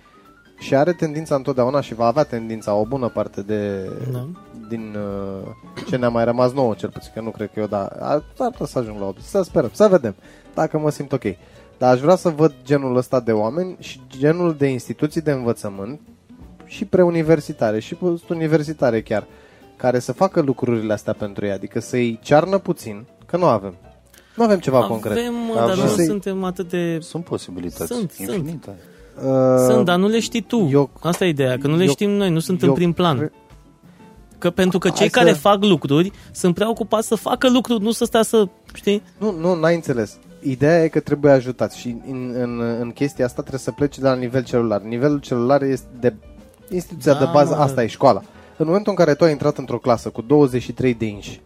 și 0.57 0.75
are 0.75 0.93
tendința 0.93 1.35
întotdeauna 1.35 1.81
și 1.81 1.93
va 1.93 2.05
avea 2.05 2.23
tendința 2.23 2.73
o 2.73 2.85
bună 2.85 3.07
parte 3.07 3.41
de 3.41 3.89
da. 4.11 4.27
din 4.69 4.95
uh, 4.95 5.47
ce 5.87 5.97
ne-a 5.97 6.09
mai 6.09 6.23
rămas 6.23 6.51
nouă, 6.51 6.73
cel 6.73 6.89
puțin, 6.89 7.11
că 7.13 7.21
nu 7.21 7.29
cred 7.29 7.49
că 7.53 7.59
eu, 7.59 7.67
da, 7.67 7.85
ar 7.99 8.23
putea 8.35 8.65
să 8.65 8.79
ajung 8.79 8.99
la 8.99 9.05
8. 9.05 9.21
Să 9.21 9.41
sperăm, 9.41 9.69
să 9.73 9.87
vedem, 9.87 10.15
dacă 10.53 10.77
mă 10.77 10.89
simt 10.89 11.11
ok. 11.11 11.23
Dar 11.77 11.93
aș 11.93 11.99
vrea 11.99 12.15
să 12.15 12.29
văd 12.29 12.53
genul 12.63 12.95
ăsta 12.95 13.19
de 13.19 13.31
oameni 13.31 13.75
și 13.79 14.01
genul 14.17 14.55
de 14.55 14.67
instituții 14.67 15.21
de 15.21 15.31
învățământ 15.31 15.99
și 16.65 16.85
preuniversitare 16.85 17.79
și 17.79 17.97
universitare 18.29 19.01
chiar, 19.01 19.27
care 19.75 19.99
să 19.99 20.11
facă 20.11 20.41
lucrurile 20.41 20.93
astea 20.93 21.13
pentru 21.13 21.45
ei, 21.45 21.51
adică 21.51 21.79
să-i 21.79 22.19
cearnă 22.21 22.57
puțin, 22.57 23.05
că 23.25 23.37
nu 23.37 23.45
avem. 23.45 23.75
Nu 24.35 24.43
avem 24.43 24.59
ceva 24.59 24.77
avem, 24.77 24.89
concret. 24.89 25.17
Avem, 25.17 25.33
dar 25.55 25.75
nu 25.75 25.87
suntem 25.87 26.43
atât 26.43 26.69
de... 26.69 26.99
Sunt 27.01 27.23
posibilități 27.23 27.93
sunt, 27.93 28.13
infinite. 28.13 28.59
Sunt. 28.63 28.77
Uh, 29.25 29.65
sunt, 29.67 29.85
dar 29.85 29.97
nu 29.97 30.07
le 30.07 30.19
știi 30.19 30.41
tu. 30.41 30.69
Eu, 30.71 30.89
Asta 30.99 31.25
e 31.25 31.27
ideea, 31.27 31.57
că 31.57 31.67
nu 31.67 31.75
le 31.75 31.83
eu, 31.83 31.89
știm 31.89 32.09
noi, 32.09 32.29
nu 32.29 32.39
sunt 32.39 32.61
eu, 32.61 32.69
în 32.69 32.75
prim 32.75 32.91
plan. 32.93 33.17
Cre... 33.17 33.31
Că 34.37 34.49
pentru 34.49 34.79
că 34.79 34.87
cei 34.87 34.97
Hai 34.97 35.07
care 35.07 35.33
să... 35.33 35.39
fac 35.39 35.63
lucruri 35.63 36.11
sunt 36.31 36.53
prea 36.55 36.69
ocupați 36.69 37.07
să 37.07 37.15
facă 37.15 37.49
lucruri, 37.49 37.83
nu 37.83 37.91
să 37.91 38.05
stea 38.05 38.21
să, 38.21 38.47
știi? 38.73 39.01
Nu, 39.17 39.31
nu, 39.31 39.55
n-ai 39.55 39.75
înțeles. 39.75 40.17
Ideea 40.41 40.83
e 40.83 40.87
că 40.87 40.99
trebuie 40.99 41.31
ajutat 41.31 41.71
și 41.73 41.95
în, 42.09 42.31
în, 42.35 42.61
în 42.79 42.91
chestia 42.91 43.25
asta 43.25 43.39
trebuie 43.39 43.61
să 43.61 43.71
pleci 43.71 43.97
de 43.97 44.07
la 44.07 44.15
nivel 44.15 44.43
celular. 44.43 44.81
Nivelul 44.81 45.19
celular 45.19 45.61
este 45.61 45.87
de 45.99 46.13
instituția 46.69 47.13
da, 47.13 47.19
de 47.19 47.25
bază, 47.33 47.55
mă. 47.55 47.61
asta 47.61 47.83
e 47.83 47.87
școala. 47.87 48.21
În 48.57 48.65
momentul 48.65 48.91
în 48.91 48.97
care 48.97 49.13
tu 49.13 49.23
ai 49.23 49.31
intrat 49.31 49.57
într-o 49.57 49.77
clasă 49.77 50.09
cu 50.09 50.21
23 50.21 50.93
de 50.93 51.05
inși, 51.05 51.41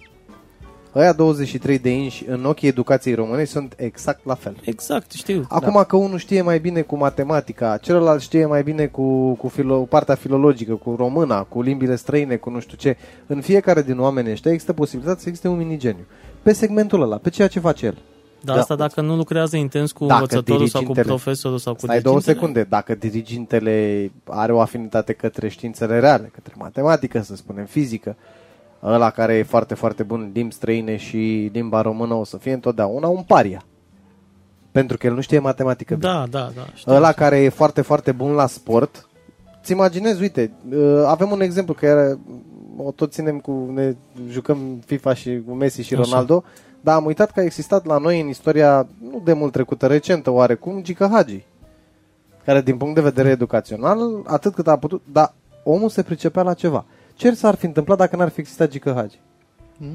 Aia 0.93 1.13
23 1.13 1.79
de 1.79 1.89
inși 1.89 2.25
în 2.27 2.45
ochii 2.45 2.67
educației 2.67 3.13
române 3.13 3.43
sunt 3.43 3.73
exact 3.77 4.25
la 4.25 4.35
fel. 4.35 4.55
Exact, 4.63 5.11
știu. 5.11 5.45
Acum 5.49 5.73
da. 5.73 5.83
că 5.83 5.95
unul 5.95 6.17
știe 6.17 6.41
mai 6.41 6.59
bine 6.59 6.81
cu 6.81 6.97
matematica, 6.97 7.77
celălalt 7.77 8.21
știe 8.21 8.45
mai 8.45 8.63
bine 8.63 8.85
cu, 8.85 9.33
cu 9.33 9.47
filo, 9.47 9.77
partea 9.77 10.15
filologică, 10.15 10.73
cu 10.73 10.95
româna, 10.97 11.43
cu 11.43 11.61
limbile 11.61 11.95
străine, 11.95 12.35
cu 12.35 12.49
nu 12.49 12.59
știu 12.59 12.77
ce, 12.77 12.97
în 13.27 13.41
fiecare 13.41 13.81
din 13.81 13.99
oameni 13.99 14.31
ăștia 14.31 14.51
există 14.51 14.73
posibilitatea 14.73 15.21
să 15.21 15.27
existe 15.27 15.47
un 15.47 15.57
minigeniu. 15.57 16.05
Pe 16.41 16.53
segmentul 16.53 17.01
ăla, 17.01 17.17
pe 17.17 17.29
ceea 17.29 17.47
ce 17.47 17.59
face 17.59 17.85
el. 17.85 17.97
Dar 18.43 18.55
da. 18.55 18.61
asta 18.61 18.75
dacă 18.75 19.01
nu 19.01 19.15
lucrează 19.15 19.57
intens 19.57 19.91
cu 19.91 20.05
dacă 20.05 20.21
învățătorul 20.21 20.67
sau 20.67 20.83
cu 20.83 20.91
profesorul 20.91 21.57
sau 21.57 21.73
cu 21.73 21.79
Stai 21.79 22.01
două 22.01 22.19
secunde. 22.19 22.63
Dacă 22.63 22.95
dirigintele 22.95 24.11
are 24.27 24.53
o 24.53 24.59
afinitate 24.59 25.13
către 25.13 25.47
științele 25.47 25.99
reale, 25.99 26.31
către 26.33 26.53
matematică, 26.57 27.21
să 27.21 27.35
spunem, 27.35 27.65
fizică, 27.65 28.15
ăla 28.83 29.09
care 29.09 29.33
e 29.33 29.43
foarte, 29.43 29.73
foarte 29.73 30.03
bun 30.03 30.31
limbi 30.33 30.53
străine 30.53 30.95
și 30.95 31.49
limba 31.53 31.81
română 31.81 32.13
o 32.13 32.23
să 32.23 32.37
fie 32.37 32.53
întotdeauna 32.53 33.07
un 33.07 33.23
paria. 33.27 33.63
Pentru 34.71 34.97
că 34.97 35.07
el 35.07 35.13
nu 35.13 35.21
știe 35.21 35.39
matematică 35.39 35.95
bine. 35.95 36.11
Da, 36.11 36.25
da, 36.29 36.49
da. 36.55 36.65
Știu, 36.73 36.91
ăla 36.91 37.11
știu. 37.11 37.23
care 37.23 37.37
e 37.37 37.49
foarte, 37.49 37.81
foarte 37.81 38.11
bun 38.11 38.31
la 38.31 38.47
sport, 38.47 39.09
ți 39.63 39.71
imaginezi, 39.71 40.21
uite, 40.21 40.51
uh, 40.69 41.03
avem 41.05 41.31
un 41.31 41.41
exemplu 41.41 41.73
că 41.73 42.17
o 42.77 42.91
tot 42.91 43.11
ținem 43.11 43.39
cu, 43.39 43.69
ne 43.73 43.95
jucăm 44.29 44.81
FIFA 44.85 45.13
și 45.13 45.41
cu 45.47 45.53
Messi 45.53 45.81
și 45.81 45.95
Ronaldo, 45.95 46.43
Așa. 46.45 46.53
dar 46.81 46.95
am 46.95 47.05
uitat 47.05 47.31
că 47.31 47.39
a 47.39 47.43
existat 47.43 47.85
la 47.85 47.97
noi 47.97 48.21
în 48.21 48.27
istoria, 48.27 48.87
nu 49.11 49.21
de 49.23 49.33
mult 49.33 49.51
trecută, 49.51 49.87
recentă 49.87 50.29
oarecum, 50.29 50.83
Gica 50.83 51.09
Hagi, 51.11 51.45
care 52.45 52.61
din 52.61 52.77
punct 52.77 52.95
de 52.95 53.01
vedere 53.01 53.29
educațional, 53.29 53.99
atât 54.25 54.53
cât 54.53 54.67
a 54.67 54.77
putut, 54.77 55.01
dar 55.11 55.33
omul 55.63 55.89
se 55.89 56.03
pricepea 56.03 56.43
la 56.43 56.53
ceva. 56.53 56.85
Ce 57.21 57.33
s-ar 57.33 57.55
fi 57.55 57.65
întâmplat 57.65 57.97
dacă 57.97 58.15
n-ar 58.15 58.29
fi 58.29 58.39
existat 58.39 58.69
Gică 58.69 58.93
Hagi? 58.95 59.19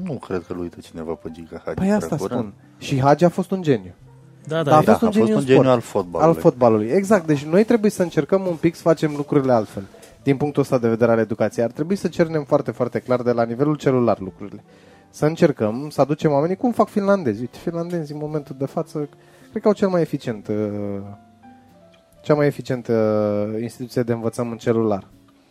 Nu 0.03 0.13
cred 0.13 0.43
că-l 0.47 0.59
uită 0.59 0.77
cineva 0.81 1.13
pe 1.13 1.29
Gică 1.31 1.61
Hagi. 1.65 1.79
Păi 1.79 1.91
asta 1.91 2.17
spun. 2.17 2.53
Și 2.77 2.99
Hagi 2.99 3.25
a 3.25 3.29
fost 3.29 3.51
un 3.51 3.61
geniu. 3.61 3.93
Da, 4.45 4.63
da, 4.63 4.69
da, 4.69 4.77
a 4.77 4.81
fost, 4.81 4.99
da, 4.99 5.05
un, 5.05 5.07
a 5.07 5.11
geniu 5.11 5.33
fost 5.33 5.47
un 5.47 5.53
geniu 5.53 5.69
al 5.69 5.79
fotbalului. 5.79 6.35
Al 6.35 6.41
fotbalului, 6.41 6.87
exact. 6.87 7.25
Deci 7.25 7.43
noi 7.43 7.63
trebuie 7.63 7.91
să 7.91 8.01
încercăm 8.01 8.45
un 8.45 8.55
pic 8.55 8.75
să 8.75 8.81
facem 8.81 9.13
lucrurile 9.15 9.51
altfel. 9.51 9.83
Din 10.23 10.37
punctul 10.37 10.61
ăsta 10.61 10.77
de 10.77 10.87
vedere 10.87 11.11
al 11.11 11.19
educației. 11.19 11.65
Ar 11.65 11.71
trebui 11.71 11.95
să 11.95 12.07
cernem 12.07 12.43
foarte, 12.43 12.71
foarte 12.71 12.99
clar 12.99 13.21
de 13.21 13.31
la 13.31 13.43
nivelul 13.43 13.75
celular 13.75 14.19
lucrurile. 14.19 14.63
Să 15.09 15.25
încercăm 15.25 15.89
să 15.89 16.01
aducem 16.01 16.31
oamenii 16.31 16.55
cum 16.55 16.71
fac 16.71 16.87
finlandezi. 16.87 17.39
Uite, 17.39 17.57
finlandezi 17.57 18.11
în 18.11 18.17
momentul 18.21 18.55
de 18.59 18.65
față 18.65 19.09
cred 19.49 19.61
că 19.61 19.67
au 19.67 19.73
cel 19.73 19.87
mai 19.87 20.01
eficient 20.01 20.47
uh, 20.47 20.55
cea 22.21 22.33
mai 22.33 22.45
eficientă 22.45 22.93
uh, 23.53 23.61
instituție 23.61 24.01
de 24.03 24.13
învățământ 24.13 24.59
celular 24.59 25.07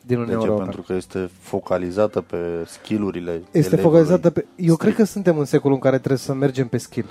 din 0.06 0.16
Uniunea 0.16 0.34
Europeană. 0.40 0.62
Pentru 0.62 0.82
că 0.82 0.92
este 0.92 1.30
focalizată 1.38 2.20
pe 2.20 2.36
skillurile 2.66 3.32
Este 3.32 3.58
elevului. 3.58 3.82
focalizată 3.82 4.30
pe... 4.30 4.46
Eu 4.48 4.56
strict. 4.56 4.80
cred 4.80 4.94
că 4.94 5.04
suntem 5.04 5.38
în 5.38 5.44
secolul 5.44 5.74
în 5.76 5.82
care 5.82 5.96
trebuie 5.96 6.18
să 6.18 6.34
mergem 6.34 6.68
pe 6.68 6.78
skill. 6.78 7.06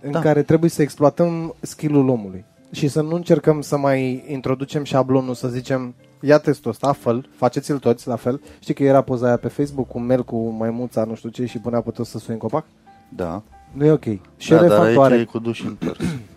În 0.00 0.10
da. 0.10 0.20
care 0.20 0.42
trebuie 0.42 0.70
să 0.70 0.82
exploatăm 0.82 1.54
skill-ul 1.60 2.08
omului. 2.08 2.44
Și 2.72 2.88
să 2.88 3.00
nu 3.00 3.14
încercăm 3.14 3.60
să 3.60 3.76
mai 3.76 4.24
introducem 4.28 4.84
șablonul, 4.84 5.34
să 5.34 5.48
zicem, 5.48 5.94
ia 6.20 6.38
testul 6.38 6.70
ăsta, 6.70 6.92
fă 6.92 7.20
faceți-l 7.36 7.78
toți 7.78 8.08
la 8.08 8.16
fel. 8.16 8.40
Știi 8.58 8.74
că 8.74 8.82
era 8.82 9.00
poza 9.00 9.26
aia 9.26 9.36
pe 9.36 9.48
Facebook 9.48 9.88
cu 9.88 9.98
Mel 9.98 10.24
cu 10.24 10.48
maimuța, 10.48 11.04
nu 11.04 11.14
știu 11.14 11.28
ce, 11.28 11.46
și 11.46 11.58
punea 11.58 11.80
pe 11.80 11.90
toți 11.90 12.10
să 12.10 12.18
sui 12.18 12.32
în 12.32 12.38
copac? 12.38 12.64
Da. 13.08 13.42
Nu 13.72 13.84
e 13.84 13.90
ok. 13.90 14.04
Și 14.36 14.50
da, 14.50 14.66
dar 14.66 14.80
aici 14.80 14.98
are... 14.98 15.14
e 15.14 15.24
cu 15.24 15.38
duș 15.38 15.64
întors. 15.64 15.98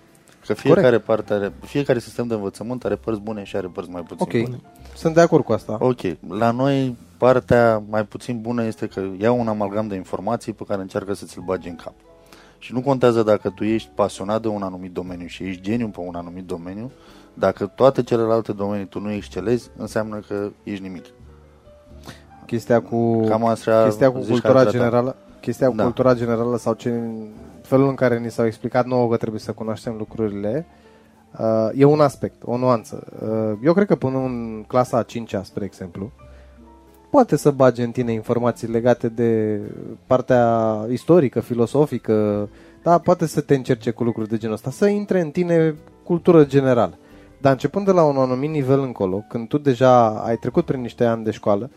Că 0.50 0.56
fiecare 0.56 0.82
Corect. 0.86 1.06
parte 1.06 1.34
are, 1.34 1.54
fiecare 1.62 2.00
sistem 2.00 2.28
de 2.28 2.34
învățământ 2.34 2.86
are 2.86 2.96
părți 2.96 3.22
bune 3.22 3.44
și 3.44 3.56
are 3.56 3.68
părți 3.68 3.90
mai 3.90 4.02
puțin 4.02 4.42
Ok, 4.42 4.46
bune. 4.46 4.62
sunt 4.96 5.14
de 5.14 5.22
acord 5.22 5.44
cu 5.44 5.52
asta. 5.52 5.78
Ok, 5.80 6.00
la 6.28 6.52
noi 6.52 6.98
partea 7.18 7.84
mai 7.90 8.06
puțin 8.06 8.42
bună 8.42 8.64
este 8.64 8.88
că 8.88 9.02
iau 9.20 9.40
un 9.40 9.48
amalgam 9.48 9.88
de 9.88 9.96
informații 9.96 10.54
pe 10.54 10.64
care 10.68 10.82
încearcă 10.82 11.14
să 11.14 11.26
ți-l 11.26 11.42
bagi 11.46 11.70
în 11.70 11.76
cap. 11.76 11.94
Și 12.58 12.74
nu 12.74 12.82
contează 12.82 13.24
dacă 13.24 13.50
tu 13.50 13.64
ești 13.64 13.90
pasionat 13.96 14.42
de 14.42 14.48
un 14.48 14.62
anumit 14.62 14.92
domeniu 14.92 15.28
și 15.28 15.44
ești 15.44 15.62
geniu 15.62 15.88
pe 15.88 16.00
un 16.00 16.16
anumit 16.16 16.46
domeniu, 16.46 16.92
dacă 17.34 17.66
toate 17.66 18.04
celelalte 18.04 18.52
domenii 18.52 18.86
tu 18.86 19.00
nu 19.00 19.12
excelezi, 19.12 19.70
înseamnă 19.78 20.20
că 20.28 20.50
ești 20.64 20.84
nimic. 20.84 21.06
Chestia 22.46 22.82
cu, 22.82 23.24
Cam 23.24 23.46
asta 23.46 23.84
chestia 23.84 24.12
cu 24.12 24.20
cultura 24.20 24.66
generală, 24.66 25.16
chestia 25.42 25.68
cu 25.68 25.76
da. 25.76 25.84
cultura 25.84 26.14
generală 26.14 26.58
sau 26.58 26.74
ce 26.74 27.02
felul 27.62 27.88
în 27.88 27.96
care 27.96 28.20
ni 28.20 28.32
s-au 28.32 28.46
explicat 28.46 28.86
nouă 28.86 29.10
că 29.10 29.18
trebuie 29.18 29.40
să 29.40 29.52
cunoaștem 29.52 29.96
lucrurile, 29.98 30.66
uh, 31.40 31.70
e 31.76 31.84
un 31.84 32.00
aspect, 32.00 32.42
o 32.46 32.58
nuanță. 32.58 33.08
Uh, 33.22 33.58
eu 33.64 33.74
cred 33.74 33.88
că 33.88 33.96
până 33.96 34.18
în 34.18 34.64
clasa 34.68 34.98
a 34.98 35.06
5-a, 35.06 35.44
spre 35.44 35.66
exemplu, 35.66 36.12
poate 37.10 37.36
să 37.36 37.52
bage 37.52 37.84
în 37.84 37.92
tine 37.92 38.12
informații 38.12 38.68
legate 38.68 39.10
de 39.10 39.62
partea 40.06 40.86
istorică, 40.90 41.40
filosofică, 41.40 42.50
da, 42.84 42.98
poate 42.98 43.26
să 43.26 43.42
te 43.42 43.56
încerce 43.56 43.92
cu 43.92 44.04
lucruri 44.04 44.30
de 44.30 44.38
genul 44.38 44.56
ăsta, 44.56 44.70
să 44.70 44.86
intre 44.86 45.22
în 45.22 45.30
tine 45.30 45.76
cultură 46.04 46.46
generală. 46.46 46.98
Dar 47.42 47.52
începând 47.52 47.86
de 47.86 47.92
la 47.92 48.04
un 48.04 48.18
anumit 48.18 48.50
nivel 48.50 48.80
încolo, 48.80 49.24
când 49.30 49.48
tu 49.48 49.58
deja 49.58 50.10
ai 50.10 50.36
trecut 50.36 50.66
prin 50.66 50.82
niște 50.82 51.06
ani 51.06 51.24
de 51.24 51.32
școală 51.32 51.70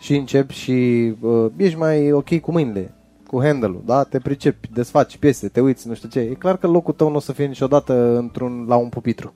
și 0.00 0.16
începi 0.16 0.54
și 0.54 1.12
uh, 1.20 1.46
ești 1.56 1.78
mai 1.78 2.12
ok 2.12 2.40
cu 2.40 2.52
mâinile, 2.52 2.94
cu 3.26 3.42
handle-ul, 3.42 3.82
da? 3.84 4.02
Te 4.02 4.18
pricepi, 4.18 4.68
desfaci 4.72 5.16
piese, 5.16 5.48
te 5.48 5.60
uiți, 5.60 5.88
nu 5.88 5.94
știu 5.94 6.08
ce. 6.08 6.20
E 6.20 6.34
clar 6.34 6.56
că 6.56 6.66
locul 6.66 6.94
tău 6.94 7.10
nu 7.10 7.16
o 7.16 7.20
să 7.20 7.32
fie 7.32 7.46
niciodată 7.46 8.16
într-un, 8.18 8.64
la 8.68 8.76
un 8.76 8.88
pupitru. 8.88 9.32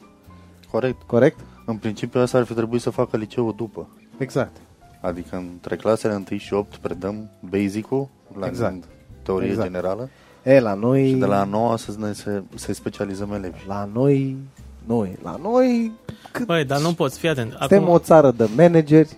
Corect. 0.71 1.03
Corect? 1.03 1.39
În 1.67 1.77
principiu 1.77 2.21
asta 2.21 2.39
ar 2.39 2.45
fi 2.45 2.55
trebuit 2.55 2.81
să 2.81 2.91
facă 2.91 3.17
liceul 3.17 3.55
după. 3.57 3.89
Exact. 4.19 4.57
Adică 5.01 5.37
între 5.37 5.77
clasele 5.77 6.25
1 6.31 6.39
și 6.39 6.55
8 6.55 6.77
predăm 6.77 7.31
basic-ul 7.51 8.09
la 8.39 8.47
Exact. 8.47 8.85
teorie 9.23 9.49
Exact. 9.49 9.67
generală 9.71 10.09
E, 10.45 10.61
la 10.61 10.75
noi... 10.75 11.09
și 11.09 11.15
de 11.15 11.25
la 11.25 11.45
9 11.45 11.77
să 11.77 11.95
ne 11.99 12.13
se, 12.13 12.43
să 12.55 12.73
specializăm 12.73 13.33
elevi. 13.33 13.59
La 13.67 13.89
noi... 13.93 14.37
Noi. 14.87 15.19
La 15.23 15.39
noi... 15.43 15.93
Cât 16.33 16.47
Băi, 16.47 16.65
dar 16.65 16.81
nu 16.81 16.93
poți, 16.93 17.19
fii 17.19 17.29
atent. 17.29 17.55
suntem 17.59 17.83
Acum, 17.83 17.95
o 17.95 17.99
țară 17.99 18.31
de 18.31 18.49
manageri, 18.57 19.17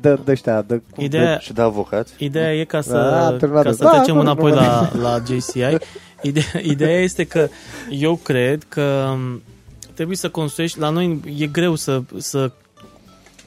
de, 0.00 0.18
de 0.24 0.30
ăștia, 0.32 0.62
de... 0.62 0.82
cum- 0.94 1.04
Ideea- 1.04 1.38
Și 1.38 1.52
de 1.52 1.62
avocați. 1.62 2.12
Ideea 2.18 2.54
e 2.54 2.64
ca 2.64 2.80
să, 2.80 2.92
Da, 2.92 3.26
am 3.26 3.36
terminat 3.36 3.62
ca 3.64 3.70
de- 3.70 3.76
să 3.76 3.82
da, 3.84 3.90
trecem 3.90 4.14
nu, 4.14 4.20
înapoi 4.20 4.50
nu, 4.50 4.56
la, 4.56 4.90
la 5.00 5.18
JCI. 5.26 5.76
Ideea, 6.22 6.46
ideea 6.72 7.00
este 7.00 7.24
că 7.24 7.48
eu 7.90 8.14
cred 8.22 8.62
că 8.68 9.12
m, 9.16 9.42
trebuie 9.94 10.16
să 10.16 10.28
construiești, 10.28 10.78
la 10.78 10.88
noi 10.88 11.20
e 11.38 11.46
greu 11.46 11.74
să, 11.74 12.00
să 12.16 12.50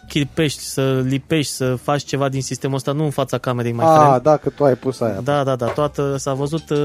chirpești, 0.07 0.59
să 0.63 1.03
lipești, 1.05 1.53
să 1.53 1.75
faci 1.81 2.03
ceva 2.03 2.29
din 2.29 2.41
sistemul 2.41 2.75
ăsta, 2.75 2.91
nu 2.91 3.03
în 3.03 3.09
fața 3.09 3.37
camerei 3.37 3.71
mai 3.71 3.85
A, 3.85 3.99
friend. 4.05 4.21
da, 4.23 4.37
că 4.37 4.49
tu 4.49 4.63
ai 4.63 4.73
pus 4.75 4.99
aia. 4.99 5.19
Da, 5.23 5.43
da, 5.43 5.55
da, 5.55 5.65
toată 5.65 6.15
s-a 6.17 6.33
văzut 6.33 6.69
uh, 6.69 6.77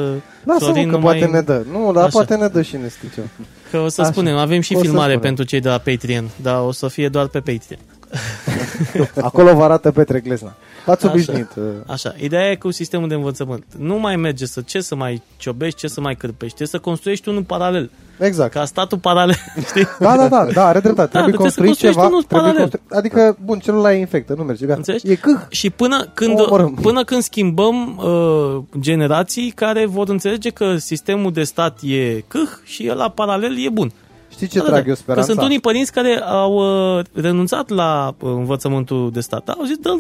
Lasă-mă 0.45 0.59
Florin 0.59 0.91
că 0.91 0.97
numai- 0.97 1.19
poate 1.19 1.33
ne 1.33 1.41
dă. 1.41 1.63
Nu, 1.73 1.93
dar 1.93 2.03
Așa. 2.03 2.11
poate 2.13 2.37
ne 2.37 2.49
dă 2.49 2.63
și 2.63 2.77
ne 2.77 2.89
strice. 2.89 3.31
că 3.71 3.79
o 3.79 3.89
să 3.89 4.01
Așa. 4.01 4.11
spunem, 4.11 4.37
avem 4.37 4.61
și 4.61 4.73
O 4.75 4.77
să 4.79 4.83
filmare 4.85 5.05
spunem. 5.13 5.21
pentru 5.21 5.45
cei 5.45 5.61
de 5.61 5.69
la 5.69 5.79
Patreon, 5.79 6.29
dar 6.43 6.61
o 6.61 6.73
să 6.73 6.89
fie 6.89 7.09
doar 7.09 7.27
pe 7.27 7.39
Patreon. 7.39 7.81
Acolo 9.23 9.55
vă 9.55 9.63
arată 9.63 9.91
Petre 9.93 10.21
Glezna. 10.21 10.55
V-ați 10.87 11.05
Așa. 11.05 11.15
obișnuit. 11.15 11.49
uh, 11.57 11.65
Așa, 11.87 12.15
ideea 12.19 12.51
e 12.51 12.55
cu 12.57 12.71
sistemul 12.71 13.09
de 13.09 13.15
învățământ. 13.15 13.65
Nu 13.79 13.99
mai 13.99 14.17
merge 14.17 14.47
să 14.47 14.61
ce 14.61 14.81
să 14.81 14.95
mai 14.95 15.23
ciobești, 15.37 15.79
ce 15.79 15.87
să 15.87 16.01
mai 16.01 16.15
cârpești, 16.15 16.55
trebuie 16.57 16.81
să 16.81 16.89
construiești 16.89 17.29
unul 17.29 17.43
paralel. 17.43 17.91
Exact. 18.19 18.53
Ca 18.53 18.65
statul 18.65 18.99
paralel, 18.99 19.35
știi? 19.69 19.87
Da, 19.99 20.17
da, 20.17 20.29
da, 20.29 20.47
da, 20.53 20.67
are 20.67 20.81
dreptate. 20.81 21.11
Da, 21.13 21.21
trebuie 21.23 21.33
trebuie 21.33 21.51
să 21.51 21.61
construit 21.61 21.67
construiești 21.69 22.01
ceva. 22.01 22.07
unul 22.07 22.23
Trebuie 22.23 22.51
paralel. 22.53 22.69
constru... 22.71 22.97
Adică, 22.99 23.37
bun, 23.45 23.59
celălalt 23.59 23.95
e 23.95 23.99
infectă, 23.99 24.35
nu 24.37 24.43
merge, 24.43 24.65
gata. 24.67 24.77
Înțelegi? 24.79 25.11
E 25.11 25.15
câh. 25.15 25.39
Și 25.49 25.71
până 25.71 26.07
când, 26.15 26.41
O 26.41 26.43
omorâm. 26.43 26.75
până 26.75 27.05
când 27.05 27.23
schimbăm 27.23 27.97
uh, 27.97 28.63
generații 28.81 29.51
care 29.51 29.87
vor 29.87 30.09
înțelege 30.09 30.51
că 30.51 30.77
sistemul 30.77 31.33
de 31.33 31.43
stat 31.43 31.79
e 31.83 32.21
câh 32.29 32.49
și 32.65 32.89
ăla 32.91 33.09
paralel 33.09 33.65
e 33.67 33.69
bun. 33.69 33.93
Știi 34.35 34.47
ce 34.47 34.59
Da, 34.59 34.65
da, 34.65 34.71
trag 34.71 34.83
da. 34.83 34.89
eu 34.89 34.95
Că 34.95 35.01
speranța? 35.01 35.33
sunt 35.33 35.45
unii 35.45 35.61
părinți 35.61 35.93
care 35.93 36.21
au 36.23 36.53
uh, 36.99 37.05
renunțat 37.13 37.69
la 37.69 38.15
uh, 38.21 38.31
învățământul 38.31 39.11
de 39.13 39.21
stat. 39.21 39.49
Au 39.49 39.65
zis, 39.65 39.77
dă 39.77 39.97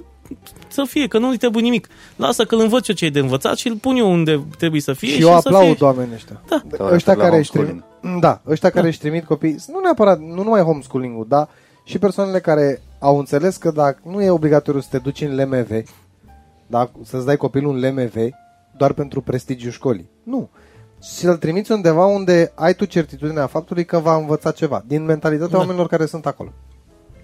să 0.69 0.85
fie, 0.89 1.07
că 1.07 1.19
nu 1.19 1.29
îi 1.29 1.37
trebuie 1.37 1.63
nimic. 1.63 1.89
Lasă 2.17 2.45
că 2.45 2.55
îl 2.55 2.61
învăț 2.61 2.89
eu 2.89 2.95
ce 2.95 3.05
e 3.05 3.11
de 3.11 3.19
învățat 3.19 3.57
și 3.57 3.69
îl 3.69 3.75
pun 3.77 3.97
eu 3.97 4.11
unde 4.11 4.47
trebuie 4.59 4.81
să 4.81 4.93
fie. 4.93 5.09
Și 5.09 5.15
și 5.15 5.21
eu 5.21 5.29
să 5.29 5.35
aplaud 5.35 5.77
fie... 5.77 5.87
oamenii 5.87 6.15
ăștia. 6.15 6.41
Da. 6.49 6.63
Ăștia 6.93 7.15
la 7.15 7.23
care 7.23 7.39
își 7.39 7.51
homeschooling. 7.51 7.85
trimit, 8.01 8.21
da, 8.21 8.41
ăștia 8.47 8.71
care 8.71 8.87
își 8.87 8.99
trimit 8.99 9.25
copii, 9.25 9.57
nu 9.67 9.81
neapărat, 9.83 10.19
nu 10.21 10.43
numai 10.43 10.61
homeschooling-ul, 10.63 11.27
dar 11.29 11.49
și 11.85 11.99
persoanele 11.99 12.41
care 12.41 12.83
au 12.99 13.19
înțeles 13.19 13.57
că 13.57 13.71
dacă 13.71 14.01
nu 14.05 14.23
e 14.23 14.31
obligatoriu 14.31 14.81
să 14.81 14.89
te 14.91 14.99
duci 14.99 15.21
în 15.21 15.37
LMV, 15.37 15.71
da, 16.67 16.91
să-ți 17.03 17.27
dai 17.27 17.37
copilul 17.37 17.75
în 17.77 17.89
LMV 17.89 18.15
doar 18.77 18.93
pentru 18.93 19.21
prestigiul 19.21 19.73
școlii. 19.73 20.09
Nu. 20.23 20.51
Să-l 21.07 21.37
trimiți 21.37 21.73
undeva 21.73 22.07
unde 22.07 22.53
ai 22.55 22.75
tu 22.75 22.85
certitudinea 22.85 23.47
faptului 23.47 23.85
că 23.85 23.99
va 23.99 24.17
învăța 24.17 24.51
ceva, 24.51 24.83
din 24.87 25.05
mentalitatea 25.05 25.53
Da. 25.53 25.59
oamenilor 25.59 25.87
care 25.87 26.07
sunt 26.07 26.27
acolo. 26.27 26.53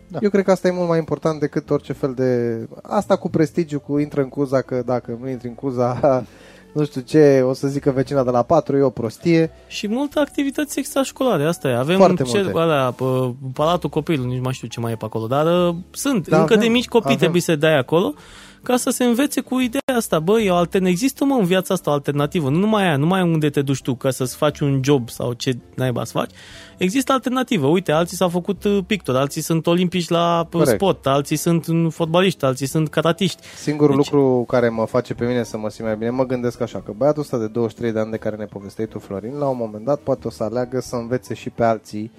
Da. 0.08 0.18
Eu 0.22 0.30
cred 0.30 0.44
că 0.44 0.50
asta 0.50 0.68
e 0.68 0.70
mult 0.70 0.88
mai 0.88 0.98
important 0.98 1.40
decât 1.40 1.70
orice 1.70 1.92
fel 1.92 2.12
de... 2.14 2.58
Asta 2.82 3.16
cu 3.16 3.30
prestigiu, 3.30 3.80
cu 3.80 3.98
intră 3.98 4.20
în 4.22 4.28
cuza, 4.28 4.60
că 4.60 4.82
dacă 4.86 5.18
nu 5.20 5.28
intri 5.28 5.48
în 5.48 5.54
cuza, 5.54 5.98
nu 6.74 6.84
știu 6.84 7.00
ce, 7.00 7.40
o 7.40 7.52
să 7.52 7.66
zică 7.68 7.90
vecina 7.90 8.22
de 8.24 8.30
la 8.30 8.42
4, 8.42 8.76
e 8.76 8.82
o 8.82 8.90
prostie. 8.90 9.50
Și 9.66 9.88
multe 9.88 10.18
activități 10.18 10.78
extrașcolare, 10.78 11.44
asta 11.44 11.68
e. 11.68 11.76
Avem 11.76 11.96
Foarte 11.96 12.22
cer, 12.22 12.42
multe. 12.42 12.58
alea, 12.58 12.90
pă, 12.90 13.32
Palatul 13.52 13.88
Copilului, 13.90 14.32
nici 14.34 14.42
mai 14.44 14.52
știu 14.52 14.68
ce 14.68 14.80
mai 14.80 14.92
e 14.92 14.96
pe 14.96 15.04
acolo, 15.04 15.26
dar 15.26 15.68
uh, 15.68 15.74
sunt. 15.90 16.28
Da, 16.28 16.40
Încă 16.40 16.52
avem, 16.52 16.64
de 16.66 16.72
mici 16.72 16.88
copii 16.88 17.06
avem. 17.06 17.18
trebuie 17.18 17.42
să 17.42 17.56
dai 17.56 17.78
acolo 17.78 18.14
ca 18.62 18.76
să 18.76 18.90
se 18.90 19.04
învețe 19.04 19.40
cu 19.40 19.58
ideea 19.58 19.96
asta. 19.96 20.18
Băi, 20.18 20.50
o 20.50 20.54
altern... 20.54 20.84
există 20.84 21.24
mă 21.24 21.34
în 21.34 21.44
viața 21.44 21.74
asta 21.74 21.90
o 21.90 21.92
alternativă. 21.92 22.50
Nu 22.50 22.58
numai 22.58 22.82
aia, 22.82 22.96
nu 22.96 23.06
mai 23.06 23.22
unde 23.22 23.50
te 23.50 23.62
duci 23.62 23.82
tu 23.82 23.94
ca 23.94 24.10
să-ți 24.10 24.36
faci 24.36 24.60
un 24.60 24.80
job 24.84 25.08
sau 25.08 25.32
ce 25.32 25.58
naiba 25.74 26.04
să 26.04 26.12
faci. 26.12 26.30
Există 26.78 27.12
alternativă. 27.12 27.66
Uite, 27.66 27.92
alții 27.92 28.16
s-au 28.16 28.28
făcut 28.28 28.64
uh, 28.64 28.78
pictori, 28.86 29.18
alții 29.18 29.42
sunt 29.42 29.66
olimpici 29.66 30.08
la 30.08 30.40
uh, 30.40 30.46
Corect. 30.50 30.70
sport, 30.70 31.06
alții 31.06 31.36
sunt 31.36 31.66
uh, 31.66 31.86
fotbaliști, 31.90 32.44
alții 32.44 32.66
sunt 32.66 32.88
caratiști. 32.88 33.42
Singurul 33.56 33.96
Deci- 33.96 34.10
lucru 34.10 34.44
care 34.48 34.68
mă 34.68 34.84
face 34.84 35.14
pe 35.14 35.26
mine 35.26 35.42
să 35.42 35.58
mă 35.58 35.68
simt 35.68 35.86
mai 35.86 35.96
bine, 35.96 36.10
mă 36.10 36.26
gândesc 36.26 36.60
așa, 36.60 36.80
că 36.80 36.92
băiatul 36.96 37.22
ăsta 37.22 37.38
de 37.38 37.46
23 37.46 37.92
de 37.92 37.98
ani 37.98 38.10
de 38.10 38.16
care 38.16 38.36
ne 38.36 38.44
povesteai 38.44 38.86
tu, 38.86 38.98
Florin, 38.98 39.38
la 39.38 39.48
un 39.48 39.56
moment 39.56 39.84
dat 39.84 40.00
poate 40.00 40.26
o 40.26 40.30
să 40.30 40.42
aleagă 40.42 40.80
să 40.80 40.96
învețe 40.96 41.34
și 41.34 41.50
pe 41.50 41.64
alții, 41.64 42.10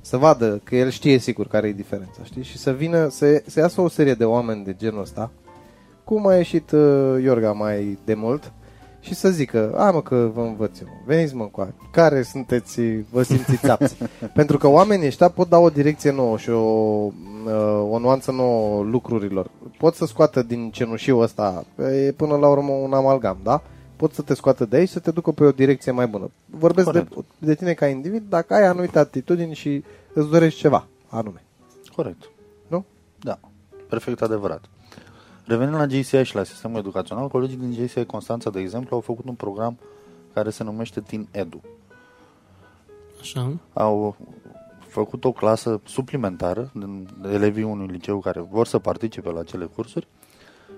să 0.00 0.16
vadă 0.16 0.60
că 0.64 0.76
el 0.76 0.90
știe 0.90 1.18
sigur 1.18 1.46
care 1.46 1.68
e 1.68 1.72
diferența, 1.72 2.24
știi? 2.24 2.42
Și 2.42 2.58
să 2.58 2.70
vină, 2.72 3.08
să, 3.08 3.42
să 3.46 3.60
iasă 3.60 3.80
o 3.80 3.88
serie 3.88 4.14
de 4.14 4.24
oameni 4.24 4.64
de 4.64 4.74
genul 4.78 5.00
ăsta, 5.00 5.30
cum 6.10 6.26
a 6.26 6.34
ieșit 6.34 6.70
uh, 6.70 7.22
Iorga 7.22 7.52
mai 7.52 7.98
de 8.04 8.14
mult, 8.14 8.52
și 9.00 9.14
să 9.14 9.30
zică, 9.30 9.74
a 9.76 9.90
mă 9.90 10.02
că 10.02 10.30
vă 10.34 10.40
învăț 10.40 10.80
eu, 10.80 10.88
veniți 11.06 11.34
mă 11.34 11.44
cu 11.44 11.72
care 11.90 12.22
sunteți, 12.22 12.80
vă 13.10 13.22
simțiți 13.22 13.70
apți. 13.70 13.96
Pentru 14.34 14.58
că 14.58 14.66
oamenii 14.66 15.06
ăștia 15.06 15.28
pot 15.28 15.48
da 15.48 15.58
o 15.58 15.68
direcție 15.68 16.10
nouă 16.10 16.36
și 16.38 16.50
o, 16.50 16.56
uh, 16.56 17.12
o 17.90 17.98
nuanță 17.98 18.30
nouă 18.30 18.82
lucrurilor. 18.82 19.50
Pot 19.78 19.94
să 19.94 20.06
scoată 20.06 20.42
din 20.42 20.70
cenușiul 20.70 21.22
ăsta, 21.22 21.64
e 22.06 22.12
până 22.12 22.36
la 22.36 22.48
urmă 22.48 22.72
un 22.72 22.92
amalgam, 22.92 23.38
da? 23.42 23.62
Pot 23.96 24.12
să 24.12 24.22
te 24.22 24.34
scoată 24.34 24.64
de 24.64 24.76
aici 24.76 24.88
și 24.88 24.94
să 24.94 25.00
te 25.00 25.10
ducă 25.10 25.30
pe 25.30 25.44
o 25.44 25.50
direcție 25.50 25.92
mai 25.92 26.06
bună. 26.06 26.30
Vorbesc 26.46 26.90
de, 26.90 26.98
Corect. 26.98 27.30
de 27.38 27.54
tine 27.54 27.72
ca 27.72 27.86
individ 27.86 28.22
dacă 28.28 28.54
ai 28.54 28.66
anumite 28.66 28.98
atitudini 28.98 29.54
și 29.54 29.84
îți 30.12 30.30
dorești 30.30 30.58
ceva 30.60 30.86
anume. 31.08 31.42
Corect. 31.96 32.30
Nu? 32.68 32.84
Da. 33.18 33.38
Perfect 33.88 34.22
adevărat. 34.22 34.64
Revenind 35.50 35.76
la 35.76 35.86
GCI 35.86 36.22
și 36.22 36.34
la 36.34 36.42
sistemul 36.42 36.78
educațional, 36.78 37.28
colegii 37.28 37.56
din 37.56 37.84
GCI 37.84 38.04
Constanța, 38.04 38.50
de 38.50 38.60
exemplu, 38.60 38.96
au 38.96 39.00
făcut 39.00 39.28
un 39.28 39.34
program 39.34 39.78
care 40.32 40.50
se 40.50 40.64
numește 40.64 41.00
Teen 41.00 41.28
Edu. 41.30 41.60
Așa. 43.20 43.52
Au 43.72 44.16
făcut 44.78 45.24
o 45.24 45.32
clasă 45.32 45.80
suplimentară 45.84 46.70
din 46.74 47.08
elevii 47.22 47.62
unui 47.62 47.86
liceu 47.86 48.18
care 48.18 48.40
vor 48.40 48.66
să 48.66 48.78
participe 48.78 49.30
la 49.30 49.40
acele 49.40 49.64
cursuri 49.64 50.08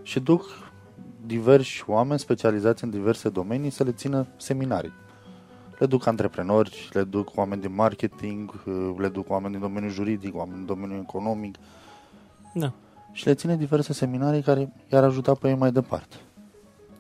și 0.03 0.21
duc 0.21 0.45
diversi 1.27 1.85
oameni 1.87 2.19
specializați 2.19 2.85
în 2.85 2.91
diverse 2.91 3.29
domenii 3.29 3.71
să 3.71 3.85
le 3.85 3.93
țină 3.93 4.27
seminarii. 4.37 4.93
Le 5.79 5.87
duc 5.87 6.07
antreprenori, 6.07 6.89
le 6.93 7.03
duc 7.03 7.37
oameni 7.37 7.61
din 7.61 7.75
marketing, 7.75 8.63
le 8.97 9.09
duc 9.09 9.31
oameni 9.31 9.53
din 9.53 9.61
domeniul 9.61 9.93
juridic, 9.93 10.37
oameni 10.37 10.57
din 10.57 10.67
domeniul 10.67 11.01
economic 11.01 11.57
Da. 12.55 12.73
Și 13.13 13.27
le 13.27 13.35
ține 13.35 13.57
diverse 13.57 13.93
seminarii 13.93 14.43
care 14.43 14.73
i-ar 14.93 15.05
ajuta 15.05 15.35
pe 15.35 15.49
ei 15.49 15.57
mai 15.57 15.73
departe. 15.73 16.17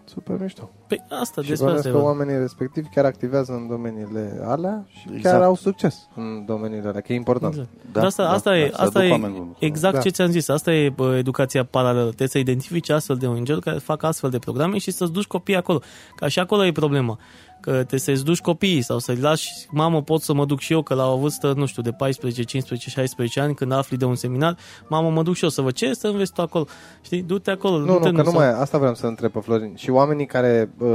Super 0.04 0.36
mișto. 0.40 0.70
Păi 0.86 1.02
asta, 1.20 1.42
Și 1.42 1.48
despre 1.48 1.66
bănuiesc 1.66 1.86
asta 1.86 1.98
că 1.98 2.04
e. 2.04 2.08
oamenii 2.08 2.38
respectivi 2.38 2.88
chiar 2.94 3.04
activează 3.04 3.52
în 3.52 3.66
domeniile 3.68 4.40
alea 4.44 4.84
și 4.88 5.06
chiar 5.06 5.16
Exact. 5.16 5.42
au 5.42 5.54
succes 5.54 6.08
în 6.16 6.44
domeniile 6.46 6.88
alea, 6.88 7.00
că 7.00 7.12
e 7.12 7.16
important. 7.16 7.52
Exact. 7.52 7.68
Da, 7.92 8.00
Da, 8.00 8.06
asta, 8.06 8.22
da, 8.22 8.30
asta 8.30 8.50
da, 8.50 8.58
e, 8.58 8.68
să 8.70 8.76
asta 8.82 8.98
aduc 8.98 9.10
e 9.10 9.12
oameni 9.12 9.34
buni. 9.34 9.56
exact 9.58 9.94
Da. 9.94 10.00
ce 10.00 10.08
ți-am 10.08 10.30
zis. 10.30 10.48
Asta 10.48 10.72
e 10.72 10.88
bă, 10.88 11.16
educația 11.16 11.64
paralelă. 11.64 12.06
Trebuie 12.06 12.28
să 12.28 12.38
identifici 12.38 12.88
astfel 12.88 13.16
de 13.16 13.26
ONG-uri 13.26 13.60
care 13.60 13.78
fac 13.78 14.02
astfel 14.02 14.30
de 14.30 14.38
programe 14.38 14.78
și 14.78 14.90
să-ți 14.90 15.12
duci 15.12 15.26
copiii 15.26 15.56
acolo. 15.56 15.80
Ca 16.16 16.28
și 16.28 16.38
acolo 16.38 16.64
e 16.66 16.72
problema. 16.72 17.18
Că 17.62 17.84
te 17.84 17.96
să-ți 17.96 18.24
duci 18.24 18.40
copiii 18.40 18.82
sau 18.82 18.98
să-i 18.98 19.16
lași, 19.16 19.50
mamă, 19.70 20.02
pot 20.02 20.20
să 20.22 20.32
mă 20.32 20.44
duc 20.44 20.58
și 20.60 20.72
eu, 20.72 20.82
că 20.82 20.94
la 20.94 21.12
o 21.12 21.16
vârstă, 21.18 21.52
nu 21.56 21.66
știu, 21.66 21.82
de 21.82 21.90
14, 21.90 22.42
15, 22.42 22.90
16 22.90 23.40
ani, 23.40 23.54
când 23.54 23.72
afli 23.72 23.96
de 23.96 24.04
un 24.04 24.14
seminar, 24.14 24.56
mamă, 24.88 25.10
mă 25.10 25.22
duc 25.22 25.34
și 25.34 25.42
eu 25.44 25.48
să 25.50 25.60
văd 25.62 25.72
ce 25.72 25.92
să 25.92 26.06
înveți 26.06 26.32
tu 26.32 26.42
acolo. 26.42 26.66
Știi, 27.02 27.22
du-te 27.22 27.50
acolo. 27.50 27.78
Nu, 27.78 27.84
du-te 27.92 28.08
nu, 28.10 28.16
că 28.16 28.22
să- 28.22 28.30
nu 28.30 28.36
mai, 28.38 28.48
asta 28.60 28.78
vreau 28.78 28.94
să 28.94 29.06
întreb 29.06 29.30
pe 29.30 29.40
Florin. 29.40 29.74
Și 29.76 29.90
oamenii 29.90 30.26
care 30.26 30.70
uh, 30.78 30.86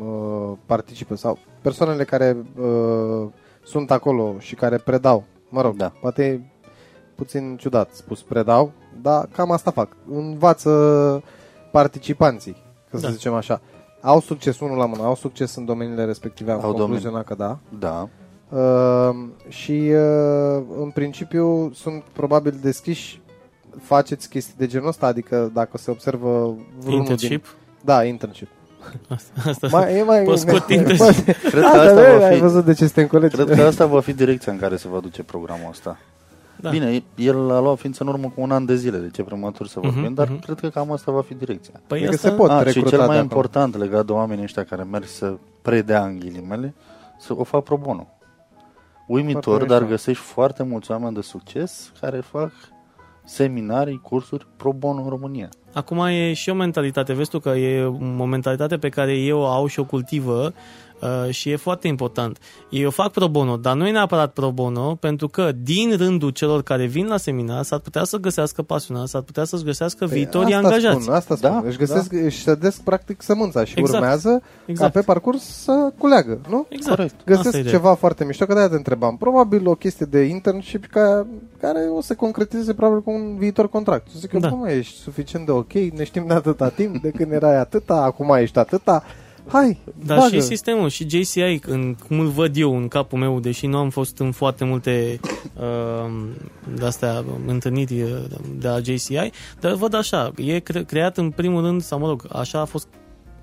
uh, 0.00 0.52
participă 0.66 1.14
sau 1.16 1.38
persoanele 1.62 2.04
care 2.04 2.36
uh, 2.60 3.28
sunt 3.64 3.90
acolo 3.90 4.34
și 4.38 4.54
care 4.54 4.76
predau, 4.76 5.24
mă 5.48 5.60
rog, 5.60 5.76
Da. 5.76 5.92
poate 6.00 6.24
e 6.24 6.40
puțin 7.14 7.56
ciudat 7.60 7.90
spus 7.94 8.22
predau, 8.22 8.72
dar 9.02 9.28
cam 9.32 9.50
asta 9.50 9.70
fac. 9.70 9.96
Învață 10.10 11.22
participanții, 11.72 12.56
că 12.90 12.96
să 12.98 13.06
Da. 13.06 13.12
zicem 13.12 13.34
așa. 13.34 13.60
Au 14.02 14.20
succes 14.20 14.60
unul 14.60 14.76
la 14.76 14.86
mână, 14.86 15.02
au 15.02 15.14
succes 15.16 15.54
în 15.54 15.64
domeniile 15.64 16.04
respective, 16.04 16.52
am 16.52 16.60
Au 16.64 16.72
concluzionat 16.72 17.24
că 17.24 17.34
da. 17.34 17.58
Da, 17.78 18.08
Uh, 18.52 19.14
și 19.48 19.90
uh, 19.92 20.62
în 20.80 20.90
principiu 20.94 21.70
sunt 21.74 22.02
probabil 22.12 22.58
deschiși 22.62 23.20
faceți 23.82 24.28
chestii 24.28 24.54
de 24.56 24.66
genul 24.66 24.88
ăsta, 24.88 25.06
adică 25.06 25.50
dacă 25.54 25.78
se 25.78 25.90
observă 25.90 26.54
vreunul 26.78 26.98
Internship. 27.00 27.28
din... 27.44 27.54
Da, 27.84 28.04
internship. 28.04 28.48
Asta, 29.08 29.32
asta. 29.50 29.68
Mai, 29.70 29.98
e 29.98 30.02
mai... 30.02 30.22
Poți 30.22 30.40
scot 30.40 30.68
internship. 30.78 31.24
cred 31.24 31.62
că 31.62 31.66
Asta, 31.66 31.80
asta 31.80 31.94
vezi, 31.94 32.18
va 32.18 32.26
ai 32.26 32.34
fi, 32.34 32.40
văzut 32.40 32.64
de 32.64 32.72
ce 32.72 32.84
suntem 32.84 33.06
colegi. 33.06 33.36
cred 33.36 33.56
că 33.56 33.62
asta 33.62 33.86
va 33.86 34.00
fi 34.00 34.12
direcția 34.12 34.52
în 34.52 34.58
care 34.58 34.76
se 34.76 34.88
va 34.88 34.98
duce 35.00 35.22
programul 35.22 35.68
ăsta. 35.70 35.98
Da. 36.62 36.70
Bine, 36.70 37.02
el 37.16 37.50
a 37.50 37.60
luat 37.60 37.78
ființă 37.78 38.02
în 38.02 38.08
urmă 38.08 38.26
cu 38.34 38.40
un 38.40 38.50
an 38.50 38.64
de 38.64 38.74
zile, 38.76 38.98
deci 38.98 39.18
e 39.18 39.22
prematur 39.22 39.66
să 39.66 39.80
vorbim, 39.80 40.02
Mhm, 40.02 40.14
dar 40.14 40.28
mhm. 40.28 40.38
cred 40.40 40.60
că 40.60 40.68
cam 40.68 40.92
asta 40.92 41.12
va 41.12 41.22
fi 41.22 41.34
direcția. 41.34 41.74
Păi 41.86 41.98
Adică 41.98 42.14
asta, 42.14 42.28
se 42.28 42.34
pot 42.34 42.50
Ah, 42.50 42.58
și 42.58 42.64
recruta 42.64 42.88
cel 42.88 42.98
de 42.98 43.04
mai 43.04 43.16
acolo. 43.16 43.20
important 43.20 43.76
legat 43.76 44.06
de 44.06 44.12
oamenii 44.12 44.44
ăștia 44.44 44.64
care 44.64 44.82
merg 44.82 45.04
să 45.04 45.34
predea 45.62 46.04
în 46.04 46.18
ghilimele, 46.18 46.74
să 47.18 47.34
o 47.36 47.44
fac 47.44 47.62
pro 47.62 47.76
bono. 47.76 48.06
Uimitor, 49.06 49.42
Foarte 49.42 49.66
dar 49.66 49.78
mișto. 49.80 49.94
găsești 49.94 50.22
foarte 50.22 50.62
mulți 50.62 50.90
oameni 50.90 51.14
de 51.14 51.20
succes 51.20 51.92
care 52.00 52.20
fac 52.20 52.50
seminarii, 53.24 54.00
cursuri 54.02 54.46
pro 54.56 54.72
bono 54.72 55.02
în 55.02 55.08
România. 55.08 55.48
Acum 55.72 55.98
e 55.98 56.32
și 56.32 56.50
o 56.50 56.54
mentalitate, 56.54 57.12
vezi 57.12 57.30
tu 57.30 57.38
că 57.38 57.48
e 57.48 57.84
o 58.18 58.24
mentalitate 58.24 58.76
pe 58.78 58.88
care 58.88 59.12
eu 59.16 59.38
o 59.38 59.46
au 59.46 59.66
și 59.66 59.80
o 59.80 59.84
cultivă 59.84 60.52
uh, 61.02 61.30
și 61.30 61.50
e 61.50 61.56
foarte 61.56 61.88
important. 61.88 62.38
Eu 62.70 62.90
fac 62.90 63.10
pro 63.10 63.28
bono, 63.28 63.56
dar 63.56 63.76
nu 63.76 63.86
e 63.86 63.90
neapărat 63.90 64.32
pro 64.32 64.50
bono, 64.50 64.94
pentru 64.94 65.28
că 65.28 65.52
din 65.62 65.96
rândul 65.96 66.30
celor 66.30 66.62
care 66.62 66.86
vin 66.86 67.06
la 67.06 67.16
seminar 67.16 67.62
s-ar 67.62 67.78
putea 67.78 68.04
să 68.04 68.16
găsească 68.16 68.62
pasionați, 68.62 69.10
s-ar 69.10 69.22
putea 69.22 69.44
să-și 69.44 69.64
găsească 69.64 70.06
viitorii 70.06 70.46
Păi 70.46 70.54
asta 70.56 70.66
angajați. 70.68 71.02
Spun, 71.02 71.14
asta 71.14 71.36
spun. 71.36 71.50
Da, 71.50 71.62
își, 71.66 71.78
găsesc, 71.78 72.12
își 72.12 72.42
sădesc 72.42 72.80
practic 72.80 73.22
sămânța 73.22 73.64
și 73.64 73.74
Exact. 73.78 73.98
urmează 73.98 74.42
Exact. 74.66 74.92
ca 74.92 74.98
pe 74.98 75.04
parcurs 75.06 75.42
să 75.42 75.92
culeagă, 75.98 76.40
nu? 76.48 76.66
Exact. 76.68 76.96
Corect. 76.96 77.14
Asta 77.14 77.30
e 77.30 77.34
Găsesc 77.34 77.56
ideea. 77.56 77.72
ceva 77.72 77.94
foarte 77.94 78.24
mișto, 78.24 78.44
că 78.46 78.52
de-aia 78.52 78.68
te 78.68 78.74
întrebam. 78.74 79.16
Probabil 79.16 79.68
o 79.68 79.74
chestie 79.74 80.06
de 80.06 80.20
internship 80.20 80.86
ca, 80.86 81.26
care 81.60 81.78
o 81.96 82.00
să 82.00 82.14
concretizeze 82.14 82.74
probabil 82.74 83.02
cu 83.02 83.10
un 83.10 83.36
viitor 83.38 83.68
contract. 83.68 84.06
Să 84.10 84.18
zic 84.18 84.30
că, 84.30 84.38
Da. 84.38 84.48
da. 84.48 84.72
ești 84.72 84.96
suficient 85.00 85.46
de 85.46 85.52
ok, 85.52 85.72
ne 85.72 86.04
știm 86.04 86.24
de 86.26 86.34
atâta 86.34 86.68
timp, 86.68 87.02
de 87.02 87.10
când 87.10 87.32
erai 87.32 87.56
atâta, 87.58 87.94
acum 87.94 88.34
ești 88.34 88.58
atâta. 88.58 89.02
Hai, 89.46 89.78
Dar 90.06 90.18
bagă. 90.18 90.34
și 90.34 90.40
sistemul, 90.40 90.88
și 90.88 91.08
JCI, 91.08 91.60
în, 91.66 91.94
cum 92.08 92.18
îl 92.20 92.26
văd 92.26 92.56
eu 92.56 92.76
în 92.76 92.88
capul 92.88 93.18
meu, 93.18 93.40
deși 93.40 93.66
nu 93.66 93.76
am 93.78 93.90
fost 93.90 94.18
în 94.18 94.32
foarte 94.32 94.64
multe 94.64 95.20
uh, 95.60 96.28
de-astea 96.74 97.24
întâlniri 97.46 98.02
uh, 98.02 98.10
de 98.58 98.68
la 98.68 98.78
JCI, 98.78 99.30
dar 99.60 99.70
îl 99.70 99.76
văd 99.76 99.94
așa, 99.94 100.32
e 100.36 100.58
cre- 100.58 100.84
creat 100.84 101.16
în 101.16 101.30
primul 101.30 101.62
rând, 101.64 101.82
sau 101.82 101.98
mă 101.98 102.08
rog, 102.08 102.26
așa 102.32 102.60
a 102.60 102.64
fost 102.64 102.88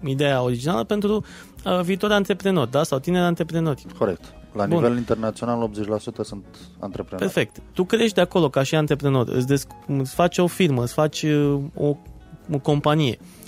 ideea 0.04 0.42
originală 0.42 0.84
pentru 0.84 1.26
uh, 1.66 1.82
viitori 1.82 2.14
antreprenori, 2.14 2.72
da? 2.72 2.84
sau 2.84 3.00
tineri 3.00 3.26
antreprenori. 3.26 3.86
Corect. 3.98 4.34
La 4.54 4.66
Bun. 4.66 4.76
nivel 4.76 4.98
internațional, 4.98 5.70
80% 5.70 5.74
sunt 6.22 6.46
antreprenori. 6.80 7.32
Perfect. 7.32 7.62
Tu 7.74 7.84
crești 7.84 8.14
de 8.16 8.22
acolo 8.22 8.50
ca 8.50 8.64
și 8.64 8.76
antreprenor, 8.76 9.28
îți, 9.28 9.48
desc- 9.54 9.86
îți 9.88 10.14
faci 10.14 10.38
o 10.38 10.48
firmă, 10.48 10.84
îți 10.84 10.94
faci 10.94 11.22
uh, 11.22 11.60
o, 11.76 11.96
o 12.52 12.58
companie. 12.62 13.18
Uh, 13.22 13.39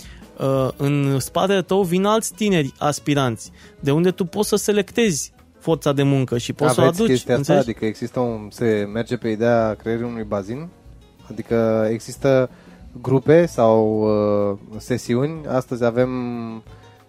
în 0.76 1.18
spatele 1.18 1.62
tău 1.62 1.82
vin 1.82 2.04
alți 2.04 2.34
tineri 2.34 2.72
aspiranți, 2.78 3.50
de 3.80 3.90
unde 3.90 4.10
tu 4.10 4.24
poți 4.24 4.48
să 4.48 4.56
selectezi 4.56 5.32
forța 5.58 5.92
de 5.92 6.02
muncă 6.02 6.38
și 6.38 6.52
poți 6.52 6.74
să 6.74 6.80
o 6.80 6.82
Aveți 6.82 7.00
aduci. 7.00 7.12
chestia 7.12 7.36
asta? 7.36 7.52
înțelegi? 7.52 7.70
Adică 7.70 7.84
există 7.84 8.20
un, 8.20 8.48
se 8.50 8.88
merge 8.92 9.16
pe 9.16 9.28
ideea 9.28 9.74
creării 9.74 10.04
unui 10.04 10.24
bazin? 10.24 10.68
Adică 11.30 11.88
există 11.90 12.50
grupe 13.00 13.46
sau 13.46 14.02
uh, 14.50 14.58
sesiuni? 14.78 15.46
Astăzi 15.46 15.84
avem, 15.84 16.10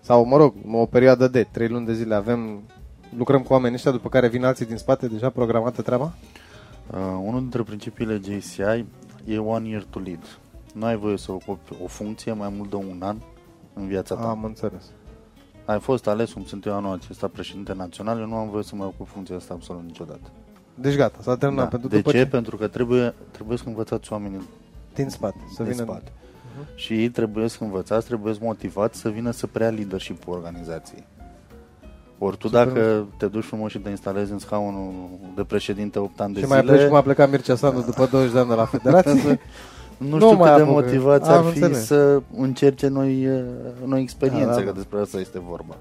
sau 0.01 0.25
mă 0.25 0.38
rog, 0.38 0.53
o 0.71 0.86
perioadă 0.86 1.27
de 1.27 1.47
3 1.51 1.67
luni 1.67 1.86
de 1.86 1.93
zile 1.93 2.15
avem, 2.15 2.61
lucrăm 3.17 3.41
cu 3.41 3.53
oamenii 3.53 3.75
ăștia, 3.75 3.91
după 3.91 4.09
care 4.09 4.27
vin 4.27 4.43
alții 4.45 4.65
din 4.65 4.77
spate, 4.77 5.07
deja 5.07 5.29
programată 5.29 5.81
treaba? 5.81 6.13
Uh, 6.93 6.97
unul 7.23 7.39
dintre 7.39 7.61
principiile 7.61 8.21
JCI 8.23 8.86
e 9.25 9.38
one 9.38 9.67
year 9.67 9.86
to 9.89 9.99
lead. 9.99 10.39
Nu 10.74 10.86
ai 10.86 10.95
voie 10.95 11.17
să 11.17 11.32
ocupi 11.32 11.74
o 11.84 11.88
funcție 11.88 12.34
mai 12.34 12.53
mult 12.57 12.69
de 12.69 12.76
un 12.76 13.01
an 13.01 13.17
în 13.74 13.88
viața 13.88 14.15
ta. 14.15 14.30
Am 14.30 14.43
înțeles. 14.43 14.84
Ai 15.65 15.80
fost 15.80 16.07
ales, 16.07 16.34
cum 16.34 16.43
sunt 16.43 16.65
eu 16.65 16.74
anul 16.74 16.93
acesta 16.93 17.28
președinte 17.28 17.74
național, 17.74 18.19
eu 18.19 18.26
nu 18.26 18.36
am 18.36 18.49
voie 18.49 18.63
să 18.63 18.76
mai 18.76 18.88
ocup 18.88 19.07
funcția 19.07 19.36
asta 19.36 19.53
absolut 19.53 19.84
niciodată. 19.84 20.32
Deci 20.76 20.95
gata, 20.95 21.17
s-a 21.21 21.38
terminat. 21.38 21.63
Da. 21.63 21.69
Pentru 21.69 21.88
De 21.88 21.95
după 21.95 22.11
ce? 22.11 22.26
Pentru 22.26 22.57
că 22.57 22.67
trebuie, 22.67 23.13
trebuie 23.32 23.57
să 23.57 23.63
învățați 23.67 24.11
oamenii 24.11 24.41
Din 24.93 25.09
spate. 25.09 25.38
Să 25.55 25.63
din 25.63 25.71
vină 25.71 25.84
spate. 25.84 26.11
Și 26.76 26.93
ei 26.93 27.09
trebuie 27.09 27.47
să 27.47 27.57
învățați, 27.63 28.05
trebuie 28.05 28.34
să 28.34 28.39
motivați 28.43 28.99
să 28.99 29.09
vină 29.09 29.32
să 29.32 29.47
preia 29.47 29.69
leadership-ul 29.69 30.34
organizației. 30.34 31.03
Ori 32.17 32.38
tu 32.38 32.47
Super. 32.47 32.65
dacă 32.65 33.05
te 33.17 33.28
duci 33.28 33.43
frumos 33.43 33.71
și 33.71 33.78
te 33.78 33.89
instalezi 33.89 34.32
în 34.32 34.39
scaunul 34.39 34.93
de 35.36 35.43
președinte 35.43 35.99
8 35.99 36.19
ani 36.19 36.34
de 36.34 36.39
Și 36.39 36.45
zile, 36.45 36.61
mai 36.61 36.76
pleci 36.76 36.88
cum 36.88 36.95
a 36.95 37.01
plecat 37.01 37.30
Mircea 37.30 37.55
Sandu 37.55 37.82
după 37.82 38.07
20 38.11 38.32
de 38.32 38.39
ani 38.39 38.49
de 38.49 38.55
la 38.55 38.65
federație. 38.65 39.39
nu 40.10 40.18
Nu 40.18 40.20
știu 40.26 40.38
mai 40.38 40.47
cât 40.49 40.58
de 40.58 40.62
apucă. 40.64 40.82
motivați 40.82 41.30
Am 41.30 41.45
ar 41.45 41.51
fi 41.51 41.58
înțeles. 41.58 41.86
să 41.86 42.22
încerce 42.38 42.88
noi, 42.88 43.24
eh, 43.24 43.43
noi 43.86 44.01
experiențe, 44.01 44.45
Da, 44.45 44.51
da, 44.54 44.60
da. 44.60 44.66
că 44.66 44.72
despre 44.72 44.99
asta 44.99 45.20
este 45.20 45.39
vorba. 45.49 45.76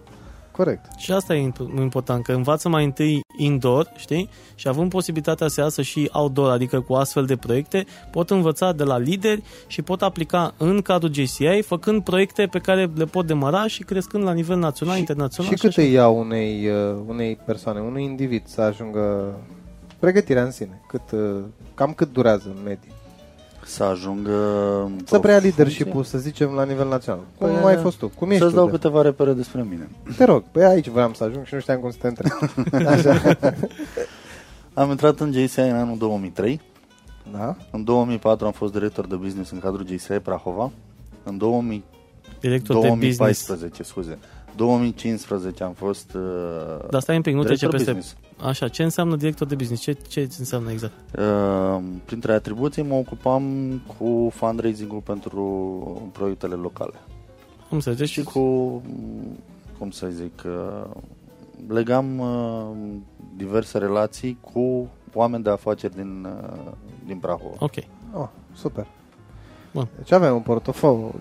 Corect. 0.50 0.84
Și 0.96 1.12
asta 1.12 1.34
e 1.34 1.50
imp- 1.50 1.78
important, 1.80 2.24
că 2.24 2.32
învață 2.32 2.68
mai 2.68 2.84
întâi 2.84 3.20
indoor, 3.36 3.92
știi? 3.96 4.28
Și 4.54 4.68
având 4.68 4.90
posibilitatea 4.90 5.48
să 5.48 5.60
iasă 5.60 5.82
și 5.82 6.08
outdoor, 6.12 6.50
adică 6.50 6.80
cu 6.80 6.92
astfel 6.94 7.24
de 7.24 7.36
proiecte, 7.36 7.84
pot 8.10 8.30
învăța 8.30 8.72
de 8.72 8.82
la 8.84 8.98
lideri 8.98 9.42
și 9.66 9.82
pot 9.82 10.02
aplica 10.02 10.54
în 10.56 10.80
cadrul 10.82 11.12
JCI, 11.12 11.62
făcând 11.62 12.02
proiecte 12.02 12.48
pe 12.50 12.58
care 12.58 12.90
le 12.94 13.04
pot 13.04 13.26
demara 13.26 13.66
și 13.66 13.82
crescând 13.82 14.24
la 14.24 14.32
nivel 14.32 14.58
național, 14.58 14.98
internațional. 14.98 15.52
Și 15.52 15.58
cât 15.58 15.68
așa. 15.68 15.82
îi 15.82 15.92
ia 15.92 16.08
unei, 16.08 16.68
uh, 16.68 16.96
unei 17.06 17.38
persoane, 17.44 17.80
unui 17.80 18.04
individ 18.04 18.42
să 18.46 18.60
ajungă 18.60 19.34
pregătirea 19.98 20.42
în 20.44 20.50
sine? 20.50 20.80
Cât, 20.88 21.10
uh, 21.12 21.40
cam 21.74 21.92
cât 21.92 22.12
durează 22.12 22.44
în 22.56 22.62
medie? 22.64 22.90
Să 23.72 23.84
ajungă... 23.84 24.30
Să 25.04 25.18
preia 25.18 25.36
o 25.36 25.40
leadership-ul, 25.40 25.92
funcție? 25.92 26.18
să 26.18 26.24
zicem, 26.24 26.50
la 26.50 26.64
nivel 26.64 26.88
național. 26.88 27.20
Cum 27.38 27.48
Păi, 27.48 27.74
ai 27.74 27.76
fost 27.76 27.98
tu? 27.98 28.08
Cum 28.08 28.30
ești 28.30 28.40
Să-ți 28.42 28.52
tu? 28.54 28.58
dau 28.58 28.66
de- 28.66 28.72
câteva 28.72 29.02
repere 29.02 29.32
despre 29.32 29.62
mine. 29.62 29.88
Te 30.16 30.24
rog, 30.24 30.42
pe 30.52 30.64
aici 30.64 30.88
vreau 30.88 31.14
să 31.14 31.24
ajung 31.24 31.44
și 31.46 31.54
nu 31.54 31.60
știam 31.60 31.78
cum 31.80 31.90
să 31.90 31.96
te 32.00 32.06
întreb. 32.06 32.32
Așa. 32.88 33.36
Am 34.74 34.90
intrat 34.90 35.20
în 35.20 35.32
JCI 35.32 35.58
în 35.58 35.74
anul 35.74 35.98
2003. 35.98 36.60
Da? 37.32 37.56
În 37.70 37.84
2004 37.84 38.46
am 38.46 38.52
fost 38.52 38.72
director 38.72 39.06
de 39.06 39.14
business 39.14 39.50
în 39.50 39.58
cadrul 39.58 39.86
JCI 39.86 40.12
Prahova. 40.22 40.70
În 41.22 41.38
2000, 41.38 41.84
Director 42.40 42.80
de 42.80 42.88
business. 42.88 43.16
2014, 43.46 43.82
scuze. 43.82 44.18
2015 44.56 45.64
am 45.64 45.72
fost 45.72 46.14
uh, 46.14 46.20
Dar 46.90 47.00
stai 47.00 47.16
un 47.16 47.22
pic, 47.22 47.34
nu 47.34 47.42
trece 47.42 47.66
director 47.66 47.78
peste... 47.78 47.92
business. 47.92 48.16
Așa, 48.42 48.68
ce 48.68 48.82
înseamnă 48.82 49.16
director 49.16 49.46
de 49.46 49.54
business? 49.54 49.82
Ce, 49.82 49.92
ce 49.92 50.28
înseamnă 50.38 50.70
exact? 50.70 50.92
Uh, 51.18 51.82
printre 52.04 52.32
atribuții 52.32 52.82
mă 52.82 52.94
ocupam 52.94 53.44
cu 53.98 54.30
fundraising-ul 54.34 55.00
pentru 55.00 56.10
proiectele 56.12 56.54
locale. 56.54 56.94
Cum 57.68 57.80
să 57.80 57.92
zici? 57.92 58.08
Și 58.08 58.22
cu, 58.22 58.40
cum 59.78 59.90
să 59.90 60.06
zic, 60.08 60.42
uh, 60.46 60.90
legam 61.68 62.18
uh, 62.18 62.66
diverse 63.36 63.78
relații 63.78 64.38
cu 64.52 64.88
oameni 65.14 65.42
de 65.42 65.50
afaceri 65.50 65.94
din, 65.94 66.24
uh, 66.24 66.72
din 67.06 67.18
Prahova. 67.18 67.54
Ok. 67.58 67.74
Oh, 68.14 68.28
super. 68.54 68.86
Bun. 69.72 69.88
Deci 69.96 70.12
avem 70.12 70.34
un 70.34 70.40
portofoliu. 70.40 71.14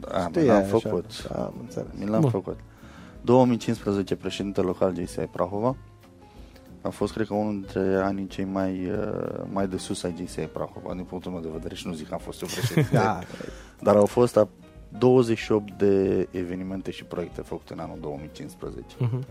Da, 0.00 0.20
Știi, 0.20 0.40
mi 0.40 0.46
l-am 0.46 0.56
așa. 0.56 0.66
făcut. 0.78 1.28
Da, 1.28 1.42
am 1.44 1.54
înțeles. 1.60 1.88
Mi 1.98 2.06
l-am 2.06 2.20
Bun. 2.20 2.30
făcut. 2.30 2.58
2015 3.20 4.16
președinte 4.16 4.60
local 4.60 4.94
JCI 4.94 5.20
Prahova. 5.32 5.76
A 6.82 6.88
fost, 6.88 7.12
cred 7.12 7.26
că, 7.26 7.34
unul 7.34 7.52
dintre 7.52 7.96
anii 7.96 8.26
cei 8.26 8.44
mai, 8.44 8.90
uh, 8.90 9.44
mai 9.52 9.68
de 9.68 9.76
sus 9.76 10.02
ai 10.02 10.14
JCI 10.16 10.40
Prahova, 10.40 10.94
din 10.94 11.04
punctul 11.04 11.32
meu 11.32 11.40
de 11.40 11.48
vedere, 11.52 11.74
și 11.74 11.86
nu 11.86 11.92
zic 11.92 12.08
că 12.08 12.14
am 12.14 12.20
fost 12.20 12.42
eu 12.42 12.48
președinte. 12.48 12.96
Da, 13.02 13.18
Dar 13.80 13.96
au 13.96 14.06
fost 14.06 14.36
a 14.36 14.48
28 14.98 15.72
de 15.72 16.28
evenimente 16.30 16.90
și 16.90 17.04
proiecte 17.04 17.40
făcute 17.40 17.72
în 17.72 17.78
anul 17.78 17.98
2015. 18.00 18.94
Uh-huh. 18.96 19.26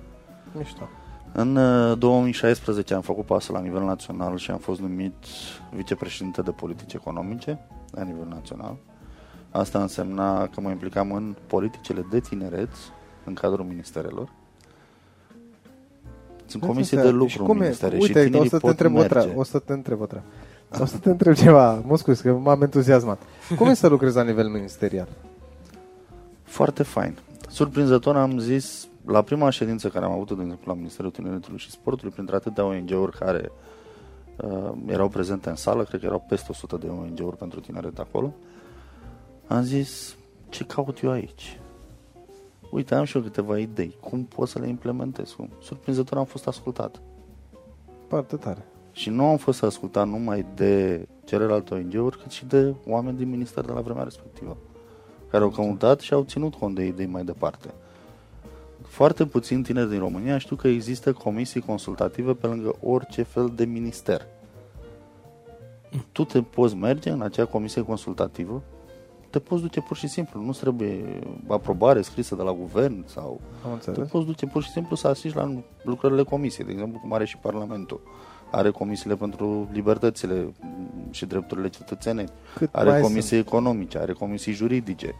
mișto. 0.57 0.89
În 1.33 1.55
uh, 1.55 1.97
2016 1.97 2.93
am 2.93 3.01
făcut 3.01 3.25
pasul 3.25 3.53
la 3.53 3.59
nivel 3.59 3.83
național 3.83 4.37
și 4.37 4.51
am 4.51 4.57
fost 4.57 4.79
numit 4.79 5.13
vicepreședinte 5.73 6.41
de 6.41 6.51
politici 6.51 6.93
economice 6.93 7.59
la 7.91 8.03
nivel 8.03 8.27
național. 8.27 8.77
Asta 9.51 9.81
însemna 9.81 10.47
că 10.47 10.61
mă 10.61 10.69
implicam 10.69 11.11
în 11.11 11.35
politicile 11.47 12.05
de 12.09 12.19
tineret 12.19 12.69
în 13.25 13.33
cadrul 13.33 13.65
ministerelor. 13.65 14.29
Sunt 16.51 16.63
comisii 16.63 16.97
de 16.97 17.03
Și 17.07 17.11
lucru 17.13 17.41
în 17.41 17.45
cum 17.47 17.57
e? 17.57 17.61
ministere 17.61 17.95
și 17.95 18.01
Uite, 18.01 18.19
o 18.19 18.23
tinerii 18.23 18.49
să 18.49 18.55
te 18.55 18.61
pot 18.61 18.69
întreb 18.69 18.91
o 18.91 18.97
merge. 18.97 19.09
treabă. 19.09 19.39
O 19.39 19.43
să 19.43 19.59
te 19.59 19.73
întreb 19.73 20.01
o 20.01 20.05
treabă. 20.05 20.25
O 20.79 20.85
să 20.85 20.97
te 20.97 21.09
întreb 21.09 21.33
ceva, 21.33 21.73
mă 21.85 21.97
scuzi, 21.97 22.21
că 22.21 22.33
m-am 22.33 22.61
entuziasmat. 22.61 23.21
Cum 23.57 23.67
e 23.67 23.73
să 23.73 23.87
lucrezi 23.87 24.15
la 24.15 24.23
nivel 24.23 24.47
ministerial? 24.47 25.07
Foarte 26.43 26.83
fain. 26.83 27.17
Surprinzător 27.49 28.15
am 28.15 28.37
zis, 28.39 28.87
la 29.05 29.21
prima 29.21 29.49
ședință 29.49 29.87
care 29.87 30.05
am 30.05 30.11
avut-o, 30.11 30.35
de 30.35 30.41
exemplu, 30.41 30.71
la 30.71 30.77
Ministerul 30.77 31.11
Tineretului 31.11 31.59
și 31.59 31.71
Sportului, 31.71 32.13
printre 32.13 32.35
atâtea 32.35 32.65
ONG-uri 32.65 33.17
care 33.17 33.51
uh, 34.37 34.71
erau 34.87 35.07
prezente 35.07 35.49
în 35.49 35.55
sală, 35.55 35.83
cred 35.83 35.99
că 35.99 36.05
erau 36.05 36.25
peste 36.29 36.47
100 36.51 36.77
de 36.77 36.87
ONG-uri 36.87 37.37
pentru 37.37 37.59
tineret 37.59 37.99
acolo, 37.99 38.33
am 39.47 39.63
zis, 39.63 40.15
ce 40.49 40.63
caut 40.63 40.99
eu 41.03 41.11
aici? 41.11 41.59
Uite, 42.71 42.95
am 42.95 43.03
și 43.03 43.17
eu 43.17 43.23
câteva 43.23 43.57
idei. 43.57 43.97
Cum 43.99 44.23
pot 44.23 44.47
să 44.47 44.59
le 44.59 44.67
implementez? 44.67 45.31
Cum? 45.31 45.49
Surprinzător 45.61 46.17
am 46.17 46.25
fost 46.25 46.47
ascultat. 46.47 47.01
Foarte 48.07 48.35
tare. 48.35 48.65
Și 48.91 49.09
nu 49.09 49.25
am 49.25 49.37
fost 49.37 49.63
ascultat 49.63 50.07
numai 50.07 50.45
de 50.55 51.07
celelalte 51.25 51.73
ONG-uri, 51.73 52.17
cât 52.17 52.31
și 52.31 52.45
de 52.45 52.75
oameni 52.87 53.17
din 53.17 53.29
minister 53.29 53.65
de 53.65 53.71
la 53.71 53.81
vremea 53.81 54.03
respectivă, 54.03 54.57
care 55.29 55.43
au 55.43 55.49
căutat 55.49 55.99
și 55.99 56.13
au 56.13 56.23
ținut 56.23 56.55
cont 56.55 56.75
de 56.75 56.85
idei 56.85 57.05
mai 57.05 57.23
departe. 57.23 57.73
Foarte 58.81 59.25
puțin 59.25 59.63
tineri 59.63 59.89
din 59.89 59.99
România 59.99 60.37
știu 60.37 60.55
că 60.55 60.67
există 60.67 61.13
comisii 61.13 61.61
consultative 61.61 62.33
pe 62.33 62.47
lângă 62.47 62.75
orice 62.81 63.23
fel 63.23 63.51
de 63.55 63.65
minister. 63.65 64.25
Tu 66.11 66.23
te 66.23 66.41
poți 66.41 66.75
merge 66.75 67.09
în 67.09 67.21
acea 67.21 67.45
comisie 67.45 67.83
consultativă 67.83 68.61
te 69.31 69.39
poți 69.39 69.61
duce 69.61 69.81
pur 69.81 69.97
și 69.97 70.07
simplu. 70.07 70.41
Nu 70.41 70.51
trebuie 70.51 71.19
aprobare 71.47 72.01
scrisă 72.01 72.35
de 72.35 72.41
la 72.41 72.51
guvern 72.53 73.03
sau... 73.07 73.41
Am 73.63 73.69
Te 73.69 73.89
înțeles. 73.89 74.09
poți 74.09 74.25
duce 74.25 74.45
pur 74.45 74.63
și 74.63 74.69
simplu 74.69 74.95
să 74.95 75.07
asisti 75.07 75.37
la 75.37 75.63
lucrările 75.83 76.23
comisiei, 76.23 76.65
de 76.65 76.71
exemplu, 76.71 76.99
cum 76.99 77.13
are 77.13 77.25
și 77.25 77.37
Parlamentul. 77.37 78.01
Are 78.51 78.69
comisiile 78.69 79.15
pentru 79.15 79.67
libertățile 79.71 80.53
mm, 80.59 81.07
și 81.11 81.25
drepturile 81.25 81.69
cetățene, 81.69 82.25
Cât 82.55 82.69
are 82.71 82.89
mai 82.89 83.01
comisii 83.01 83.37
economice, 83.37 83.97
are 83.97 84.13
comisii 84.13 84.53
juridice. 84.53 85.15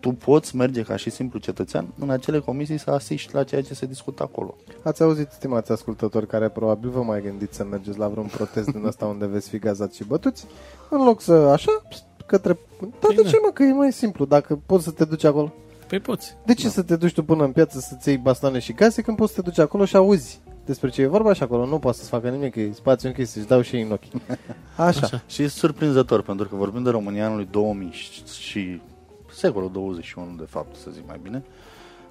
Tu 0.00 0.12
poți 0.12 0.56
merge 0.56 0.82
ca 0.82 0.96
și 0.96 1.10
simplu 1.10 1.38
cetățean 1.38 1.86
în 1.98 2.10
acele 2.10 2.38
comisii 2.38 2.78
să 2.78 2.90
asiști 2.90 3.34
la 3.34 3.44
ceea 3.44 3.62
ce 3.62 3.74
se 3.74 3.86
discută 3.86 4.22
acolo. 4.22 4.56
Ați 4.82 5.02
auzit, 5.02 5.28
stimați 5.30 5.72
ascultători, 5.72 6.26
care 6.26 6.48
probabil 6.48 6.90
vă 6.90 7.02
mai 7.02 7.22
gândiți 7.22 7.56
să 7.56 7.64
mergeți 7.64 7.98
la 7.98 8.08
vreun 8.08 8.26
protest 8.26 8.70
din 8.70 8.84
ăsta 8.84 9.06
unde 9.06 9.26
veți 9.26 9.48
fi 9.48 9.58
gazați 9.58 9.96
și 9.96 10.04
bătuți, 10.04 10.46
în 10.90 11.04
loc 11.04 11.20
să 11.20 11.32
așa, 11.32 11.82
către... 12.26 12.58
Da, 12.80 12.86
de 13.08 13.14
Bine. 13.16 13.28
ce 13.28 13.36
mă, 13.44 13.50
că 13.54 13.62
e 13.62 13.72
mai 13.72 13.92
simplu, 13.92 14.24
dacă 14.24 14.60
poți 14.66 14.84
să 14.84 14.90
te 14.90 15.04
duci 15.04 15.24
acolo. 15.24 15.52
Păi 15.88 16.00
poți. 16.00 16.36
De 16.44 16.54
ce 16.54 16.68
să 16.68 16.82
te 16.82 16.96
duci 16.96 17.12
tu 17.12 17.22
până 17.24 17.44
în 17.44 17.52
piață 17.52 17.78
să-ți 17.78 18.08
iei 18.08 18.18
bastoane 18.18 18.58
și 18.58 18.72
gaze 18.72 19.02
când 19.02 19.16
poți 19.16 19.34
să 19.34 19.40
te 19.40 19.48
duci 19.48 19.58
acolo 19.58 19.84
și 19.84 19.96
auzi 19.96 20.40
despre 20.64 20.88
ce 20.88 21.02
e 21.02 21.06
vorba 21.06 21.32
și 21.32 21.42
acolo 21.42 21.66
nu 21.66 21.78
poate 21.78 21.96
să-ți 21.96 22.08
facă 22.08 22.28
nimic, 22.28 22.52
că 22.52 22.60
e 22.60 22.72
spațiu 22.72 23.08
închis, 23.08 23.34
își 23.34 23.46
dau 23.46 23.60
și 23.60 23.76
ei 23.76 23.82
în 23.82 23.90
ochi. 23.90 24.04
Așa. 24.76 25.00
Așa. 25.02 25.22
Și 25.26 25.42
e 25.42 25.46
surprinzător, 25.48 26.22
pentru 26.22 26.48
că 26.48 26.56
vorbim 26.56 26.82
de 26.82 26.90
România 26.90 27.26
anului 27.26 27.48
2000 27.50 27.90
și- 27.90 28.22
și 28.40 28.80
secolul 29.32 29.70
21, 29.72 30.34
de 30.38 30.44
fapt, 30.48 30.76
să 30.76 30.90
zic 30.92 31.02
mai 31.06 31.20
bine, 31.22 31.44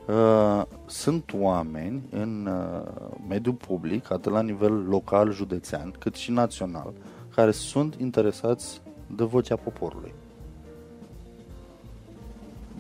uh, 0.08 0.64
sunt 0.86 1.32
oameni 1.40 2.02
în 2.12 2.50
uh, 2.52 2.92
mediul 3.30 3.54
public, 3.56 4.12
atât 4.12 4.32
la 4.32 4.42
nivel 4.42 4.74
local, 4.88 5.32
județean, 5.32 5.94
cât 6.00 6.16
și 6.16 6.32
național, 6.32 6.94
care 7.36 7.52
sunt 7.52 7.96
interesați 8.00 8.82
de 9.18 9.24
vocea 9.24 9.56
poporului. 9.56 10.14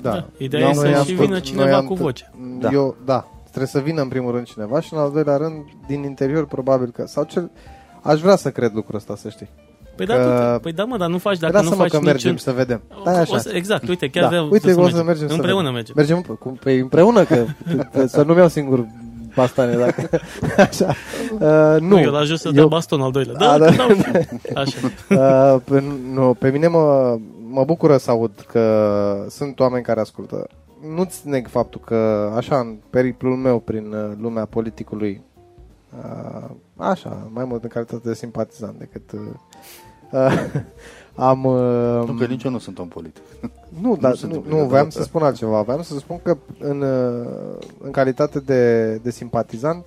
Da. 0.01 0.11
Da, 0.11 0.25
ideea 0.37 0.63
Eu- 0.63 0.69
e 0.69 0.73
să 0.73 0.81
noi 0.83 0.95
am 0.95 1.03
și 1.05 1.13
tot- 1.15 1.25
vină 1.25 1.39
cineva 1.39 1.63
noi 1.65 1.73
am 1.73 1.85
cu 1.85 1.93
tot- 1.93 2.01
voce. 2.01 2.31
Da. 2.59 2.69
Eu, 2.71 2.95
da, 3.05 3.27
trebuie 3.43 3.67
să 3.67 3.79
vină 3.79 4.01
în 4.01 4.07
primul 4.07 4.31
rând 4.31 4.45
cineva 4.45 4.79
și 4.81 4.93
în 4.93 4.99
al 4.99 5.11
doilea 5.11 5.37
rând 5.37 5.53
din 5.87 6.03
interior 6.03 6.45
probabil 6.45 6.89
că, 6.91 7.05
sau 7.07 7.23
cel, 7.23 7.51
aș 8.01 8.19
vrea 8.19 8.35
să 8.35 8.51
cred 8.51 8.71
lucrul 8.73 8.95
ăsta, 8.95 9.15
să 9.15 9.29
știi. 9.29 9.49
Păi 9.95 10.05
Că- 10.05 10.13
da, 10.13 10.53
tu, 10.53 10.59
păi 10.59 10.73
da, 10.73 10.83
mă, 10.83 10.97
dar 10.97 11.09
nu 11.09 11.17
faci 11.17 11.37
dacă 11.39 11.53
nu 11.53 11.59
Lasă-mă 11.61 11.75
faci 11.81 11.91
că 11.91 11.99
mergem 11.99 12.31
niciun... 12.31 12.53
să 12.53 12.57
vedem. 12.57 12.81
Da, 13.03 13.11
așa. 13.11 13.35
O 13.35 13.37
să, 13.37 13.51
exact, 13.53 13.87
uite, 13.87 14.09
chiar 14.09 14.23
da. 14.23 14.29
vreau 14.29 14.49
Uite, 14.51 14.71
să, 14.71 14.79
o 14.79 14.81
mergem. 14.81 14.97
să 14.97 15.03
mergem 15.03 15.27
să 15.27 15.33
Împreună 15.33 15.59
vedem. 15.71 15.73
mergem. 15.73 15.93
Mergem 15.95 16.21
cu, 16.39 16.57
pe, 16.63 16.71
împreună, 16.71 17.23
că, 17.23 17.45
că 17.91 18.05
să 18.15 18.23
nu-mi 18.23 18.39
iau 18.39 18.47
singur 18.47 18.87
bastane, 19.35 19.75
dacă... 19.75 20.09
Așa. 20.57 20.93
Uh, 21.43 21.79
nu, 21.79 21.87
Nu, 21.87 21.99
eu 21.99 22.11
l-ajut 22.11 22.39
să 22.39 22.51
dau 22.51 22.67
baston 22.67 23.01
al 23.01 23.11
doilea. 23.11 23.35
Da, 23.35 23.51
A, 23.51 23.57
da, 23.57 23.69
da. 23.69 23.87
da. 23.87 24.19
Așa. 24.61 24.77
Uh, 25.09 25.61
pe, 25.63 25.83
nu, 26.13 26.35
pe 26.39 26.49
mine 26.49 26.67
mă, 26.67 27.17
mă 27.49 27.63
bucură 27.63 27.97
să 27.97 28.11
aud 28.11 28.45
că 28.47 29.25
sunt 29.29 29.59
oameni 29.59 29.83
care 29.83 29.99
ascultă. 29.99 30.47
Nu-ți 30.95 31.27
neg 31.27 31.47
faptul 31.47 31.81
că, 31.85 32.31
așa, 32.35 32.59
în 32.59 32.75
periplul 32.89 33.35
meu 33.35 33.59
prin 33.59 33.93
uh, 33.93 34.11
lumea 34.21 34.45
politicului, 34.45 35.21
uh, 36.03 36.49
așa, 36.77 37.27
mai 37.33 37.45
mult 37.45 37.63
în 37.63 37.69
calitate 37.69 38.01
de 38.03 38.13
simpatizant 38.13 38.77
decât... 38.77 39.11
Uh, 39.11 39.19
uh, 40.11 40.43
am... 41.29 41.43
Uh, 41.43 42.07
Nu 42.07 42.13
că 42.17 42.25
nici 42.25 42.43
eu 42.43 42.51
nu 42.51 42.59
sunt 42.59 42.79
om 42.79 42.87
politic. 42.87 43.23
nu, 43.81 43.97
dar 44.01 44.15
sunt 44.15 44.31
nu, 44.31 44.37
obligat 44.37 44.59
nu, 44.59 44.67
voiam 44.67 44.85
de 44.85 44.91
să 44.91 44.99
asta. 44.99 45.09
spun 45.09 45.23
altceva. 45.23 45.61
Voiam 45.61 45.81
să 45.81 45.97
spun 45.97 46.19
că 46.23 46.37
în, 46.59 46.81
uh, 46.81 47.57
în 47.83 47.91
calitate 47.91 48.39
de, 48.39 48.93
de 48.95 49.11
simpatizant, 49.11 49.85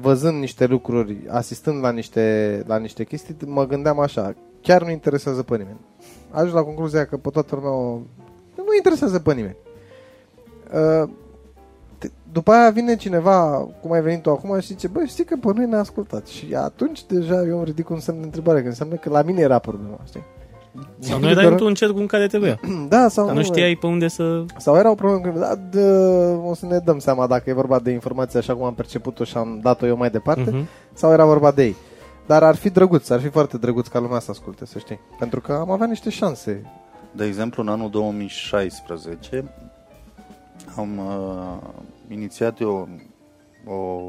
văzând 0.00 0.38
niște 0.38 0.66
lucruri, 0.66 1.16
asistând 1.28 1.82
la 1.82 1.90
niște, 1.90 2.62
la 2.66 2.76
niște 2.76 3.04
chestii, 3.04 3.36
mă 3.46 3.66
gândeam 3.66 4.00
așa, 4.00 4.34
chiar 4.60 4.82
nu 4.82 4.90
interesează 4.90 5.42
pe 5.42 5.56
nimeni. 5.56 5.80
Ajung 6.30 6.54
la 6.54 6.62
concluzia 6.62 7.06
că 7.06 7.16
pe 7.16 7.30
toată 7.30 7.54
lumea 7.54 7.70
o... 7.70 7.98
nu 8.56 8.74
interesează 8.76 9.18
pe 9.18 9.34
nimeni. 9.34 9.56
Uh, 10.74 11.08
te- 11.98 12.10
după 12.32 12.52
aia 12.52 12.70
vine 12.70 12.96
cineva, 12.96 13.68
cum 13.82 13.92
ai 13.92 14.02
venit 14.02 14.22
tu 14.22 14.30
acum, 14.30 14.60
și 14.60 14.66
zice, 14.66 14.88
băi, 14.88 15.06
știi 15.06 15.24
că 15.24 15.36
pe 15.40 15.52
noi 15.54 15.66
ne-a 15.66 15.78
ascultat. 15.78 16.26
Și 16.26 16.54
atunci 16.54 17.06
deja 17.06 17.42
eu 17.42 17.56
îmi 17.56 17.64
ridic 17.64 17.90
un 17.90 18.00
semn 18.00 18.18
de 18.18 18.24
întrebare, 18.24 18.62
că 18.62 18.68
înseamnă 18.68 18.94
că 18.94 19.08
la 19.08 19.22
mine 19.22 19.40
era 19.40 19.58
problema, 19.58 20.00
știi? 20.06 20.22
Sau 20.98 21.18
noi 21.18 21.30
erai 21.30 21.54
tu 21.56 21.64
în 21.64 21.74
cercul 21.74 22.00
în 22.00 22.06
care 22.06 22.26
trebuia. 22.26 22.60
Da, 22.88 23.08
sau 23.08 23.26
Dar 23.26 23.34
nu 23.34 23.42
știai 23.42 23.76
pe 23.76 23.86
unde 23.86 24.08
să... 24.08 24.44
sau 24.56 24.76
era 24.76 24.90
o 24.90 24.94
problemă 24.94 25.20
că 25.32 25.38
da, 25.38 25.54
de, 25.70 25.90
o 26.44 26.54
să 26.54 26.66
ne 26.66 26.78
dăm 26.78 26.98
seama 26.98 27.26
dacă 27.26 27.50
e 27.50 27.52
vorba 27.52 27.78
de 27.78 27.90
informație 27.90 28.38
așa 28.38 28.54
cum 28.54 28.64
am 28.64 28.74
perceput-o 28.74 29.24
și 29.24 29.36
am 29.36 29.58
dat-o 29.62 29.86
eu 29.86 29.96
mai 29.96 30.10
departe, 30.10 30.50
Mhm. 30.50 30.66
sau 30.92 31.12
era 31.12 31.24
vorba 31.24 31.50
de 31.50 31.64
ei. 31.64 31.76
Dar 32.26 32.42
ar 32.42 32.54
fi 32.54 32.70
drăguț, 32.70 33.08
ar 33.10 33.20
fi 33.20 33.28
foarte 33.28 33.58
drăguț 33.58 33.86
ca 33.86 33.98
lumea 33.98 34.18
să 34.18 34.30
asculte, 34.30 34.66
să 34.66 34.78
știi. 34.78 35.00
Pentru 35.18 35.40
că 35.40 35.52
am 35.52 35.70
avea 35.70 35.86
niște 35.86 36.10
șanse. 36.10 36.72
De 37.12 37.24
exemplu, 37.24 37.62
în 37.62 37.68
anul 37.68 37.90
2016 37.90 39.52
am 40.76 40.98
uh, 40.98 41.68
inițiat 42.08 42.60
eu 42.60 42.88
o 43.66 44.00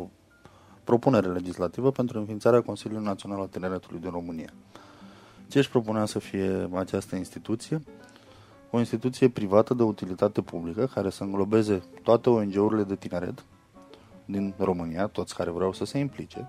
propunere 0.83 1.27
legislativă 1.27 1.91
pentru 1.91 2.19
înființarea 2.19 2.61
Consiliului 2.61 3.05
Național 3.05 3.39
al 3.39 3.47
Tineretului 3.47 3.99
din 3.99 4.09
România. 4.11 4.49
Ce 5.49 5.57
își 5.57 5.69
propunea 5.69 6.05
să 6.05 6.19
fie 6.19 6.69
această 6.75 7.15
instituție? 7.15 7.81
O 8.71 8.77
instituție 8.79 9.29
privată 9.29 9.73
de 9.73 9.83
utilitate 9.83 10.41
publică 10.41 10.89
care 10.93 11.09
să 11.09 11.23
înglobeze 11.23 11.83
toate 12.03 12.29
ONG-urile 12.29 12.83
de 12.83 12.95
tineret 12.95 13.43
din 14.25 14.53
România, 14.57 15.07
toți 15.07 15.35
care 15.35 15.49
vreau 15.49 15.73
să 15.73 15.85
se 15.85 15.97
implice, 15.97 16.47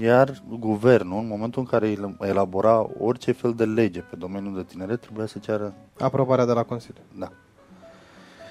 iar 0.00 0.42
guvernul, 0.58 1.18
în 1.18 1.26
momentul 1.26 1.60
în 1.62 1.66
care 1.68 1.90
el- 1.90 2.16
elabora 2.20 2.88
orice 2.98 3.32
fel 3.32 3.54
de 3.54 3.64
lege 3.64 4.00
pe 4.00 4.16
domeniul 4.16 4.54
de 4.54 4.62
tineret, 4.62 5.00
trebuia 5.00 5.26
să 5.26 5.38
ceară 5.38 5.74
Aprobarea 5.98 6.44
de 6.44 6.52
la 6.52 6.62
Consiliu. 6.62 7.02
da. 7.18 7.28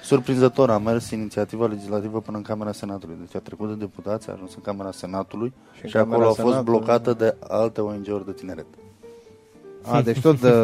Surprinzător 0.02 0.70
a 0.70 0.78
mers 0.78 1.10
inițiativa 1.10 1.66
legislativă 1.66 2.20
până 2.20 2.36
în 2.36 2.42
Camera 2.42 2.72
Senatului. 2.72 3.16
Deci 3.18 3.34
a 3.34 3.38
trecut 3.38 3.68
de 3.68 3.74
deputați, 3.74 4.30
a 4.30 4.32
ajuns 4.32 4.54
în 4.54 4.60
Camera 4.62 4.90
Senatului 4.90 5.52
Și 5.72 5.78
și, 5.78 5.82
în 5.84 5.90
și 5.90 5.96
acolo 5.96 6.10
Camera 6.12 6.28
a 6.30 6.32
fost 6.32 6.46
Senatului- 6.48 6.78
blocată 6.78 7.12
de 7.12 7.36
alte 7.48 7.80
ONG-uri 7.80 8.24
de 8.24 8.32
tineret. 8.32 8.66
A, 9.82 10.02
deci 10.02 10.20
tot 10.20 10.40
de... 10.40 10.50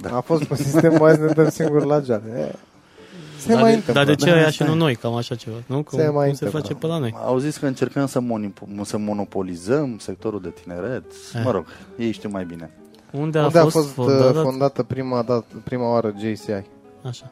Da. 0.00 0.16
A 0.16 0.20
fost 0.20 0.44
pe 0.44 0.54
sistem, 0.54 0.96
mai 0.98 1.16
ne 1.18 1.26
dăm 1.26 1.48
singur 1.48 1.84
la 1.84 2.00
geale. 2.00 2.30
E, 2.52 2.54
Se 3.38 3.48
Dar 3.52 3.60
mai 3.60 3.70
de, 3.70 3.76
întâmplă. 3.76 3.92
dar 4.04 4.14
de 4.14 4.14
ce 4.24 4.30
Da, 4.30 4.36
aia 4.36 4.46
asta 4.46 4.64
și 4.64 4.70
nu 4.70 4.74
e. 4.74 4.78
noi, 4.78 4.94
cam 4.94 5.14
așa 5.14 5.34
ceva, 5.34 5.56
nu? 5.66 5.82
Cum, 5.82 5.98
Se 5.98 6.08
mai 6.08 6.26
cum 6.26 6.34
se 6.34 6.44
întâmplă. 6.44 6.60
face 6.60 6.74
pe 6.74 6.86
la 6.86 6.98
noi. 6.98 7.14
Au 7.24 7.38
zis 7.38 7.56
că 7.56 7.66
încercăm 7.66 8.06
să, 8.06 8.20
monip- 8.20 8.82
să 8.84 8.98
monopolizăm 8.98 9.98
sectorul 9.98 10.40
de 10.40 10.48
tineret. 10.62 11.04
Eh. 11.34 11.40
Mă 11.44 11.50
rog, 11.50 11.66
ei 11.98 12.10
știu 12.12 12.28
mai 12.28 12.44
bine. 12.44 12.70
Unde 13.10 13.38
a 13.38 13.44
Unde 13.44 13.58
a 13.58 13.62
fost, 13.62 13.74
fost 13.74 13.86
uh, 13.88 13.92
fondată? 13.94 14.40
fondată 14.40 14.82
prima, 14.82 15.22
dată, 15.22 15.44
prima 15.64 15.90
oară 15.90 16.14
JCI? 16.18 16.50
Așa. 17.02 17.30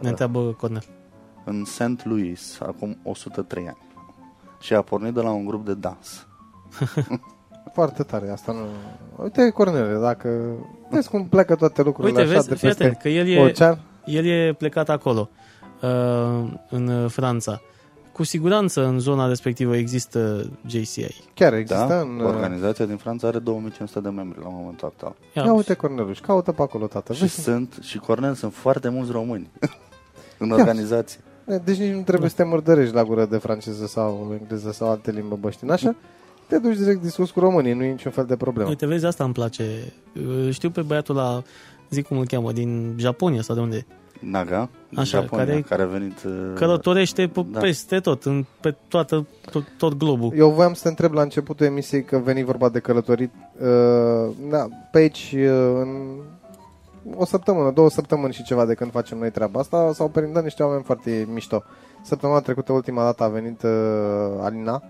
Ne 0.00 0.08
întreabă 0.08 0.40
Cornel. 0.60 0.84
În 1.44 1.64
St. 1.64 2.04
Louis, 2.04 2.58
acum 2.60 2.96
103 3.02 3.62
ani. 3.66 3.78
Și 4.60 4.74
a 4.74 4.82
pornit 4.82 5.14
de 5.14 5.20
la 5.20 5.30
un 5.30 5.44
grup 5.46 5.64
de 5.66 5.74
dans. 5.74 6.26
Foarte 7.72 8.02
tare, 8.02 8.30
asta 8.30 8.52
nu... 8.52 8.58
Uite, 9.22 9.50
Cornele, 9.50 9.98
dacă... 10.00 10.28
Vezi 10.90 11.08
cum 11.08 11.26
pleacă 11.26 11.54
toate 11.54 11.82
lucrurile 11.82 12.18
Uite, 12.18 12.30
așa 12.30 12.36
vezi, 12.38 12.48
de 12.48 12.54
fii 12.54 12.68
atent, 12.68 12.90
peste 12.92 13.08
că 13.08 13.14
el 13.14 13.28
e, 13.28 13.40
ocean. 13.40 13.80
el 14.04 14.26
e 14.26 14.52
plecat 14.58 14.88
acolo, 14.88 15.28
uh, 15.82 16.50
în 16.68 17.08
Franța. 17.08 17.60
Cu 18.12 18.22
siguranță 18.22 18.84
în 18.86 18.98
zona 18.98 19.26
respectivă 19.26 19.76
există 19.76 20.50
JCI. 20.66 21.20
Chiar 21.34 21.54
există 21.54 21.86
Da? 21.88 22.00
în... 22.00 22.20
Organizația 22.20 22.84
din 22.84 22.96
Franța 22.96 23.26
are 23.28 23.38
2500 23.38 24.00
de 24.00 24.08
membri 24.08 24.38
la 24.42 24.48
momentul 24.48 24.86
actual. 24.88 25.14
Ia, 25.36 25.42
Ia 25.44 25.52
uite, 25.52 25.74
Corneluș, 25.74 26.16
și 26.16 26.22
caută 26.22 26.52
pe 26.52 26.62
acolo, 26.62 26.86
tată. 26.86 27.12
Și 27.12 27.20
Vezi? 27.20 27.42
sunt, 27.42 27.78
și 27.80 27.98
Cornel, 27.98 28.34
sunt 28.34 28.54
foarte 28.54 28.88
mulți 28.88 29.10
români 29.12 29.50
în 30.38 30.50
organizație. 30.50 31.20
Deci 31.64 31.76
nici 31.76 31.92
nu 31.94 32.02
trebuie 32.02 32.28
să 32.30 32.36
te 32.36 32.44
murdărești 32.44 32.94
la 32.94 33.04
gură 33.04 33.24
de 33.24 33.36
franceză 33.36 33.86
sau 33.86 34.36
engleză 34.40 34.72
sau 34.72 34.90
alte 34.90 35.10
limbă 35.10 35.36
băștini, 35.40 35.70
așa? 35.70 35.94
Te 36.48 36.58
duci 36.58 36.76
direct 36.76 37.02
discus 37.02 37.30
cu 37.30 37.40
românii, 37.40 37.72
nu 37.72 37.82
e 37.84 37.90
niciun 37.90 38.10
fel 38.10 38.24
de 38.24 38.36
problemă. 38.36 38.68
Uite, 38.68 38.86
vezi, 38.86 39.06
asta 39.06 39.24
îmi 39.24 39.32
place. 39.32 39.64
Uh, 40.16 40.48
Știu 40.50 40.70
pe 40.70 40.80
băiatul 40.82 41.14
la, 41.14 41.42
zic 41.90 42.06
cum 42.06 42.18
îl 42.18 42.26
cheamă, 42.26 42.52
din 42.52 42.94
Japonia 42.98 43.42
sau 43.42 43.54
de 43.54 43.60
unde 43.60 43.76
e. 43.76 43.84
Naga, 44.20 44.68
din 44.88 44.98
Așa, 44.98 45.20
Japonia, 45.20 45.44
care- 45.44 45.60
care, 45.60 45.82
a 45.82 45.86
venit... 45.86 46.22
uh, 46.26 46.32
Călătorește 46.54 47.26
pe, 47.28 47.44
Da. 47.50 47.58
peste 47.60 48.00
tot, 48.00 48.24
în, 48.24 48.44
pe 48.60 48.74
toată, 48.88 49.26
tot, 49.50 49.64
tot 49.76 49.94
globul. 49.96 50.32
Eu 50.36 50.50
voiam 50.50 50.72
să 50.74 50.82
te 50.82 50.88
întreb 50.88 51.12
la 51.12 51.22
începutul 51.22 51.66
emisiei 51.66 52.04
că 52.04 52.18
veni 52.18 52.44
vorba 52.44 52.68
de 52.68 52.78
călătorit. 52.78 53.30
Uh, 53.60 54.34
da, 54.50 54.66
pe 54.92 54.98
aici, 54.98 55.34
uh, 55.36 55.50
în 55.80 56.16
o 57.16 57.24
săptămână, 57.24 57.70
două 57.70 57.90
săptămâni 57.90 58.32
și 58.32 58.42
ceva 58.42 58.64
de 58.64 58.74
când 58.74 58.90
facem 58.90 59.18
noi 59.18 59.30
treaba 59.30 59.60
asta, 59.60 59.90
s-au 59.94 60.08
perindat 60.08 60.42
niște 60.42 60.62
oameni 60.62 60.82
foarte 60.82 61.28
mișto. 61.32 61.62
Săptămâna 62.04 62.40
trecută, 62.40 62.72
ultima 62.72 63.02
dată, 63.04 63.22
a 63.22 63.28
venit 63.28 63.62
uh, 63.62 63.70
Alina, 64.40 64.82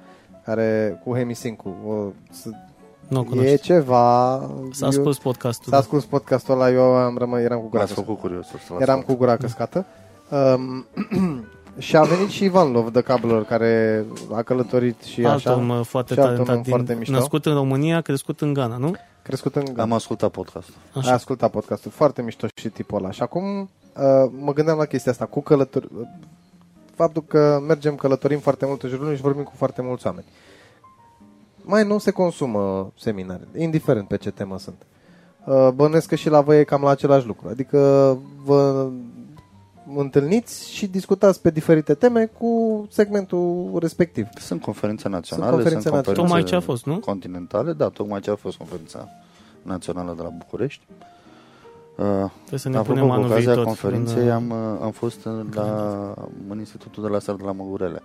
care 0.45 1.01
cu 1.05 1.14
Hemisincu. 1.16 1.74
O, 1.86 1.93
să, 2.30 2.49
Nu 3.09 3.18
o 3.18 3.22
e 3.22 3.24
cunoști. 3.28 3.57
ceva... 3.61 4.36
S-a 4.70 4.84
eu- 4.84 4.90
scos 4.90 5.18
podcastul. 5.18 5.72
S-a 5.72 5.80
scos 5.82 6.05
podcastul 6.05 6.55
ăla, 6.55 6.70
eu 6.70 6.82
am 6.82 7.16
rămă, 7.18 7.40
eram 7.40 7.59
cu 7.59 7.66
gura 7.68 7.78
M-ați 7.80 7.95
căscată. 7.95 8.07
făcut 8.07 8.20
curios. 8.28 8.47
să 8.47 8.53
l-ați 8.68 8.82
Eram 8.82 8.99
făcut. 9.01 9.12
cu 9.14 9.20
gura 9.20 9.36
căscată. 9.36 9.84
Um, 10.30 10.86
și 11.78 11.97
a 11.97 12.03
venit 12.03 12.28
și 12.28 12.45
Ivan 12.45 12.70
Lov 12.72 12.90
de 12.93 13.01
Cablor, 13.01 13.45
care 13.45 14.05
a 14.32 14.43
călătorit 14.43 15.03
și 15.03 15.24
Alt 15.24 15.34
așa. 15.47 15.55
om 15.57 15.68
uh, 15.68 15.80
foarte 15.84 16.14
și 16.14 16.20
alt 16.20 16.38
om 16.38 16.45
talentat, 16.45 16.68
foarte 16.68 16.86
din, 16.90 16.99
mișto. 16.99 17.14
născut 17.14 17.47
în 17.47 17.55
România, 17.55 18.01
crescut 18.01 18.40
în 18.40 18.53
Ghana, 18.53 18.76
nu? 18.76 18.93
Crescut 19.22 19.57
în 19.57 19.64
Am 19.80 19.93
ascultat 19.93 20.30
podcastul. 20.30 20.74
Așa. 20.97 21.09
Ai 21.09 21.14
ascultat 21.14 21.51
podcastul. 21.51 21.90
Foarte 21.90 22.22
mișto 22.22 22.47
și 22.55 22.68
tipul 22.68 22.99
ăla. 22.99 23.11
Și 23.11 23.22
acum 23.22 23.61
uh, 23.61 23.68
mă 24.40 24.53
gândeam 24.53 24.78
la 24.78 24.84
chestia 24.84 25.12
asta 25.12 25.24
cu 25.24 25.40
călători. 25.40 25.88
Faptul 26.95 27.24
că 27.26 27.61
mergem, 27.66 27.95
călătorim 27.95 28.38
foarte 28.38 28.66
mult 28.66 28.82
în 28.82 28.88
jurul 28.88 29.03
lumii 29.03 29.18
și 29.18 29.24
vorbim 29.24 29.43
cu 29.43 29.53
foarte 29.57 29.82
mulți 29.82 30.07
oameni. 30.07 30.26
Mai 31.62 31.84
nu 31.84 31.99
se 31.99 32.11
consumă 32.11 32.93
seminare, 32.99 33.49
indiferent 33.57 34.09
pe 34.09 34.16
ce 34.16 34.30
temă 34.30 34.59
sunt. 34.59 34.86
Uh, 35.47 35.68
bănesc 35.74 36.09
că 36.09 36.14
și 36.14 36.28
la 36.28 36.40
voi 36.40 36.59
e 36.59 36.64
cam 36.64 36.82
la 36.82 36.90
același 36.90 37.26
lucru. 37.26 37.49
Adică 37.49 38.18
vă 38.45 38.90
întâlniți 39.97 40.72
și 40.72 40.86
discutați 40.86 41.40
pe 41.40 41.51
diferite 41.51 41.95
teme 41.95 42.26
cu 42.38 42.86
segmentul 42.90 43.76
respectiv. 43.80 44.26
Sunt 44.34 44.62
conferințe 44.62 45.09
naționale, 45.09 45.51
sunt 45.51 45.62
conferințe, 45.62 45.88
sunt 45.88 46.05
conferințe 46.05 46.22
Tocmai 46.22 46.51
ce 46.51 46.55
a 46.55 46.61
fost, 46.61 46.86
nu? 46.86 46.99
continentale, 46.99 47.72
da, 47.72 47.88
tocmai 47.88 48.20
ce 48.20 48.30
a 48.30 48.34
fost 48.34 48.57
conferința 48.57 49.09
națională 49.62 50.14
de 50.16 50.22
la 50.22 50.28
București. 50.28 50.86
Uh, 50.88 51.07
Trebuie 51.95 52.59
să 52.59 52.68
ne 52.68 52.76
Apropo, 52.76 52.93
punem 52.93 53.07
cu 53.07 53.12
anul 53.12 53.30
ocazia 53.30 53.45
viitor. 53.45 53.64
conferinței 53.64 54.24
în, 54.24 54.30
am, 54.30 54.51
uh, 54.51 54.78
am 54.82 54.90
fost 54.90 55.24
în, 55.24 55.49
la, 55.55 56.14
în 56.49 56.59
Institutul 56.59 57.03
de 57.03 57.09
la 57.09 57.18
Sar 57.18 57.34
de 57.34 57.43
la 57.45 57.53
Măgurele. 57.53 58.03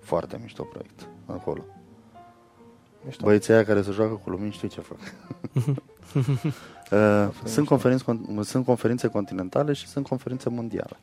Foarte 0.00 0.38
mișto 0.42 0.62
proiect 0.62 1.08
acolo. 1.26 1.64
Mișto. 3.04 3.24
Băieții 3.24 3.52
aia 3.52 3.64
care 3.64 3.82
se 3.82 3.90
joacă 3.90 4.20
cu 4.24 4.30
lumini 4.30 4.52
știu 4.52 4.68
ce 4.68 4.80
fac. 4.80 4.98
uh, 6.92 7.34
sunt, 7.44 7.66
conferințe, 7.66 8.04
sunt 8.40 8.64
conferințe 8.64 9.08
continentale 9.08 9.72
și 9.72 9.86
sunt 9.86 10.06
conferințe 10.06 10.48
mondiale. 10.48 10.96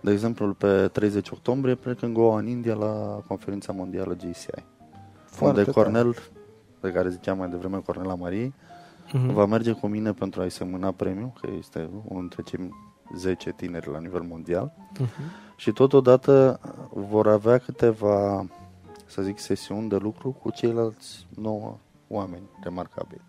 De 0.00 0.12
exemplu, 0.12 0.52
pe 0.52 0.88
30 0.92 1.30
octombrie 1.30 1.74
plec 1.74 2.02
în 2.02 2.12
Goa, 2.12 2.38
în 2.38 2.46
India, 2.46 2.74
la 2.74 3.22
conferința 3.26 3.72
mondială 3.72 4.14
GCI. 4.14 4.64
Foarte 5.24 5.58
unde 5.58 5.70
tare. 5.70 5.70
Cornel, 5.70 6.16
pe 6.80 6.90
care 6.90 7.08
ziceam 7.08 7.38
mai 7.38 7.48
devreme 7.48 7.78
Cornel 7.78 8.10
Amariei, 8.10 8.54
Mhm. 9.12 9.32
va 9.32 9.46
merge 9.46 9.72
cu 9.72 9.86
mine 9.86 10.12
pentru 10.12 10.40
a-i 10.40 10.50
semâna 10.50 10.92
premiu, 10.92 11.32
că 11.40 11.48
este 11.58 11.90
unul 12.04 12.20
dintre 12.20 12.42
cei 12.42 12.70
10 13.14 13.52
tineri 13.56 13.90
la 13.90 13.98
nivel 13.98 14.22
mondial. 14.22 14.72
Mhm. 14.98 15.08
Și 15.56 15.72
totodată 15.72 16.60
vor 16.94 17.28
avea 17.28 17.58
câteva, 17.58 18.46
să 19.06 19.22
zic, 19.22 19.38
sesiuni 19.38 19.88
de 19.88 19.96
lucru 19.96 20.30
cu 20.30 20.50
ceilalți 20.50 21.26
9 21.34 21.76
oameni 22.08 22.48
remarcabili. 22.62 23.22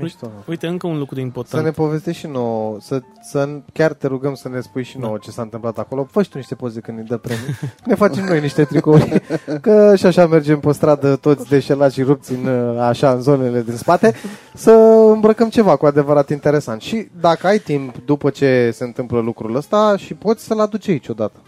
Mișto. 0.00 0.30
Uite, 0.48 0.66
încă 0.66 0.86
un 0.86 0.98
lucru 0.98 1.14
Să 1.14 1.20
important. 1.20 1.64
ne 1.64 1.70
povestești 1.70 2.20
și 2.20 2.26
nouă, 2.26 2.76
să, 2.80 3.00
să 3.22 3.48
chiar 3.72 3.92
te 3.92 4.06
rugăm 4.06 4.34
să 4.34 4.48
ne 4.48 4.60
spui 4.60 4.82
și 4.82 4.98
nouă 4.98 5.18
ce 5.18 5.30
s-a 5.30 5.42
întâmplat 5.42 5.78
acolo. 5.78 6.06
Fă 6.10 6.22
și 6.22 6.28
tu 6.28 6.36
niște 6.36 6.54
poze 6.54 6.80
când 6.80 6.98
ne 6.98 7.04
dă 7.08 7.16
premii. 7.16 7.58
Ne 7.86 7.94
facem 7.94 8.24
noi 8.24 8.40
niște 8.40 8.64
tricouri. 8.64 9.22
Că 9.60 9.96
și 9.96 10.06
așa 10.06 10.26
mergem 10.26 10.60
pe 10.60 10.72
stradă 10.72 11.16
toți 11.16 11.48
deșelați 11.48 11.94
și 11.94 12.02
rupți 12.02 12.32
în, 12.32 12.46
uh, 12.46 12.78
așa 12.80 13.12
în 13.12 13.20
zonele 13.20 13.62
din 13.62 13.76
spate. 13.76 14.14
Să 14.54 14.70
îmbrăcăm 15.12 15.48
ceva 15.48 15.76
cu 15.76 15.86
adevărat 15.86 16.30
interesant. 16.30 16.80
Și 16.80 17.08
dacă 17.20 17.46
ai 17.46 17.58
timp 17.58 17.96
după 18.04 18.30
ce 18.30 18.70
se 18.72 18.84
întâmplă 18.84 19.20
lucrul 19.20 19.56
ăsta 19.56 19.94
și 19.96 20.14
poți 20.14 20.44
să-l 20.44 20.60
aduci 20.60 20.88
aici 20.88 21.08
odată. 21.08 21.40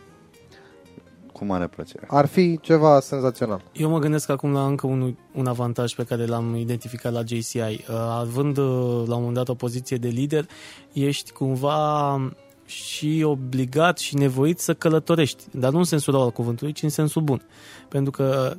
Cu 1.36 1.44
mare 1.44 1.66
plăcere. 1.66 2.06
Ar 2.08 2.26
fi 2.26 2.58
ceva 2.60 3.00
senzațional. 3.00 3.62
Eu 3.72 3.90
mă 3.90 3.98
gândesc 3.98 4.28
acum 4.28 4.52
la 4.52 4.66
încă 4.66 4.86
un, 4.86 5.14
un 5.34 5.46
avantaj 5.46 5.94
pe 5.94 6.04
care 6.04 6.26
l-am 6.26 6.54
identificat 6.54 7.12
la 7.12 7.22
JCI. 7.26 7.56
Uh, 7.56 7.84
Având 8.18 8.56
uh, 8.56 8.64
la 9.06 9.14
un 9.14 9.18
moment 9.18 9.34
dat 9.34 9.48
o 9.48 9.54
poziție 9.54 9.96
de 9.96 10.08
lider, 10.08 10.46
ești 10.92 11.32
cumva 11.32 12.20
și 12.64 13.22
obligat 13.24 13.98
și 13.98 14.16
nevoit 14.16 14.58
să 14.58 14.74
călătorești, 14.74 15.44
dar 15.50 15.72
nu 15.72 15.78
în 15.78 15.84
sensul 15.84 16.12
rău 16.12 16.22
al 16.22 16.30
cuvântului, 16.30 16.72
ci 16.72 16.82
în 16.82 16.88
sensul 16.88 17.22
bun. 17.22 17.42
Pentru 17.88 18.10
că 18.10 18.56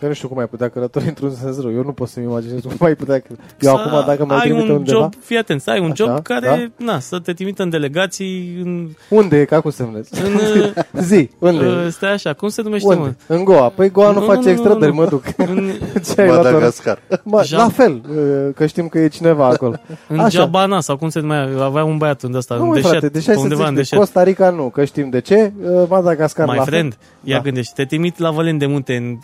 Eu 0.00 0.08
nu 0.08 0.14
știu 0.14 0.28
cum 0.28 0.38
ai 0.38 0.46
putea 0.46 0.68
călători 0.68 1.06
într-un 1.12 1.34
sens 1.34 1.60
rău. 1.60 1.72
Eu 1.74 1.82
nu 1.82 1.92
pot 1.92 2.08
să-mi 2.08 2.26
imaginez 2.26 2.60
cum 2.60 2.86
ai 2.86 2.94
putea... 2.94 3.14
Eu 3.14 3.36
să 3.58 3.68
acum, 3.70 4.04
dacă 4.06 4.24
mă 4.24 4.32
ai 4.34 4.40
trimite 4.40 4.70
un 4.70 4.76
undeva... 4.76 4.98
job, 4.98 5.12
fii 5.24 5.36
atent, 5.36 5.60
să 5.60 5.70
ai 5.70 5.80
un 5.80 5.90
Așa, 5.90 6.04
job 6.04 6.22
care, 6.22 6.72
na, 6.76 6.98
să 6.98 7.18
te 7.18 7.32
trimită 7.32 7.62
în 7.62 7.70
delegații, 7.70 8.60
în, 8.64 8.88
Unde 9.08 9.40
e? 9.40 9.44
Ca 9.44 9.60
cum 9.60 9.70
semnezi? 9.70 10.22
în 10.22 10.34
uh, 10.34 10.72
Zi, 11.08 11.30
unde 11.38 11.64
e? 11.64 11.68
uh, 11.68 11.86
stai 11.90 12.12
așa, 12.12 12.32
cum 12.32 12.48
se 12.48 12.62
numește, 12.62 12.94
mă? 12.94 13.00
Unde? 13.00 13.16
În 13.26 13.44
Goa. 13.44 13.68
Păi 13.68 13.90
Goa 13.90 14.10
nu, 14.10 14.18
Nu, 14.20 14.24
face 14.26 14.38
nu, 14.38 14.44
nu, 14.44 14.50
extrădări, 14.50 14.90
nu. 14.90 14.96
mă 14.96 15.06
duc. 15.06 15.24
În, 15.36 15.70
Ce 16.14 16.20
ai 16.20 16.26
luat 16.26 16.38
ora? 16.40 16.50
Madagascar. 16.50 16.98
Mă, 17.22 17.42
Jean- 17.46 17.56
la 17.56 17.68
fel, 17.68 18.02
uh, 18.10 18.54
că 18.54 18.66
știm 18.66 18.88
că 18.88 18.98
e 18.98 19.08
cineva 19.08 19.46
acolo. 19.46 19.74
în 20.08 20.18
Așa. 20.18 20.28
Jabana, 20.38 20.80
sau 20.80 20.96
cum 20.96 21.08
se 21.08 21.20
numea, 21.20 21.48
avea 21.64 21.84
un 21.84 21.96
băiat 21.96 22.22
unde 22.22 22.36
ăsta, 22.36 22.54
nu, 22.54 22.60
în 22.62 22.66
mă, 22.68 22.74
deșert, 22.74 22.90
frate, 22.90 23.08
deci 23.08 23.24
pe 23.24 23.26
hai 23.30 23.36
să 23.36 23.42
undeva 23.42 23.62
în 23.62 23.68
zici, 23.68 23.76
deșert. 23.78 24.00
Costa 24.00 24.22
Rica 24.22 24.50
nu, 24.50 24.68
că 24.68 24.84
știm 24.84 25.10
de 25.10 25.20
ce. 25.20 25.52
Uh, 25.62 25.82
Madagascar 25.88 26.48
My 26.48 26.56
la 26.56 26.62
friend, 26.62 26.96
ia 27.22 27.36
Da. 27.36 27.42
gândește, 27.42 27.72
te 27.76 27.84
trimit 27.84 28.18
la 28.18 28.30
Vălen 28.30 28.58
de 28.58 28.66
Munte 28.66 28.94
în... 28.96 29.18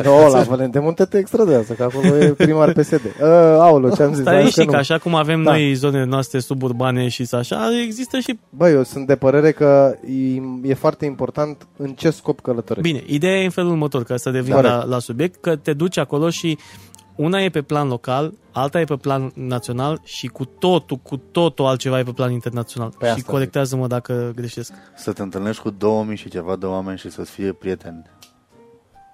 fel. 0.02 0.12
No, 0.12 0.28
la 0.28 0.42
Valente 0.42 0.78
Munte 0.78 1.04
te 1.04 1.18
extradează, 1.18 1.72
că 1.72 1.82
acolo 1.82 2.16
e 2.16 2.28
primar 2.28 2.72
PSD. 2.72 3.04
Uh, 3.04 3.26
aolo, 3.66 3.90
ce-am 3.90 4.12
zis? 4.12 4.20
Stai 4.20 4.34
hai 4.34 4.44
și 4.50 4.56
că 4.56 4.64
că 4.64 4.70
nu. 4.70 4.76
așa 4.76 4.98
cum 4.98 5.14
avem 5.14 5.42
Da. 5.42 5.50
noi 5.50 5.74
zonele 5.74 6.04
noastre 6.04 6.38
suburbane 6.38 7.08
și 7.08 7.26
așa, 7.30 7.68
există 7.84 8.18
și... 8.18 8.38
Bă, 8.50 8.68
eu 8.70 8.82
sunt 8.82 9.06
de 9.06 9.16
părere 9.16 9.52
că 9.52 9.94
e, 10.62 10.68
e 10.70 10.74
foarte 10.74 11.04
important 11.04 11.66
în 11.76 11.92
ce 11.92 12.10
scop 12.10 12.40
călătorești. 12.40 12.92
Bine, 12.92 13.02
ideea 13.06 13.40
e 13.40 13.44
în 13.44 13.50
felul 13.50 13.70
următor, 13.70 14.04
ca 14.04 14.16
să 14.16 14.30
revin 14.30 14.54
Corect. 14.54 14.74
la, 14.74 14.84
la 14.84 14.98
subiect, 14.98 15.40
că 15.40 15.56
te 15.56 15.72
duci 15.72 15.96
acolo 15.98 16.30
și 16.30 16.58
una 17.16 17.40
e 17.42 17.48
pe 17.48 17.62
plan 17.62 17.88
local, 17.88 18.32
alta 18.52 18.80
e 18.80 18.84
pe 18.84 18.96
plan 18.96 19.32
național 19.34 20.00
și 20.04 20.26
cu 20.26 20.44
totul, 20.44 20.96
cu 20.96 21.16
totul 21.16 21.64
altceva 21.64 21.98
e 21.98 22.02
pe 22.02 22.10
plan 22.12 22.32
internațional. 22.32 22.92
Păi 22.98 23.08
și 23.08 23.14
asta 23.14 23.32
corectează-mă 23.32 23.86
dacă 23.86 24.32
greșesc. 24.34 24.72
Să 24.96 25.12
te 25.12 25.22
întâlnești 25.22 25.62
cu 25.62 25.70
2000 25.70 26.16
și 26.16 26.28
ceva 26.28 26.56
de 26.56 26.66
oameni 26.66 26.98
și 26.98 27.10
să-ți 27.10 27.30
fie 27.30 27.52
prieteni. 27.52 28.02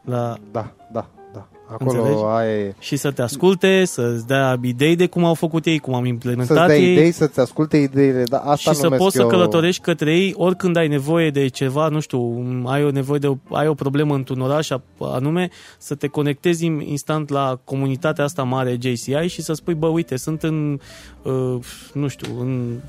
La, 0.04 0.36
Da, 0.50 0.72
da, 0.92 1.06
da. 1.32 1.48
Acolo 1.72 1.98
Înțelegi? 1.98 2.22
aia 2.24 2.58
e. 2.58 2.74
și 2.78 2.96
să 2.96 3.10
te 3.10 3.22
asculte, 3.22 3.84
să-ți 3.84 4.26
dea 4.26 4.58
idei 4.62 4.96
de 4.96 5.06
cum 5.06 5.24
au 5.24 5.34
făcut 5.34 5.66
ei, 5.66 5.78
cum 5.78 5.94
am 5.94 6.00
Să-ți 6.00 6.12
implementat 6.12 6.66
dea 6.66 6.76
ei. 6.76 6.92
idei, 6.92 7.10
să-ți 7.10 7.40
asculte 7.40 7.76
ideile. 7.76 8.22
Da, 8.22 8.38
asta 8.38 8.70
și 8.70 8.76
să 8.76 8.82
numesc 8.82 9.02
poți 9.02 9.18
eu... 9.18 9.28
să 9.28 9.36
călătorești 9.36 9.82
către 9.82 10.16
ei 10.16 10.34
oricând 10.36 10.76
ai 10.76 10.88
nevoie 10.88 11.30
de 11.30 11.46
ceva, 11.46 11.88
nu 11.88 12.00
știu, 12.00 12.44
ai 12.66 12.84
o 12.84 12.90
nevoie 12.90 13.18
de 13.18 13.26
o, 13.26 13.36
ai 13.50 13.68
o 13.68 13.74
problemă 13.74 14.14
într-un 14.14 14.40
oraș 14.40 14.68
anume, 14.98 15.48
să 15.78 15.94
te 15.94 16.06
conectezi 16.06 16.64
instant 16.64 17.28
la 17.28 17.60
comunitatea 17.64 18.24
asta 18.24 18.42
mare 18.42 18.78
JCI 18.80 19.26
și 19.26 19.42
să 19.42 19.52
spui, 19.52 19.74
bă, 19.74 19.86
uite, 19.86 20.16
sunt 20.16 20.42
în, 20.42 20.80
uh, 21.22 21.56
nu 21.92 22.08
știu, 22.08 22.40
în 22.40 22.80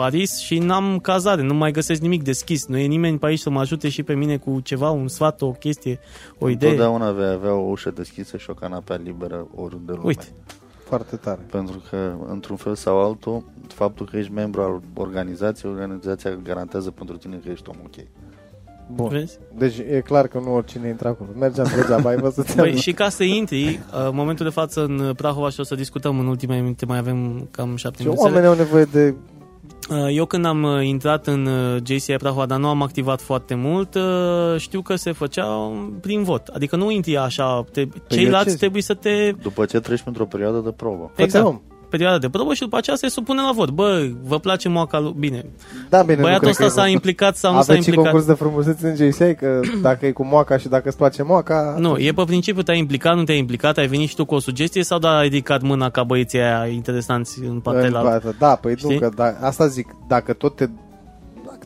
Paris 0.00 0.38
și 0.38 0.58
n-am 0.58 0.98
cazare, 0.98 1.42
nu 1.42 1.54
mai 1.54 1.70
găsesc 1.70 2.00
nimic 2.00 2.22
deschis, 2.22 2.66
nu 2.66 2.78
e 2.78 2.86
nimeni 2.86 3.18
pe 3.18 3.26
aici 3.26 3.38
să 3.38 3.50
mă 3.50 3.60
ajute 3.60 3.88
și 3.88 4.02
pe 4.02 4.14
mine 4.14 4.36
cu 4.36 4.60
ceva, 4.60 4.90
un 4.90 5.08
sfat, 5.08 5.42
o 5.42 5.50
chestie, 5.50 5.98
o 6.38 6.48
idee. 6.48 6.68
Totdeauna 6.68 7.10
vei 7.10 7.28
avea 7.28 7.54
o 7.54 7.70
ușă 7.70 7.90
deschisă 7.90 8.36
și 8.36 8.50
o 8.50 8.54
canapea 8.54 8.96
liberă 8.96 9.48
oriunde 9.54 9.92
în 9.92 9.96
lume. 9.96 10.06
Uite, 10.06 10.24
Foarte 10.84 11.16
tare. 11.16 11.40
Pentru 11.50 11.82
că, 11.90 12.12
într-un 12.28 12.56
fel 12.56 12.74
sau 12.74 13.04
altul, 13.04 13.44
faptul 13.68 14.08
că 14.10 14.16
ești 14.16 14.32
membru 14.32 14.60
al 14.62 14.80
organizației, 14.94 15.72
organizația 15.72 16.30
garantează 16.42 16.90
pentru 16.90 17.16
tine 17.16 17.40
că 17.44 17.50
ești 17.50 17.68
om 17.68 17.76
ok. 17.84 18.06
Bun. 18.94 19.08
vezi? 19.08 19.38
Deci 19.58 19.78
e 19.78 20.00
clar 20.00 20.26
că 20.26 20.38
nu 20.38 20.54
oricine 20.54 20.88
intră 20.88 21.08
acolo. 21.08 21.30
Mergeam 21.38 21.66
degeaba, 21.76 22.08
ai 22.08 22.16
văzut? 22.16 22.50
Păi, 22.62 22.76
și 22.76 22.92
ca 22.92 23.08
să 23.08 23.22
intri, 23.22 23.64
uh, 23.68 24.06
în 24.08 24.14
momentul 24.14 24.44
de 24.46 24.52
față 24.52 24.84
în 24.84 25.12
Prahova 25.16 25.50
și 25.50 25.60
o 25.60 25.62
să 25.62 25.74
discutăm 25.74 26.18
în 26.18 26.26
ultimele 26.26 26.60
minute, 26.60 26.86
mai 26.86 26.98
avem 26.98 27.48
cam 27.50 27.76
șapte 27.76 28.02
Și 28.02 28.08
minute. 28.08 28.24
oamenii 28.24 28.48
au 28.48 28.54
nevoie 28.54 28.84
de... 28.84 29.14
Uh, 29.90 30.08
Eu 30.10 30.24
când 30.24 30.44
am 30.44 30.62
uh, 30.62 30.86
intrat 30.86 31.26
în 31.26 31.46
uh, 31.46 31.76
JCI 31.84 32.16
Prahova, 32.16 32.46
dar 32.46 32.58
nu 32.58 32.68
am 32.68 32.82
activat 32.82 33.20
foarte 33.20 33.54
mult, 33.54 33.94
uh, 33.94 34.54
știu 34.56 34.80
că 34.82 34.96
se 34.96 35.12
făcea 35.12 35.46
prin 36.00 36.22
vot. 36.22 36.46
Adică 36.46 36.76
nu 36.76 36.90
intri 36.90 37.16
așa, 37.16 37.64
te, 37.72 37.80
eu 37.80 37.88
ceilalți 38.08 38.44
ce 38.44 38.50
zic? 38.50 38.58
trebuie 38.58 38.82
să 38.82 38.94
te... 38.94 39.30
După 39.42 39.64
ce 39.64 39.80
treci 39.80 40.00
printr-o 40.00 40.24
perioadă 40.24 40.58
de 40.58 40.70
probă. 40.70 41.12
Exact. 41.16 41.46
om. 41.46 41.60
Perioada 41.90 42.18
de 42.18 42.28
probă 42.28 42.54
și 42.54 42.60
după 42.60 42.76
aceea 42.76 42.96
se 42.96 43.08
supune 43.08 43.40
la 43.42 43.52
vot. 43.54 43.70
Bă, 43.70 44.08
vă 44.22 44.38
place 44.38 44.68
moaca 44.68 44.98
lui... 44.98 45.14
Bine, 45.18 45.44
Da, 45.88 46.02
bine, 46.02 46.14
nu 46.16 46.22
băiatul 46.22 46.40
cred 46.42 46.50
ăsta 46.52 46.64
că 46.64 46.70
s-a 46.70 46.88
e- 46.88 46.90
implicat 46.92 47.36
sau 47.36 47.54
nu 47.54 47.60
s-a 47.62 47.72
Aveți 47.72 47.82
și 47.88 47.88
implicat. 47.94 48.12
concurs 48.12 48.26
de 48.36 48.44
frumusețe 48.44 48.88
în 48.88 48.94
JCI, 49.10 49.34
că 49.34 49.60
dacă 49.82 50.06
e 50.06 50.10
cu 50.10 50.24
moaca 50.24 50.56
și 50.56 50.68
dacă 50.68 50.88
îți 50.88 50.96
place 50.96 51.22
moaca... 51.22 51.74
Nu, 51.78 51.96
e 51.98 52.12
pe 52.12 52.22
principiu, 52.24 52.62
te-ai 52.62 52.78
implicat, 52.78 53.16
nu 53.16 53.24
te-ai 53.24 53.38
implicat, 53.38 53.76
ai 53.76 53.86
venit 53.86 54.08
și 54.08 54.14
tu 54.14 54.24
cu 54.24 54.34
o 54.34 54.38
sugestie 54.38 54.82
sau 54.84 54.98
doar 54.98 55.14
ai 55.16 55.22
ridicat 55.22 55.62
mâna 55.62 55.90
ca 55.90 56.02
băieții 56.02 56.38
aia 56.38 56.66
interesanți 56.66 57.40
în 57.44 57.60
partea 57.60 57.86
în 57.86 57.92
la 57.92 58.00
partea- 58.00 58.34
Da, 58.38 58.54
păi 58.54 58.76
Știi? 58.76 58.92
nu, 58.94 58.98
că 59.00 59.10
da, 59.16 59.34
asta 59.40 59.66
zic, 59.66 59.86
dacă 60.08 60.32
tot 60.32 60.56
te 60.56 60.66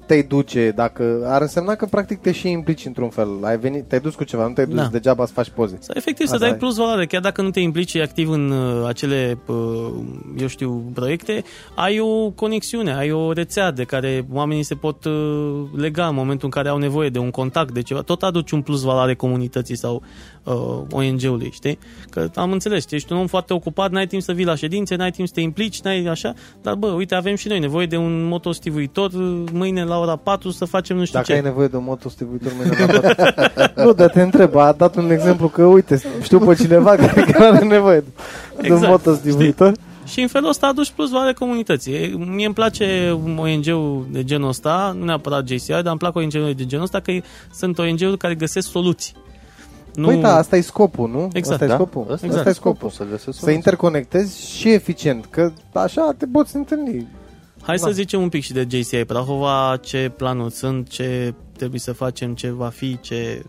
dacă 0.07 0.21
te 0.21 0.27
duce, 0.29 0.73
dacă 0.75 1.21
ar 1.25 1.41
însemna 1.41 1.75
că 1.75 1.87
practic 1.87 2.21
te 2.21 2.33
și 2.33 2.51
implici 2.51 2.85
într-un 2.85 3.09
fel. 3.09 3.29
Ai 3.43 3.59
venit, 3.59 3.89
te-ai 3.89 4.01
dus 4.01 4.15
cu 4.15 4.25
ceva, 4.25 4.47
nu 4.47 4.53
te-ai 4.53 4.67
dus 4.67 4.77
Da. 4.77 4.87
degeaba 4.87 5.27
să 5.27 5.33
faci 5.33 5.49
poze. 5.49 5.77
Sau 5.81 5.95
efectiv 5.97 6.27
să 6.27 6.35
Asta 6.35 6.47
dai 6.47 6.55
e. 6.55 6.59
plus 6.59 6.77
valoare, 6.77 7.07
chiar 7.07 7.21
dacă 7.21 7.43
nu 7.43 7.51
te 7.51 7.61
implici 7.61 7.97
activ 7.97 8.31
în 8.31 8.51
uh, 8.51 8.87
acele, 8.87 9.39
uh, 9.47 9.57
eu 10.39 10.47
știu, 10.47 10.91
proiecte, 10.95 11.45
ai 11.75 12.01
o 12.01 12.31
conexiune, 12.31 12.95
ai 12.95 13.13
o 13.13 13.33
rețea 13.33 13.71
de 13.71 13.85
care 13.85 14.27
oamenii 14.33 14.63
se 14.63 14.75
pot 14.75 15.05
uh, 15.05 15.63
lega 15.77 16.07
în 16.07 16.15
momentul 16.15 16.45
în 16.45 16.51
care 16.51 16.69
au 16.69 16.79
nevoie 16.79 17.09
de 17.09 17.19
un 17.19 17.31
contact, 17.31 17.73
de 17.73 17.83
ceva. 17.83 18.03
Tot 18.03 18.23
aduci 18.23 18.51
un 18.51 18.63
plus 18.63 18.83
valoare 18.83 19.15
comunității 19.15 19.77
sau 19.77 20.03
uh, 20.45 20.55
ONG-ului, 20.91 21.51
știi? 21.53 21.79
Că 22.11 22.29
am 22.35 22.53
înțeles, 22.53 22.91
ești 22.91 23.13
un 23.13 23.19
om 23.19 23.27
foarte 23.27 23.53
ocupat, 23.53 23.91
n-ai 23.91 24.07
timp 24.07 24.23
să 24.23 24.33
vii 24.33 24.45
la 24.45 24.55
ședințe, 24.55 24.95
n-ai 24.95 25.11
timp 25.11 25.29
să 25.29 25.35
te 25.35 25.41
implici, 25.41 25.81
n-ai 25.81 26.05
așa, 26.05 26.35
dar 26.63 26.75
bă, 26.75 26.87
uite, 26.87 27.15
avem 27.15 27.35
și 27.35 27.49
noi 27.49 27.59
nevoie 27.59 27.87
de 27.87 27.97
un 27.97 28.25
motostivuitor 28.25 29.11
mâine 29.53 29.85
la 29.85 29.99
ora 29.99 30.17
4 30.17 30.51
să 30.51 30.65
facem 30.65 30.97
nu 30.97 31.05
știu 31.05 31.19
Dacă 31.19 31.31
ce. 31.31 31.39
ai 31.39 31.45
nevoie 31.45 31.67
de 31.67 31.77
un 31.77 31.85
motostivuitor 31.85 32.53
mâine 32.57 32.77
la 32.93 33.01
4. 33.01 33.73
nu, 33.85 33.93
dar 33.93 34.11
te 34.11 34.23
întreb, 34.23 34.57
a 34.57 34.73
dat 34.73 34.97
un 34.97 35.11
exemplu 35.11 35.49
că, 35.49 35.65
uite, 35.65 36.01
știu 36.23 36.39
pe 36.39 36.55
cineva 36.55 36.91
care 37.07 37.33
chiar 37.33 37.55
are 37.55 37.65
nevoie 37.65 37.99
de 38.01 38.07
un 38.57 38.65
Exact, 38.65 38.89
motostivuitor. 38.89 39.75
Și 40.07 40.21
în 40.21 40.29
felul 40.29 40.49
ăsta 40.49 40.67
aduci 40.67 40.91
plus 40.91 41.11
valoare 41.11 41.33
comunității. 41.33 41.95
E, 41.95 42.07
Mie 42.07 42.45
îmi 42.45 42.55
place 42.55 43.19
ONG-ul 43.37 44.07
de 44.11 44.25
genul 44.25 44.49
ăsta, 44.49 44.97
nu 44.99 45.05
neapărat 45.05 45.49
JCI, 45.49 45.67
dar 45.67 45.87
îmi 45.87 45.99
plac 45.99 46.17
ONG-urile 46.17 46.53
de 46.53 46.67
genul 46.67 46.85
ăsta, 46.85 47.01
că 47.01 47.13
sunt 47.53 47.79
ONG-uri 47.79 48.17
care 48.19 48.35
găsesc 48.35 48.71
soluții. 48.71 49.13
Nu... 49.95 50.07
Păi 50.07 50.17
da, 50.21 50.37
asta 50.37 50.57
e 50.57 50.61
scopul, 50.61 51.09
nu? 51.11 51.29
Exact. 51.33 51.53
Asta 51.63 51.65
e 51.65 51.69
Da? 51.69 51.75
scopul. 51.75 52.07
Ăsta 52.11 52.27
Asta 52.27 52.41
e 52.47 52.51
e 52.51 52.53
scopul. 52.53 52.91
Să 52.91 53.05
găsesc 53.05 53.25
Să 53.25 53.31
soluții. 53.33 53.55
interconectezi 53.55 54.51
și 54.51 54.73
eficient, 54.73 55.27
că 55.31 55.53
așa 55.73 56.15
te 56.19 56.27
poți 56.27 56.57
întâlni. 56.57 57.07
Hai 57.63 57.77
Da. 57.77 57.87
să 57.87 57.91
zicem 57.93 58.21
un 58.23 58.29
pic 58.29 58.43
și 58.43 58.53
de 58.53 58.67
JCI 58.71 59.05
Prahova, 59.05 59.77
ce 59.81 60.13
planuri 60.17 60.53
sunt, 60.55 60.89
ce 60.89 61.35
trebuie 61.57 61.81
să 61.81 61.93
facem, 61.93 62.35
ce 62.35 62.51
va 62.51 62.69
fi, 62.69 62.99
ce... 63.01 63.45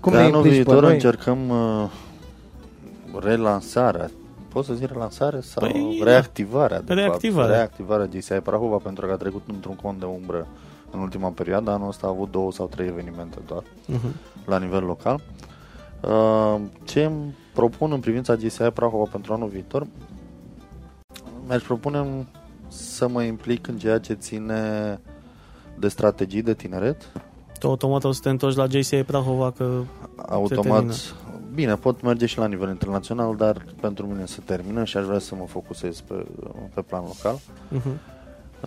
Cum 0.00 0.12
de 0.12 0.18
ne 0.18 0.24
anul 0.24 0.34
implici 0.36 0.52
pe 0.56 0.62
viitor 0.62 0.82
noi? 0.82 0.92
încercăm 0.92 1.48
uh, 1.48 1.90
relansarea. 3.20 4.10
Pot 4.48 4.64
să 4.64 4.72
zic 4.74 4.88
relansare 4.92 5.40
sau 5.40 5.68
Păi, 5.68 5.96
da. 5.98 6.04
reactivarea? 6.10 6.78
de 6.80 6.84
fapt. 6.86 6.98
Reactivarea. 6.98 7.54
Reactivarea 7.56 8.06
GCI 8.06 8.32
Prahova 8.42 8.76
pentru 8.76 9.06
că 9.06 9.12
a 9.12 9.16
trecut 9.16 9.42
într-un 9.52 9.74
cont 9.82 9.98
de 9.98 10.04
umbră 10.04 10.46
în 10.94 11.00
ultima 11.00 11.28
perioadă. 11.28 11.70
Anul 11.70 11.88
ăsta 11.88 12.06
a 12.06 12.10
avut 12.10 12.30
două 12.30 12.52
sau 12.52 12.66
trei 12.66 12.86
evenimente 12.88 13.38
doar 13.46 13.62
Uh-huh. 13.62 14.44
la 14.46 14.58
nivel 14.58 14.84
local. 14.84 15.20
Uh, 16.00 16.60
ce 16.84 17.04
îmi 17.04 17.34
propun 17.54 17.92
în 17.92 18.00
privința 18.00 18.34
GCI 18.34 18.68
Prahova 18.74 19.08
pentru 19.12 19.32
anul 19.32 19.48
viitor? 19.48 19.86
Mi-aș 21.46 21.62
propune 21.62 22.26
să 22.68 23.08
mă 23.08 23.22
implic 23.22 23.66
în 23.66 23.78
ceea 23.78 23.98
ce 23.98 24.12
ține 24.14 25.00
de 25.78 25.88
strategii 25.88 26.42
de 26.42 26.54
tineret. 26.54 27.10
Tu 27.58 27.66
automat 27.68 28.04
o 28.04 28.12
să 28.12 28.20
te 28.22 28.28
întorci 28.28 28.56
la 28.56 28.66
JCI 28.66 29.02
Prahova, 29.02 29.50
că 29.50 29.80
automat, 30.28 30.64
termină. 30.64 30.92
bine, 31.54 31.74
pot 31.74 32.02
merge 32.02 32.26
și 32.26 32.38
la 32.38 32.46
nivel 32.46 32.68
internațional, 32.68 33.36
dar 33.36 33.64
pentru 33.80 34.06
mine 34.06 34.24
se 34.26 34.40
termină 34.44 34.84
și 34.84 34.96
aș 34.96 35.04
vrea 35.04 35.18
să 35.18 35.34
mă 35.34 35.44
focusez 35.46 36.00
pe, 36.00 36.26
pe 36.74 36.80
plan 36.82 37.02
local. 37.06 37.38
uh-huh. 37.38 38.12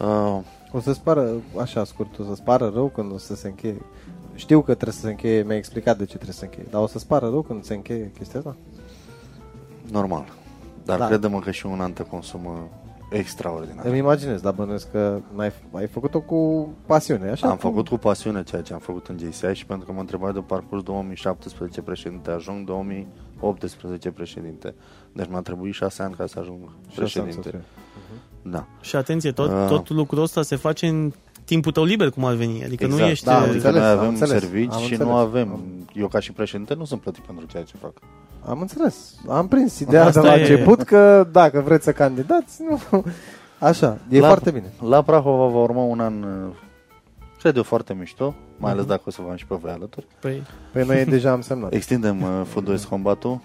Uh, 0.02 0.40
O 0.72 0.80
să-ți 0.80 1.02
pară, 1.02 1.30
așa 1.62 1.84
scurt, 1.84 2.20
o 2.20 2.24
să-ți 2.24 2.44
pară 2.44 2.72
rău 2.74 2.88
când 2.88 3.12
o 3.14 3.18
să 3.18 3.36
se 3.36 3.48
încheie. 3.48 3.82
Știu 4.36 4.60
că 4.62 4.74
trebuie 4.74 4.94
să 4.94 5.00
se 5.00 5.10
încheie, 5.10 5.44
mi-ai 5.44 5.58
explicat 5.58 5.98
de 5.98 6.04
ce 6.06 6.14
trebuie 6.16 6.34
să 6.34 6.40
se 6.40 6.46
încheie, 6.46 6.68
dar 6.72 6.82
o 6.82 6.88
să-ți 6.88 7.08
pară 7.08 7.30
rău 7.30 7.42
când 7.42 7.64
se 7.64 7.74
încheie 7.74 8.12
chestia 8.18 8.40
asta? 8.40 8.56
normal. 9.92 10.26
Dar 10.86 10.98
Da. 10.98 11.04
da. 11.04 11.08
crede-mă 11.10 11.40
că 11.40 11.52
și 11.52 11.66
un 11.66 11.80
an 11.82 11.92
te 11.94 12.04
consumă 12.04 12.68
extraordinar. 13.12 13.86
Îmi 13.86 13.98
imaginez, 13.98 14.42
dar 14.42 14.54
bănuiesc 14.54 14.92
că 14.92 15.20
n-ai, 15.36 15.52
ai 15.72 15.88
făcut-o 15.88 16.20
cu 16.22 16.70
pasiune, 16.86 17.30
așa? 17.30 17.50
Am 17.50 17.58
făcut 17.58 17.88
cu 17.88 17.98
pasiune 17.98 18.44
ceea 18.44 18.62
ce 18.62 18.74
am 18.74 18.80
făcut 18.80 19.08
în 19.08 19.18
JCI 19.18 19.52
și 19.58 19.66
pentru 19.66 19.86
că 19.86 19.92
mă 19.92 20.00
întrebai 20.00 20.34
de 20.34 20.40
parcurs 20.40 20.84
2017 20.84 21.82
președinte, 21.82 22.32
ajung 22.32 22.66
2018 22.66 24.12
președinte. 24.12 24.74
Deci 25.14 25.28
m-a 25.30 25.42
trebuit 25.42 25.74
șase 25.74 26.02
ani 26.02 26.14
ca 26.14 26.26
să 26.28 26.40
ajung 26.40 26.60
Și 26.90 27.00
așa 27.00 27.02
am 27.02 27.08
să 27.08 27.22
președinte. 27.22 27.50
fie. 27.50 27.62
Da. 28.52 28.66
Și 28.82 28.96
atenție, 28.96 29.32
tot, 29.32 29.50
Ah. 29.52 29.66
tot 29.68 29.90
lucrul 29.90 30.22
ăsta 30.24 30.42
se 30.42 30.56
face 30.56 30.88
în 30.88 31.12
timpul 31.46 31.72
tău 31.72 31.84
liber, 31.84 32.10
cum 32.10 32.26
ar 32.26 32.34
veni. 32.34 32.64
Adică 32.64 32.86
nu 32.86 32.92
Exact. 32.94 33.12
ești... 33.12 33.26
Da, 33.26 33.36
am 33.36 33.42
Adică 33.42 33.56
înțeles, 33.56 33.82
noi 33.82 33.90
am 33.92 33.98
avem 33.98 34.10
înțeles, 34.10 34.42
servici 34.42 34.72
am 34.74 34.78
și 34.80 34.92
înțeles. 34.92 35.08
nu 35.08 35.16
avem. 35.16 35.50
Am- 35.52 35.88
Eu 35.94 36.08
ca 36.08 36.20
și 36.20 36.32
președinte 36.32 36.74
nu 36.74 36.86
sunt 36.86 37.02
plătit 37.02 37.24
pentru 37.24 37.46
ceea 37.46 37.64
ce 37.64 37.74
fac. 37.82 37.92
Am 38.50 38.60
înțeles. 38.62 39.16
Am 39.30 39.48
prins 39.48 39.80
ideea 39.80 40.06
Asta 40.06 40.22
de 40.22 40.28
la 40.28 40.36
e- 40.36 40.40
început 40.40 40.82
că 40.84 41.28
dacă 41.32 41.60
vreți 41.66 41.84
să 41.84 41.92
candidați, 41.92 42.62
nu... 42.70 43.04
Așa, 43.60 43.98
e 44.10 44.20
La- 44.20 44.28
foarte 44.28 44.52
bine. 44.52 44.74
La 44.90 45.02
Prahova 45.02 45.46
va 45.54 45.60
urma 45.60 45.82
un 45.84 46.00
an, 46.00 46.24
uh, 46.24 46.54
cred 47.40 47.56
eu, 47.56 47.64
foarte 47.64 47.94
mișto, 47.94 48.36
mai 48.58 48.72
ales 48.72 48.84
Mhm. 48.84 48.92
dacă 48.92 49.04
o 49.06 49.10
să 49.12 49.22
vă 49.24 49.30
am 49.30 49.36
și 49.36 49.46
pe 49.46 49.56
voi 49.62 49.72
alături. 49.72 50.06
Păi, 50.20 50.42
Păi 50.74 50.84
noi 50.86 51.06
deja 51.06 51.32
am 51.32 51.42
semnat. 51.42 51.74
Extindem 51.74 52.22
uh, 52.22 52.30
Football 52.46 52.80
Combatul 52.90 53.40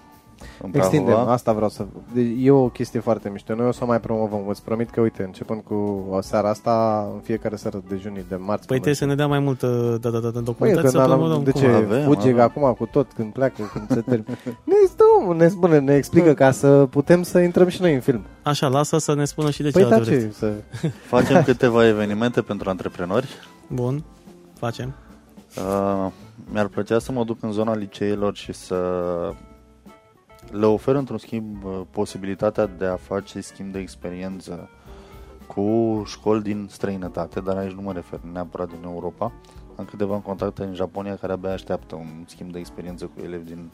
în 0.61 0.69
Extindem, 0.73 1.05
Prahova. 1.13 1.31
asta 1.31 1.53
vreau 1.53 1.69
să... 1.69 1.85
de- 2.13 2.35
E 2.39 2.51
o 2.51 2.67
chestie 2.69 2.99
foarte 2.99 3.29
mișto. 3.29 3.55
Noi 3.55 3.67
o 3.67 3.71
să 3.71 3.79
o 3.83 3.85
mai 3.85 3.99
promovăm. 3.99 4.47
Îți 4.47 4.63
promit 4.63 4.89
că, 4.89 5.01
uite, 5.01 5.23
începând 5.23 5.61
cu 5.61 6.05
o 6.09 6.21
seara 6.21 6.49
asta, 6.49 7.07
în 7.13 7.19
fiecare 7.19 7.55
seară 7.55 7.83
de 7.89 7.95
juni, 8.01 8.25
de 8.29 8.35
marți. 8.35 8.45
păi 8.45 8.57
până 8.65 8.79
trebuie 8.79 8.93
să 8.95 9.05
ne 9.05 9.15
dea 9.15 9.27
mai 9.27 9.39
multă 9.39 9.97
da, 10.01 10.09
da, 10.09 10.19
da, 10.19 10.27
da, 10.27 10.31
Păi, 10.31 10.41
documentație 10.43 10.83
că 10.83 10.89
să 10.89 10.97
n-am- 10.97 11.07
promovăm 11.07 11.43
de 11.43 11.51
cum. 11.51 11.61
ce 11.61 11.67
Avem, 11.67 12.03
fuge 12.03 12.29
avem. 12.29 12.39
acum 12.41 12.73
cu 12.77 12.85
tot 12.85 13.11
când 13.15 13.33
pleacă, 13.33 13.61
când 13.73 13.87
se 13.89 14.01
termină. 14.01 14.37
ne 14.63 14.73
stă 14.87 15.03
omul, 15.19 15.35
ne 15.35 15.47
spune, 15.47 15.79
ne 15.79 15.95
explică 15.95 16.33
ca 16.33 16.51
să 16.51 16.87
putem 16.89 17.23
să 17.23 17.39
intrăm 17.39 17.67
și 17.67 17.81
noi 17.81 17.93
în 17.93 17.99
film. 17.99 18.21
Așa, 18.43 18.67
lasă 18.67 18.97
să 18.97 19.13
ne 19.15 19.25
spună 19.25 19.49
și 19.49 19.61
de 19.63 19.69
Păi 19.69 19.81
da, 19.81 19.87
cealaltă 19.87 20.09
ce? 20.09 20.15
ureche. 20.15 20.33
Să... 20.33 20.51
Facem 21.15 21.43
câteva 21.43 21.87
evenimente 21.87 22.41
pentru 22.41 22.69
antreprenori. 22.69 23.27
Bun, 23.67 24.03
facem. 24.59 24.93
Uh, 25.57 26.11
mi-ar 26.51 26.67
plăcea 26.67 26.99
să 26.99 27.11
mă 27.11 27.23
duc 27.23 27.37
în 27.43 27.51
zona 27.51 27.75
liceilor 27.75 28.35
și 28.35 28.53
să 28.53 28.75
le 30.53 30.65
ofer 30.65 30.95
într-un 30.95 31.17
schimb 31.17 31.63
uh, 31.63 31.81
posibilitatea 31.91 32.65
de 32.65 32.85
a 32.85 32.95
face 32.95 33.41
schimb 33.41 33.71
de 33.71 33.79
experiență 33.79 34.69
cu 35.47 36.01
școli 36.05 36.41
din 36.41 36.67
străinătate, 36.71 37.39
dar 37.39 37.57
aici 37.57 37.71
nu 37.71 37.81
mă 37.81 37.91
refer 37.91 38.19
neapărat 38.31 38.67
din 38.67 38.83
Europa. 38.83 39.31
Am 39.75 39.85
câteva 39.85 40.15
contacte 40.15 40.63
în 40.63 40.73
Japonia 40.73 41.15
care 41.15 41.33
abia 41.33 41.51
așteaptă 41.51 41.95
un 41.95 42.23
schimb 42.25 42.51
de 42.51 42.59
experiență 42.59 43.05
cu 43.05 43.23
elevi 43.23 43.45
din... 43.45 43.71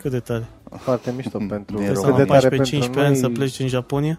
Cât 0.00 0.10
de 0.10 0.20
tare. 0.20 0.48
Foarte 0.76 1.12
mișto 1.16 1.38
pentru... 1.38 1.76
Din 1.76 1.84
Trebuie 1.84 1.94
să 1.94 2.06
România. 2.06 2.34
am 2.34 2.40
cât 2.40 2.40
de 2.40 2.48
tare 2.48 2.78
14-15 2.78 2.80
pentru 2.80 3.00
ani 3.00 3.08
noi. 3.10 3.16
să 3.20 3.28
pleci 3.28 3.58
în 3.58 3.66
Japonia. 3.66 4.18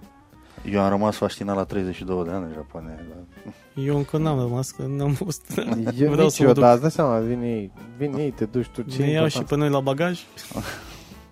Eu 0.72 0.82
am 0.82 0.90
rămas 0.90 1.16
fascinat 1.16 1.56
la 1.56 1.64
32 1.64 2.24
de 2.24 2.30
ani 2.32 2.44
în 2.44 2.52
Japonia. 2.54 2.96
Dar... 2.96 3.54
Eu 3.86 3.98
încă 3.98 4.18
n-am 4.18 4.40
rămas, 4.40 4.72
că 4.72 4.84
n-am 4.88 5.14
fost. 5.14 5.58
Eu 5.98 6.12
Vreau 6.12 6.24
nici 6.24 6.32
să 6.32 6.42
mă 6.42 6.48
eu, 6.48 6.54
duc. 6.54 6.64
dar 6.64 6.72
îți 6.72 6.82
dai 6.82 6.92
seama, 6.92 7.18
vin 7.20 7.42
ei, 7.42 7.72
vin 7.98 8.14
ei, 8.14 8.32
te 8.32 8.46
duci 8.46 8.68
tu, 8.68 8.82
ce 8.82 8.98
Ne 9.02 9.10
iau 9.10 9.14
important 9.14 9.32
și 9.32 9.44
pe 9.44 9.56
noi 9.56 9.70
la 9.70 9.80
bagaj. 9.80 10.20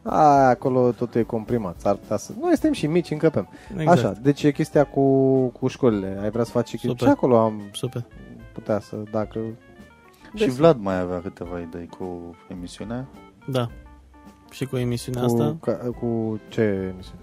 A, 0.10 0.48
acolo 0.48 0.92
totul 0.92 1.22
e 1.22 1.24
comprimat. 1.24 1.76
S-ar 1.80 1.96
putea 1.96 2.18
să... 2.18 2.32
Noi 2.40 2.52
suntem 2.52 2.72
și 2.74 2.88
mici, 2.88 3.12
încăpem. 3.12 3.50
Exact. 3.78 3.98
Așa, 3.98 4.14
deci 4.22 4.44
e 4.44 4.52
chestia 4.52 4.84
cu, 4.84 5.04
cu 5.48 5.68
școlile. 5.68 6.18
Ai 6.22 6.30
vrea 6.30 6.44
să 6.44 6.52
faci 6.52 6.68
și 6.68 6.72
chestia? 6.78 6.90
Super. 6.92 7.08
Și 7.08 7.14
acolo 7.14 7.38
am 7.40 7.62
Super. 7.72 8.04
putea 8.54 8.80
să, 8.80 8.96
dacă... 9.12 9.40
Și 10.36 10.50
Vlad 10.50 10.78
mai 10.80 11.00
avea 11.00 11.20
câteva 11.24 11.60
idei 11.60 11.90
cu 11.98 12.36
emisiunea. 12.48 13.06
Da. 13.46 13.68
Și 14.52 14.66
cu 14.66 14.78
emisiunea 14.78 15.22
Cu, 15.24 15.28
asta. 15.28 15.56
ca, 15.62 15.72
cu 16.00 16.40
ce 16.48 16.62
emisiune? 16.62 17.20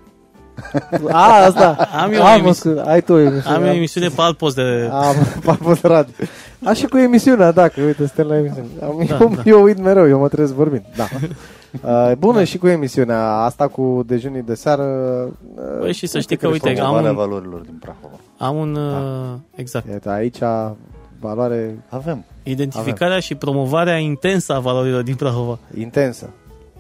A, 1.11 1.45
asta! 1.45 1.77
Am 2.03 2.13
eu 2.13 2.21
o 2.23 2.25
Am, 2.25 2.39
emisiune. 2.39 2.77
scuze, 2.77 2.91
ai 2.91 3.01
tu 3.03 3.13
o 3.13 3.19
emisiune. 3.19 3.57
Am 3.57 3.63
o 3.63 3.67
emisiune 3.67 4.09
pe 4.09 4.21
alt 4.21 4.37
post 4.37 4.55
de... 4.55 4.89
Am, 4.93 5.15
am 5.47 5.57
fost 5.57 5.83
radio. 5.85 6.13
A, 6.65 6.73
și 6.73 6.87
cu 6.87 6.97
emisiunea, 6.97 7.51
da, 7.53 7.69
că 7.69 7.81
uite, 7.81 8.07
suntem 8.07 8.27
la 8.27 8.37
emisiune. 8.37 8.69
Am, 8.83 9.05
Da, 9.09 9.17
eu, 9.21 9.29
da. 9.35 9.43
eu 9.45 9.63
uit 9.63 9.79
mereu, 9.79 10.09
eu 10.09 10.19
mă 10.19 10.29
trezesc 10.29 10.55
vorbind. 10.55 10.85
Da. 10.97 11.05
Uh, 11.85 12.13
bună 12.19 12.45
și 12.45 12.59
cu 12.59 12.67
emisiunea 12.67 13.31
asta 13.31 13.69
cu 13.69 14.03
dejunii 14.07 14.43
de 14.43 14.55
seară. 14.55 14.85
Uh, 15.57 15.79
Băi, 15.81 15.93
și 15.93 16.07
să 16.07 16.17
nu 16.17 16.23
știi 16.23 16.37
știu 16.37 16.37
că, 16.37 16.43
care 16.43 16.53
uite, 16.53 16.69
este- 16.69 16.81
am 16.81 16.87
Promovarea 16.87 17.11
un- 17.11 17.17
valorilor 17.17 17.61
din 17.61 17.77
Prahova. 17.81 18.17
Am 18.39 18.57
un... 18.57 18.73
Da. 18.75 18.81
Uh, 18.81 19.39
exact. 19.55 19.89
Iată, 19.89 20.11
aici 20.11 20.39
valoare 21.21 21.85
Avem. 21.89 22.25
Identificarea 22.43 23.19
și 23.19 23.35
promovarea 23.35 23.97
intensă 23.97 24.55
a 24.55 24.59
valorilor 24.59 25.03
din 25.03 25.15
Prahova. 25.15 25.59
intensă. 25.79 26.31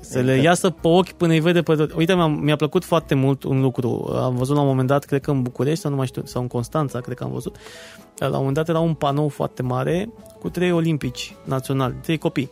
Să 0.00 0.18
le 0.20 0.36
iasă 0.36 0.70
pe 0.70 0.88
ochi 0.88 1.10
până 1.12 1.32
îi 1.32 1.40
vede 1.40 1.62
pe 1.62 1.74
tot. 1.74 1.92
Uite, 1.92 2.14
mi-a, 2.14 2.26
mi-a 2.26 2.56
plăcut 2.56 2.84
foarte 2.84 3.14
mult 3.14 3.42
un 3.42 3.60
lucru. 3.60 4.12
Am 4.22 4.34
văzut 4.36 4.54
la 4.54 4.60
un 4.60 4.66
moment 4.68 4.88
dat, 4.88 5.04
cred 5.04 5.20
că 5.20 5.30
în 5.30 5.42
București 5.42 5.80
sau 5.80 5.90
nu 5.90 5.96
mai 5.96 6.06
știu, 6.06 6.22
sau 6.24 6.42
în 6.42 6.48
Constanța, 6.48 7.00
cred 7.00 7.16
că 7.16 7.24
am 7.24 7.30
văzut. 7.32 7.56
La 8.18 8.26
un 8.26 8.32
moment 8.36 8.54
dat 8.54 8.68
era 8.68 8.78
un 8.78 8.94
panou 8.94 9.28
foarte 9.28 9.62
mare 9.62 10.08
cu 10.40 10.48
trei 10.50 10.72
olimpici 10.72 11.34
naționali, 11.44 11.94
trei 12.02 12.18
copii. 12.18 12.50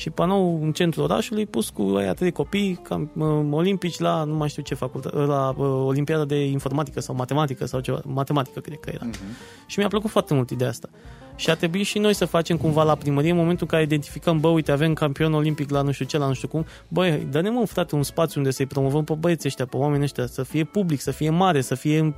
Și 0.00 0.10
panou 0.10 0.62
în 0.62 0.72
centrul 0.72 1.04
orașului 1.04 1.46
pus 1.46 1.68
cu 1.68 1.94
aia 1.96 2.14
trei 2.14 2.30
copii 2.30 2.80
cam, 2.82 3.10
uh, 3.16 3.46
olimpici 3.50 3.98
la 3.98 4.24
nu 4.24 4.34
mai 4.34 4.48
știu 4.48 4.62
ce 4.62 4.74
facultate, 4.74 5.16
la 5.16 5.54
uh, 5.56 5.66
Olimpiada 5.86 6.24
de 6.24 6.44
informatică 6.44 7.00
sau 7.00 7.14
matematică 7.14 7.66
sau 7.66 7.80
ceva, 7.80 8.00
matematică 8.04 8.60
cred 8.60 8.78
că 8.80 8.90
era. 8.94 9.06
Uh-huh. 9.10 9.66
Și 9.66 9.78
mi-a 9.78 9.88
plăcut 9.88 10.10
foarte 10.10 10.34
mult 10.34 10.50
ideea 10.50 10.70
asta. 10.70 10.88
Și 11.36 11.50
a 11.50 11.54
trebuit 11.54 11.86
și 11.86 11.98
noi 11.98 12.14
să 12.14 12.24
facem 12.24 12.56
cumva 12.56 12.82
la 12.82 12.94
primărie, 12.94 13.30
în 13.30 13.36
momentul 13.36 13.62
în 13.62 13.68
care 13.68 13.82
identificăm, 13.82 14.40
bă, 14.40 14.48
uite, 14.48 14.72
avem 14.72 14.92
campion 14.92 15.34
olimpic 15.34 15.70
la 15.70 15.82
nu 15.82 15.90
știu 15.90 16.04
ce, 16.04 16.18
la 16.18 16.26
nu 16.26 16.32
știu 16.32 16.48
cum, 16.48 16.64
băi, 16.88 17.26
dă-ne 17.30 17.50
mă, 17.50 17.64
frate, 17.66 17.94
un 17.94 18.02
spațiu 18.02 18.40
unde 18.40 18.52
să-i 18.52 18.66
promovăm 18.66 19.04
pe 19.04 19.14
băieții 19.18 19.48
ăștia, 19.48 19.66
pe 19.66 19.76
oamenii 19.76 20.04
ăștia, 20.04 20.26
să 20.26 20.42
fie 20.42 20.64
public, 20.64 21.00
să 21.00 21.10
fie 21.10 21.30
mare, 21.30 21.60
să 21.60 21.74
fie, 21.74 22.14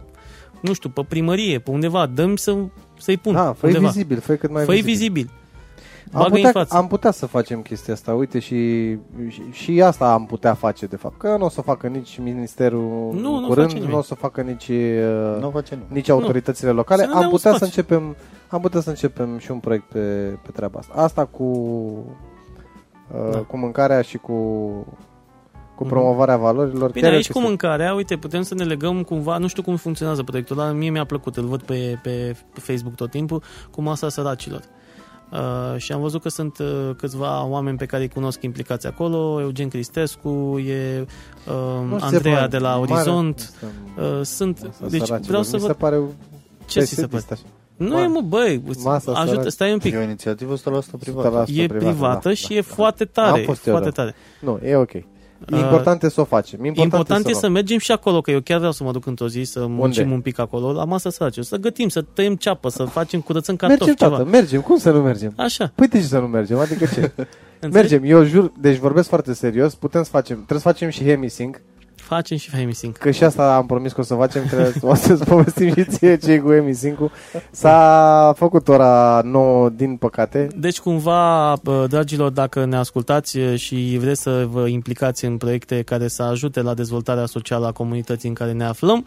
nu 0.61 0.73
știu, 0.73 0.89
pe 0.89 1.05
primărie, 1.09 1.59
pe 1.59 1.71
undeva, 1.71 2.07
dăm 2.07 2.37
să, 2.37 2.57
să-i 2.99 3.17
pun 3.17 3.33
Da, 3.33 3.53
fă 3.53 3.67
undeva. 3.67 3.87
vizibil, 3.87 4.21
fă 4.21 4.35
cât 4.35 4.51
mai 4.51 4.65
Fă-i 4.65 4.81
vizibil. 4.81 5.13
vizibil. 5.13 5.31
Am 6.15 6.21
Bagă-i 6.23 6.41
în 6.43 6.47
putea, 6.47 6.63
față. 6.63 6.77
am 6.77 6.87
putea 6.87 7.11
să 7.11 7.27
facem 7.27 7.61
chestia 7.63 7.95
asta, 7.95 8.15
uite, 8.15 8.39
și, 8.39 8.91
și, 9.29 9.43
și 9.51 9.83
asta 9.83 10.13
am 10.13 10.27
putea 10.27 10.55
face, 10.55 10.87
de 10.87 10.97
fapt. 10.97 11.19
Că 11.19 11.37
nu 11.39 11.45
o 11.45 11.49
să 11.49 11.61
facă 11.61 11.87
nici 11.87 12.19
Ministerul 12.23 12.81
Nu, 13.15 13.35
în 13.35 13.41
nu 13.41 13.47
curând, 13.47 13.67
face 13.67 13.75
nimeni. 13.75 13.93
nu 13.93 13.99
o 13.99 14.03
să 14.03 14.15
facă 14.15 14.41
nici, 14.41 14.69
uh, 14.69 15.37
Nu 15.41 15.51
face 15.51 15.75
nimeni. 15.75 15.95
nici 15.95 16.09
autoritățile 16.09 16.71
locale. 16.71 17.03
Să 17.03 17.07
ne 17.09 17.13
Am 17.15 17.19
dea 17.19 17.29
un 17.29 17.35
putea 17.35 17.51
să 17.51 17.57
spațiu. 17.57 17.83
începem 17.83 18.17
am 18.49 18.61
putea 18.61 18.81
să 18.81 18.89
începem 18.89 19.39
și 19.39 19.51
un 19.51 19.59
proiect 19.59 19.85
pe, 19.89 19.99
pe 20.43 20.51
treaba 20.53 20.79
asta. 20.79 20.93
Asta 20.97 21.25
cu 21.25 21.43
uh, 23.15 23.31
Da. 23.33 23.39
cu 23.39 23.57
mâncarea 23.57 24.01
și 24.03 24.17
cu, 24.19 24.33
cu 25.77 25.85
Mhm. 25.85 25.89
promovarea 25.89 26.37
valorilor. 26.37 26.91
Bine, 26.91 27.01
chiar 27.05 27.11
e 27.11 27.15
o 27.15 27.17
aici 27.17 27.27
cu 27.27 27.33
chestie- 27.33 27.49
mâncarea, 27.49 27.95
uite, 27.95 28.17
putem 28.17 28.43
să 28.43 28.55
ne 28.55 28.65
legăm 28.65 29.03
cumva, 29.03 29.39
nu 29.39 29.47
știu 29.47 29.63
cum 29.63 29.77
funcționează 29.77 30.23
proiectul, 30.23 30.57
dar 30.57 30.73
mie 30.73 30.91
mi-a 30.91 31.05
plăcut, 31.05 31.37
îl 31.37 31.45
văd 31.45 31.63
pe, 31.63 31.99
pe 32.03 32.37
Facebook 32.53 32.95
tot 32.95 33.11
timpul, 33.11 33.43
cu 33.71 33.83
masa 33.83 34.09
săracilor. 34.09 34.61
Uh, 34.61 34.67
și 35.77 35.93
am 35.93 36.01
văzut 36.01 36.23
că 36.23 36.29
sunt 36.29 36.59
uh, 36.59 36.91
câțiva 36.97 37.45
oameni 37.47 37.77
pe 37.77 37.87
care 37.87 38.03
îi 38.03 38.09
cunosc 38.09 38.43
implicați 38.43 38.87
acolo, 38.87 39.41
Eugen 39.41 39.69
Cristescu, 39.69 40.59
e 40.67 41.01
uh, 41.47 41.55
Nu 41.89 41.97
știu 41.97 41.99
ce 41.99 42.05
Andreea 42.05 42.35
pare- 42.37 42.49
de 42.49 42.59
la 42.59 42.77
mare- 42.77 42.93
Orizont, 42.93 43.39
Asta- 43.39 43.67
uh, 44.03 44.21
sunt, 44.23 44.57
asta 44.57 44.87
deci 44.87 44.91
săracilor. 44.93 45.21
vreau 45.21 45.43
să 45.43 45.55
Mi 45.57 45.61
se 45.61 45.67
văd 45.67 45.77
pare 45.77 46.01
ce 46.67 46.81
ți 46.81 46.87
se 46.95 46.95
pare. 46.95 47.07
pesimist 47.07 47.31
așa. 47.33 47.43
Nu 47.77 47.99
Ma- 47.99 48.03
e 48.03 48.07
mă, 48.07 48.21
băi, 48.21 48.63
Masa 48.83 49.13
ajută, 49.13 49.35
săraci. 49.37 49.53
stai 49.53 49.73
un 49.73 49.79
pic. 49.79 49.93
E 49.93 49.97
o 49.97 50.03
inițiativă 50.03 50.55
100% 50.55 50.97
privată. 50.99 51.29
100% 51.29 51.55
E 51.63 51.67
privată 51.67 52.29
da, 52.29 52.35
și 52.35 52.49
da, 52.49 52.55
e 52.55 52.61
da. 52.69 52.75
foarte 52.75 53.05
tare, 53.05 53.39
Am 53.39 53.45
fost 53.45 53.67
eu, 53.67 53.73
foarte 53.73 53.91
da. 53.91 54.03
tare. 54.03 54.15
Nu, 54.41 54.61
e 54.65 54.77
ok. 54.77 54.91
Uh, 55.53 55.59
Important 55.59 56.03
e 56.03 56.09
să 56.09 56.21
o 56.21 56.25
facem. 56.25 56.65
Important, 56.65 56.93
Important 56.93 57.27
e 57.29 57.33
să 57.33 57.39
luăm. 57.41 57.53
mergem 57.53 57.79
și 57.79 57.93
acolo, 57.93 58.21
că 58.21 58.31
eu 58.31 58.41
chiar 58.41 58.57
vreau 58.59 58.73
să 58.73 58.85
mă 58.85 58.93
duc 58.93 59.07
într-o 59.07 59.29
zi 59.29 59.43
să 59.43 59.67
muncim 59.67 60.03
Unde? 60.03 60.15
un 60.15 60.21
pic 60.21 60.39
acolo, 60.39 60.73
la 60.73 60.85
masa 60.85 61.11
sărace, 61.11 61.43
să 61.43 61.57
gătim, 61.57 61.89
să 61.89 62.03
tăiem 62.03 62.35
ceapă, 62.37 62.69
să 62.69 62.85
facem, 62.85 63.21
curățăm 63.21 63.57
cartofi, 63.57 63.85
Mergem, 63.85 64.07
ceva. 64.09 64.17
tată, 64.19 64.31
mergem. 64.31 64.61
Cum 64.61 64.79
să 64.79 64.91
nu 64.91 65.01
mergem? 65.03 65.33
Așa, 65.37 65.73
Păi 65.75 65.89
de 65.89 65.99
ce 65.99 66.05
să 66.05 66.19
nu 66.19 66.27
mergem? 66.27 66.59
Adică 66.59 66.85
ce? 66.85 67.01
înțelegi? 67.61 67.93
mergem, 67.93 68.03
eu 68.05 68.25
jur, 68.25 68.53
deci 68.61 68.77
vorbesc 68.79 69.09
foarte 69.09 69.33
serios, 69.35 69.75
putem 69.75 70.03
să 70.03 70.11
facem, 70.11 70.37
trebuie 70.37 70.59
să 70.59 70.69
facem 70.69 70.89
și 70.89 71.05
hemisync, 71.05 71.61
Facem 72.03 72.37
și 72.37 72.51
hemisync. 72.51 72.97
că 72.97 73.11
și 73.11 73.25
asta 73.25 73.55
am 73.55 73.67
promis 73.67 73.93
că 73.93 74.01
o 74.01 74.05
să 74.05 74.15
facem, 74.15 74.45
trebuie 74.45 74.73
să, 74.73 74.87
o 74.87 74.95
să-ți 74.95 75.25
povestim 75.25 75.75
și 75.75 75.85
ție 75.85 76.17
ce 76.17 76.39
cu 76.39 76.51
hemisync 76.51 76.99
S-a 77.51 78.33
făcut 78.37 78.69
ora 78.69 79.21
9 79.25 79.69
din 79.69 79.97
păcate. 79.97 80.49
Deci 80.57 80.81
cumva, 80.81 81.55
bă, 81.63 81.87
dragilor, 81.89 82.31
dacă 82.31 82.65
ne 82.65 82.77
ascultați 82.77 83.39
e, 83.39 83.57
și 83.57 83.97
vreți 84.01 84.23
să 84.23 84.47
vă 84.51 84.67
implicați 84.67 85.25
în 85.25 85.37
proiecte 85.37 85.83
care 85.83 86.09
să 86.09 86.23
ajute 86.23 86.63
la 86.63 86.75
dezvoltarea 86.75 87.27
socială 87.27 87.67
a 87.67 87.73
comunității 87.73 88.29
în 88.29 88.35
care 88.35 88.53
ne 88.53 88.65
aflăm, 88.65 89.05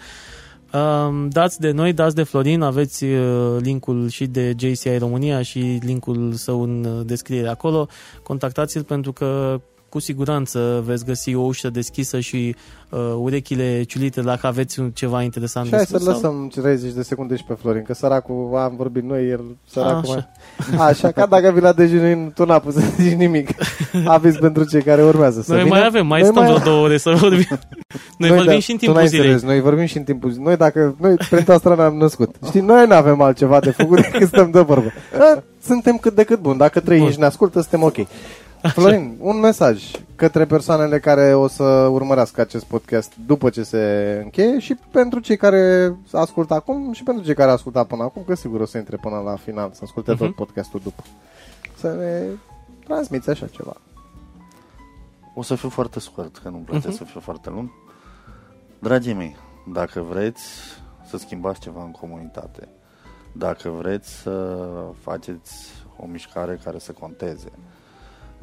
um, 0.74 1.30
dați 1.30 1.60
de 1.60 1.72
noi, 1.72 1.94
dați 1.94 2.16
de 2.16 2.24
Florin, 2.24 2.62
aveți 2.62 3.04
uh, 3.04 3.58
linkul 3.60 4.10
și 4.10 4.26
de 4.26 4.56
JCI 4.58 4.98
România 4.98 5.42
și 5.42 5.80
linkul 5.82 6.34
său 6.34 6.62
în 6.62 6.86
uh, 6.86 7.06
descriere 7.06 7.48
acolo. 7.48 7.88
Contactați-l 8.24 8.84
pentru 8.84 9.12
că 9.14 9.60
cu 9.96 10.02
siguranță 10.02 10.84
veți 10.86 11.06
găsi 11.06 11.36
o 11.36 11.42
ușă 11.42 11.70
deschisă 11.70 12.20
și 12.20 12.56
uh, 12.90 13.00
urechile 13.18 13.84
ciulite 13.84 14.22
dacă 14.22 14.48
aveți 14.48 14.80
un, 14.80 14.90
ceva 14.92 15.22
interesant 15.22 15.66
Și 15.66 15.72
hai 15.74 15.80
de 15.82 15.86
să 15.86 15.98
spus. 15.98 16.04
sau- 16.04 16.14
lăsăm 16.14 16.48
30 16.62 16.92
de 16.92 17.02
secunde 17.02 17.36
și 17.36 17.44
pe 17.44 17.54
Florin, 17.62 17.84
că 17.84 17.94
săracul, 17.94 18.52
am 18.58 18.74
vorbit 18.78 19.04
noi, 19.04 19.30
el 19.30 19.42
săracul 19.70 20.10
Așa. 20.10 20.30
mai... 20.78 20.88
Așa, 20.88 21.12
ca 21.12 21.26
dacă 21.26 21.52
vi 21.52 21.60
la 21.60 21.74
dejun 21.74 22.32
tu 22.36 22.46
n-a 22.46 22.60
pus 22.60 22.74
să 22.74 22.82
zici 23.00 23.14
nimic. 23.14 23.50
Aviz 24.06 24.36
pentru 24.38 24.64
cei 24.64 24.82
care 24.82 25.04
urmează 25.04 25.42
să 25.42 25.54
Noi 25.54 25.64
vină. 25.64 25.76
mai 25.76 25.86
avem, 25.86 26.08
mai 26.08 26.22
Noi 26.22 26.30
stăm 26.30 26.44
vreo 26.44 26.58
două 26.58 26.84
ore 26.84 26.98
să 26.98 27.10
vorbim. 27.10 27.60
Noi, 28.18 28.30
vorbim 28.30 28.46
da, 28.54 28.60
și 28.60 28.72
în 28.72 28.78
tu 28.78 28.84
timpul 28.84 29.00
n-ai 29.00 29.08
zilei. 29.08 29.26
înțeles, 29.32 29.50
Noi 29.52 29.62
vorbim 29.62 29.86
și 29.86 29.98
în 29.98 30.04
timpul 30.04 30.30
zilei. 30.30 30.46
Noi 30.46 30.58
dacă, 30.58 30.96
noi 31.00 31.16
pentru 31.30 31.54
asta 31.54 31.76
ne-am 31.76 31.96
născut. 31.98 32.36
Știi, 32.46 32.62
noi 32.62 32.86
nu 32.88 32.94
avem 32.96 33.22
altceva 33.22 33.60
de 33.60 33.72
făcut 33.72 34.02
decât 34.02 34.28
stăm 34.28 34.52
de 34.52 34.60
vorbă. 34.60 34.92
A, 35.20 35.44
Suntem 35.66 35.98
cât 35.98 36.16
de 36.16 36.24
cât 36.24 36.40
buni. 36.40 36.58
Dacă 36.58 36.80
trei 36.80 36.98
Bun. 36.98 37.06
inși 37.08 37.20
ne 37.20 37.26
ascultă, 37.26 37.60
suntem 37.62 37.84
ok. 37.84 37.96
Florin, 38.74 39.16
un 39.20 39.40
mesaj 39.40 39.92
către 40.16 40.46
persoanele 40.46 41.00
care 41.00 41.34
o 41.34 41.48
să 41.48 41.64
urmărească 41.92 42.42
acest 42.42 42.66
podcast 42.66 43.14
după 43.26 43.50
ce 43.50 43.64
se 43.64 44.20
încheie 44.24 44.60
și 44.60 44.76
pentru 44.92 45.20
cei 45.20 45.38
care 45.38 45.96
ascultă 46.12 46.54
acum 46.54 46.94
și 46.94 47.04
pentru 47.04 47.24
cei 47.24 47.34
care 47.36 47.52
ascultă 47.52 47.84
până 47.84 48.04
acum, 48.04 48.24
că 48.28 48.36
sigur 48.36 48.60
o 48.62 48.66
să 48.66 48.78
intre 48.78 48.98
până 48.98 49.22
la 49.26 49.36
final, 49.36 49.70
să 49.74 49.80
asculte 49.84 50.12
tot 50.12 50.28
Mhm. 50.28 50.36
podcastul 50.36 50.80
după. 50.84 51.04
Să 51.78 51.88
ne 51.88 52.22
transmiți 52.86 53.30
așa 53.30 53.48
ceva. 53.48 53.74
O 55.36 55.42
să 55.42 55.56
fiu 55.56 55.70
foarte 55.70 56.00
scurt, 56.00 56.38
că 56.38 56.50
nu-mi 56.50 56.64
place 56.64 56.88
Mhm. 56.88 56.96
să 56.98 57.04
fiu 57.04 57.20
foarte 57.20 57.50
lung. 57.50 57.70
Dragii 58.80 59.14
mei, 59.14 59.36
dacă 59.74 60.02
vreți 60.10 60.44
să 61.10 61.18
schimbați 61.18 61.60
ceva 61.60 61.84
în 61.84 61.92
comunitate, 61.92 62.68
dacă 63.32 63.70
vreți 63.70 64.10
să 64.22 64.58
faceți 65.02 65.54
o 65.98 66.06
mișcare 66.06 66.60
care 66.64 66.80
să 66.80 66.92
conteze, 66.92 67.52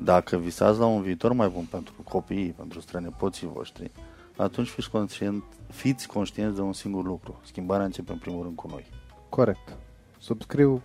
dacă 0.04 0.36
visați 0.36 0.78
la 0.78 0.86
un 0.86 1.02
viitor 1.02 1.32
mai 1.32 1.48
bun 1.48 1.64
pentru 1.70 1.94
copiii, 2.04 2.54
pentru 2.56 2.80
strănepoții 2.80 3.50
voștri, 3.54 3.90
atunci 4.36 4.68
fiți 4.68 4.90
conștient, 4.90 5.42
fiți 5.70 6.06
conștienți 6.06 6.54
de 6.54 6.60
un 6.60 6.72
singur 6.72 7.04
lucru. 7.04 7.40
Schimbarea 7.44 7.84
începe 7.84 8.12
în 8.12 8.18
primul 8.18 8.42
rând 8.42 8.56
cu 8.56 8.68
noi. 8.70 8.86
Corect. 9.28 9.76
Subscriu 10.18 10.82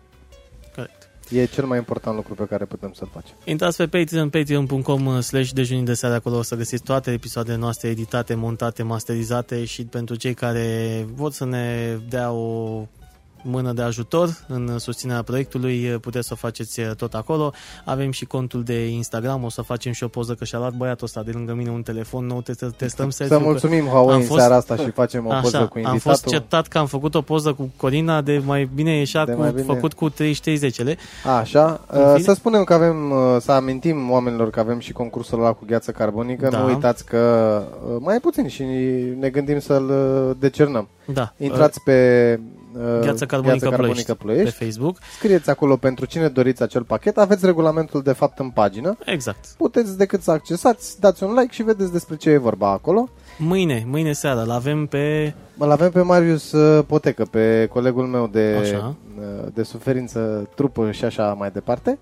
Corect. 0.75 1.09
e 1.29 1.45
cel 1.45 1.65
mai 1.65 1.77
important 1.77 2.15
lucru 2.15 2.33
pe 2.33 2.45
care 2.45 2.65
putem 2.65 2.93
să-l 2.93 3.09
facem. 3.13 3.35
Intrați 3.45 3.77
pe 3.77 3.87
Patreon, 3.87 4.29
patreon.com 4.29 5.21
slash 5.21 5.51
dejunii 5.51 5.83
de 5.83 5.93
seară, 5.93 6.15
acolo 6.15 6.37
o 6.37 6.41
să 6.41 6.55
găsiți 6.55 6.83
toate 6.83 7.11
episoadele 7.11 7.57
noastre 7.57 7.89
editate, 7.89 8.35
montate, 8.35 8.83
masterizate 8.83 9.65
și 9.65 9.85
pentru 9.85 10.15
cei 10.15 10.33
care 10.33 11.05
vor 11.13 11.31
să 11.31 11.45
ne 11.45 11.97
dea 12.09 12.31
o 12.31 12.85
mână 13.43 13.71
de 13.71 13.81
ajutor 13.81 14.29
în 14.47 14.77
susținerea 14.79 15.21
proiectului, 15.21 15.79
puteți 16.01 16.27
să 16.27 16.33
o 16.33 16.39
faceți 16.39 16.81
tot 16.97 17.13
acolo. 17.13 17.51
Avem 17.85 18.11
și 18.11 18.25
contul 18.25 18.63
de 18.63 18.87
Instagram, 18.87 19.43
o 19.43 19.49
să 19.49 19.61
facem 19.61 19.91
și 19.91 20.03
o 20.03 20.07
poză 20.07 20.33
că 20.33 20.45
și-a 20.45 20.57
luat 20.57 20.73
băiatul 20.73 21.05
ăsta 21.05 21.21
de 21.23 21.31
lângă 21.33 21.53
mine 21.53 21.69
un 21.69 21.81
telefon 21.81 22.25
nou, 22.25 22.41
te- 22.41 22.53
testăm 22.77 23.09
Să 23.09 23.15
selfie-ul 23.15 23.41
că- 23.41 23.47
mulțumim 23.49 23.85
Huawei 23.85 24.13
am 24.13 24.19
în 24.19 24.25
fost- 24.25 24.39
seara 24.39 24.55
asta 24.55 24.75
și 24.75 24.91
facem 24.91 25.25
o 25.25 25.29
poză 25.41 25.57
Așa, 25.57 25.67
cu 25.67 25.77
am 25.77 25.83
invitatul. 25.83 25.99
fost 25.99 26.25
certat 26.27 26.67
că 26.67 26.77
am 26.77 26.85
făcut 26.85 27.15
o 27.15 27.21
poză 27.21 27.53
cu 27.53 27.71
Corina 27.77 28.21
de 28.21 28.41
mai 28.45 28.69
bine 28.75 28.97
ieșea 28.97 29.25
De 29.25 29.31
cu, 29.31 29.39
mai 29.39 29.51
bine. 29.51 29.63
făcut 29.63 29.93
cu 29.93 30.09
30-30 30.09 30.13
Așa, 31.39 31.81
În 31.87 32.01
uh, 32.01 32.07
fine. 32.13 32.23
să 32.23 32.33
spunem 32.33 32.63
că 32.63 32.73
avem, 32.73 33.11
uh, 33.11 33.17
să 33.39 33.51
amintim 33.51 34.11
oamenilor 34.11 34.49
că 34.49 34.59
avem 34.59 34.79
și 34.79 34.91
concursul 34.91 35.39
ăla 35.39 35.53
cu 35.53 35.63
gheață 35.67 35.91
carbonică, 35.91 36.47
Da. 36.51 36.57
nu 36.59 36.67
uitați 36.67 37.05
că 37.05 37.17
uh, 37.89 37.95
mai 37.99 38.15
e 38.15 38.19
puțin 38.19 38.47
și 38.47 38.63
ne 39.19 39.29
gândim 39.29 39.59
să-l 39.59 39.89
uh, 40.29 40.35
decernăm. 40.39 40.87
Da. 41.13 41.33
Intrați 41.37 41.81
pe 41.83 42.39
uh, 42.79 42.99
Gheață 43.01 43.25
Carbonică, 43.25 43.69
Ploiești, 43.69 44.05
pe 44.05 44.13
Ploiești, 44.13 44.63
Facebook. 44.63 44.97
scrieți 45.17 45.49
acolo 45.49 45.75
pentru 45.77 46.05
cine 46.05 46.27
doriți 46.27 46.61
acel 46.63 46.83
pachet, 46.83 47.17
aveți 47.17 47.45
regulamentul 47.45 48.01
de 48.01 48.11
fapt 48.11 48.39
în 48.39 48.49
pagină, 48.49 48.97
Exact. 49.05 49.45
puteți 49.57 49.97
decât 49.97 50.21
să 50.21 50.31
accesați, 50.31 50.99
dați 50.99 51.23
un 51.23 51.33
like 51.33 51.53
și 51.53 51.63
vedeți 51.63 51.91
despre 51.91 52.15
ce 52.15 52.29
e 52.29 52.37
vorba 52.37 52.69
acolo. 52.69 53.09
Mâine, 53.37 53.83
mâine 53.87 54.13
seara, 54.13 54.43
l 54.43 54.49
avem 54.49 54.85
pe... 54.85 55.33
Îl 55.57 55.71
avem 55.71 55.91
pe 55.91 56.01
Marius 56.01 56.51
uh, 56.51 56.83
Potecă, 56.87 57.25
pe 57.25 57.67
colegul 57.71 58.05
meu 58.05 58.27
de, 58.27 58.57
Așa. 58.61 58.95
uh, 59.19 59.47
de 59.53 59.63
suferință, 59.63 60.49
trupă 60.55 60.91
și 60.91 61.05
așa 61.05 61.33
mai 61.33 61.51
departe. 61.51 61.99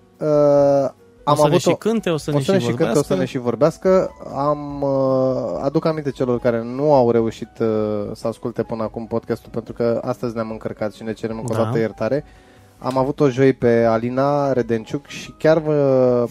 Uh, 1.25 1.31
Am 1.31 1.33
o 1.33 1.35
să 1.35 1.41
ne 1.41 1.47
avut 1.47 1.61
și 1.61 1.73
cânte, 1.73 2.09
o 2.09 2.17
să 2.17 2.31
ne 2.31 2.37
o 2.37 2.39
să 2.39 2.51
ne 2.51 2.57
și 2.57 2.63
și 2.65 2.69
cânte, 2.69 2.83
o 2.83 2.85
vorbească. 2.85 3.13
să 3.13 3.19
ne 3.19 3.25
și 3.25 3.37
vorbească. 3.37 4.11
Am, 4.35 4.81
uh, 4.81 5.59
aduc 5.61 5.85
aminte 5.85 6.11
celor 6.11 6.39
care 6.39 6.63
nu 6.63 6.93
au 6.93 7.11
reușit 7.11 7.49
uh, 7.59 7.67
să 8.13 8.27
asculte 8.27 8.63
până 8.63 8.83
acum 8.83 9.07
podcastul, 9.07 9.49
pentru 9.51 9.73
că 9.73 9.99
astăzi 10.03 10.35
ne-am 10.35 10.51
încărcat 10.51 10.93
și 10.93 11.03
ne 11.03 11.13
cerem 11.13 11.37
încă 11.37 11.51
o 11.51 11.55
Da. 11.55 11.63
dată 11.63 11.77
iertare. 11.77 12.23
Am 12.77 12.97
avut-o 12.97 13.29
joi 13.29 13.53
pe 13.53 13.83
Alina 13.83 14.53
Redenciuc 14.53 15.05
și 15.07 15.33
chiar 15.37 15.57
vă, 15.59 16.25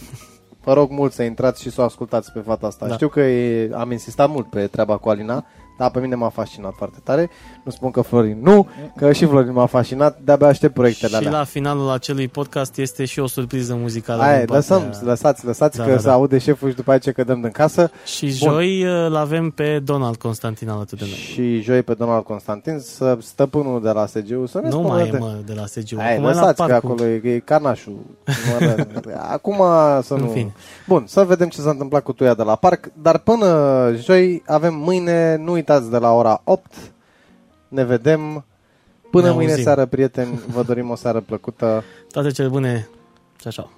vă 0.64 0.72
rog 0.72 0.90
mult 0.90 1.12
să 1.12 1.22
intrați 1.22 1.62
și 1.62 1.70
să 1.70 1.80
o 1.80 1.84
ascultați 1.84 2.32
pe 2.32 2.40
fata 2.40 2.66
asta. 2.66 2.86
Da. 2.86 2.94
Știu 2.94 3.08
că 3.08 3.20
e, 3.20 3.70
am 3.74 3.90
insistat 3.92 4.28
mult 4.30 4.50
pe 4.50 4.66
treaba 4.66 4.96
cu 4.96 5.08
Alina, 5.08 5.44
dar 5.78 5.90
pe 5.90 6.00
mine 6.00 6.14
m-a 6.14 6.28
fascinat 6.28 6.72
foarte 6.76 6.98
tare. 7.04 7.30
Nu 7.64 7.70
spun 7.70 7.90
că 7.90 8.00
Florin 8.00 8.38
nu, 8.42 8.68
că 8.96 9.12
și 9.12 9.26
Florin 9.26 9.52
m-a 9.52 9.66
fascinat, 9.66 10.18
de-abia 10.24 10.46
aștept 10.46 10.74
proiectele 10.74 11.08
Și 11.10 11.16
alea. 11.26 11.30
la 11.38 11.44
finalul 11.44 11.90
acelui 11.90 12.28
podcast 12.28 12.78
este 12.78 13.04
și 13.04 13.20
o 13.20 13.26
surpriză 13.26 13.74
muzicală. 13.74 14.22
Aia, 14.22 14.36
din 14.36 14.46
partea- 14.46 14.76
lăsăm, 14.76 15.06
lăsați, 15.06 15.44
lăsați 15.44 15.78
Da, 15.78 15.84
că 15.84 15.90
da, 15.90 15.98
se 15.98 16.06
da. 16.06 16.12
aude 16.12 16.38
șeful 16.38 16.68
și 16.70 16.74
după 16.76 16.92
aceea 16.92 17.14
cădem 17.14 17.40
din 17.40 17.50
casă. 17.50 17.90
Și 18.04 18.36
Bun. 18.40 18.50
joi 18.52 18.82
îl 18.82 19.16
avem 19.16 19.50
pe 19.50 19.78
Donald 19.84 20.16
Constantin 20.16 20.68
alături 20.68 21.00
de 21.00 21.06
noi. 21.08 21.14
Și 21.16 21.60
joi 21.60 21.82
pe 21.82 21.94
Donald 21.94 22.24
Constantin, 22.24 22.78
să 22.78 23.18
stăpânul 23.20 23.82
de 23.82 23.90
la 23.90 24.06
SGU 24.06 24.46
să 24.46 24.58
ne 24.62 24.68
Nu 24.68 24.70
spună 24.70 24.88
mai 24.88 25.06
e, 25.06 25.10
de- 25.10 25.18
mă, 25.18 25.34
de 25.46 25.52
la 25.56 25.66
SGU. 25.66 25.96
Hai, 26.00 26.12
Acum 26.12 26.24
e 26.24 26.26
la 26.26 26.32
lăsați 26.32 26.62
că 26.62 26.66
parcul. 26.68 26.90
acolo 26.90 27.08
e, 27.08 27.20
e 27.34 27.38
carnașul. 27.38 27.96
Mă, 28.60 28.86
Acum 29.32 29.56
să 30.02 30.14
În 30.14 30.20
nu... 30.20 30.28
fine. 30.28 30.52
Bun, 30.88 31.04
să 31.06 31.22
vedem 31.24 31.48
ce 31.48 31.60
s-a 31.60 31.70
întâmplat 31.70 32.02
cu 32.02 32.12
tuia 32.12 32.34
de 32.34 32.42
la 32.42 32.54
parc, 32.56 32.88
dar 33.02 33.18
până 33.18 33.46
joi 34.04 34.42
avem 34.46 34.74
mâine, 34.74 35.36
nu 35.36 35.56
uitați 35.68 35.90
de 35.90 35.98
la 35.98 36.12
ora 36.12 36.40
8, 36.44 36.92
ne 37.68 37.84
vedem. 37.84 38.44
Până 39.10 39.26
Ne 39.26 39.32
mâine 39.34 39.50
auzim. 39.50 39.64
seară, 39.64 39.86
prieteni, 39.86 40.40
vă 40.46 40.62
dorim 40.62 40.90
o 40.90 40.94
seară 40.94 41.20
plăcută. 41.20 41.82
Toate 42.10 42.30
cele 42.30 42.48
bune. 42.48 42.88
Ciao, 43.36 43.52
ciao. 43.52 43.70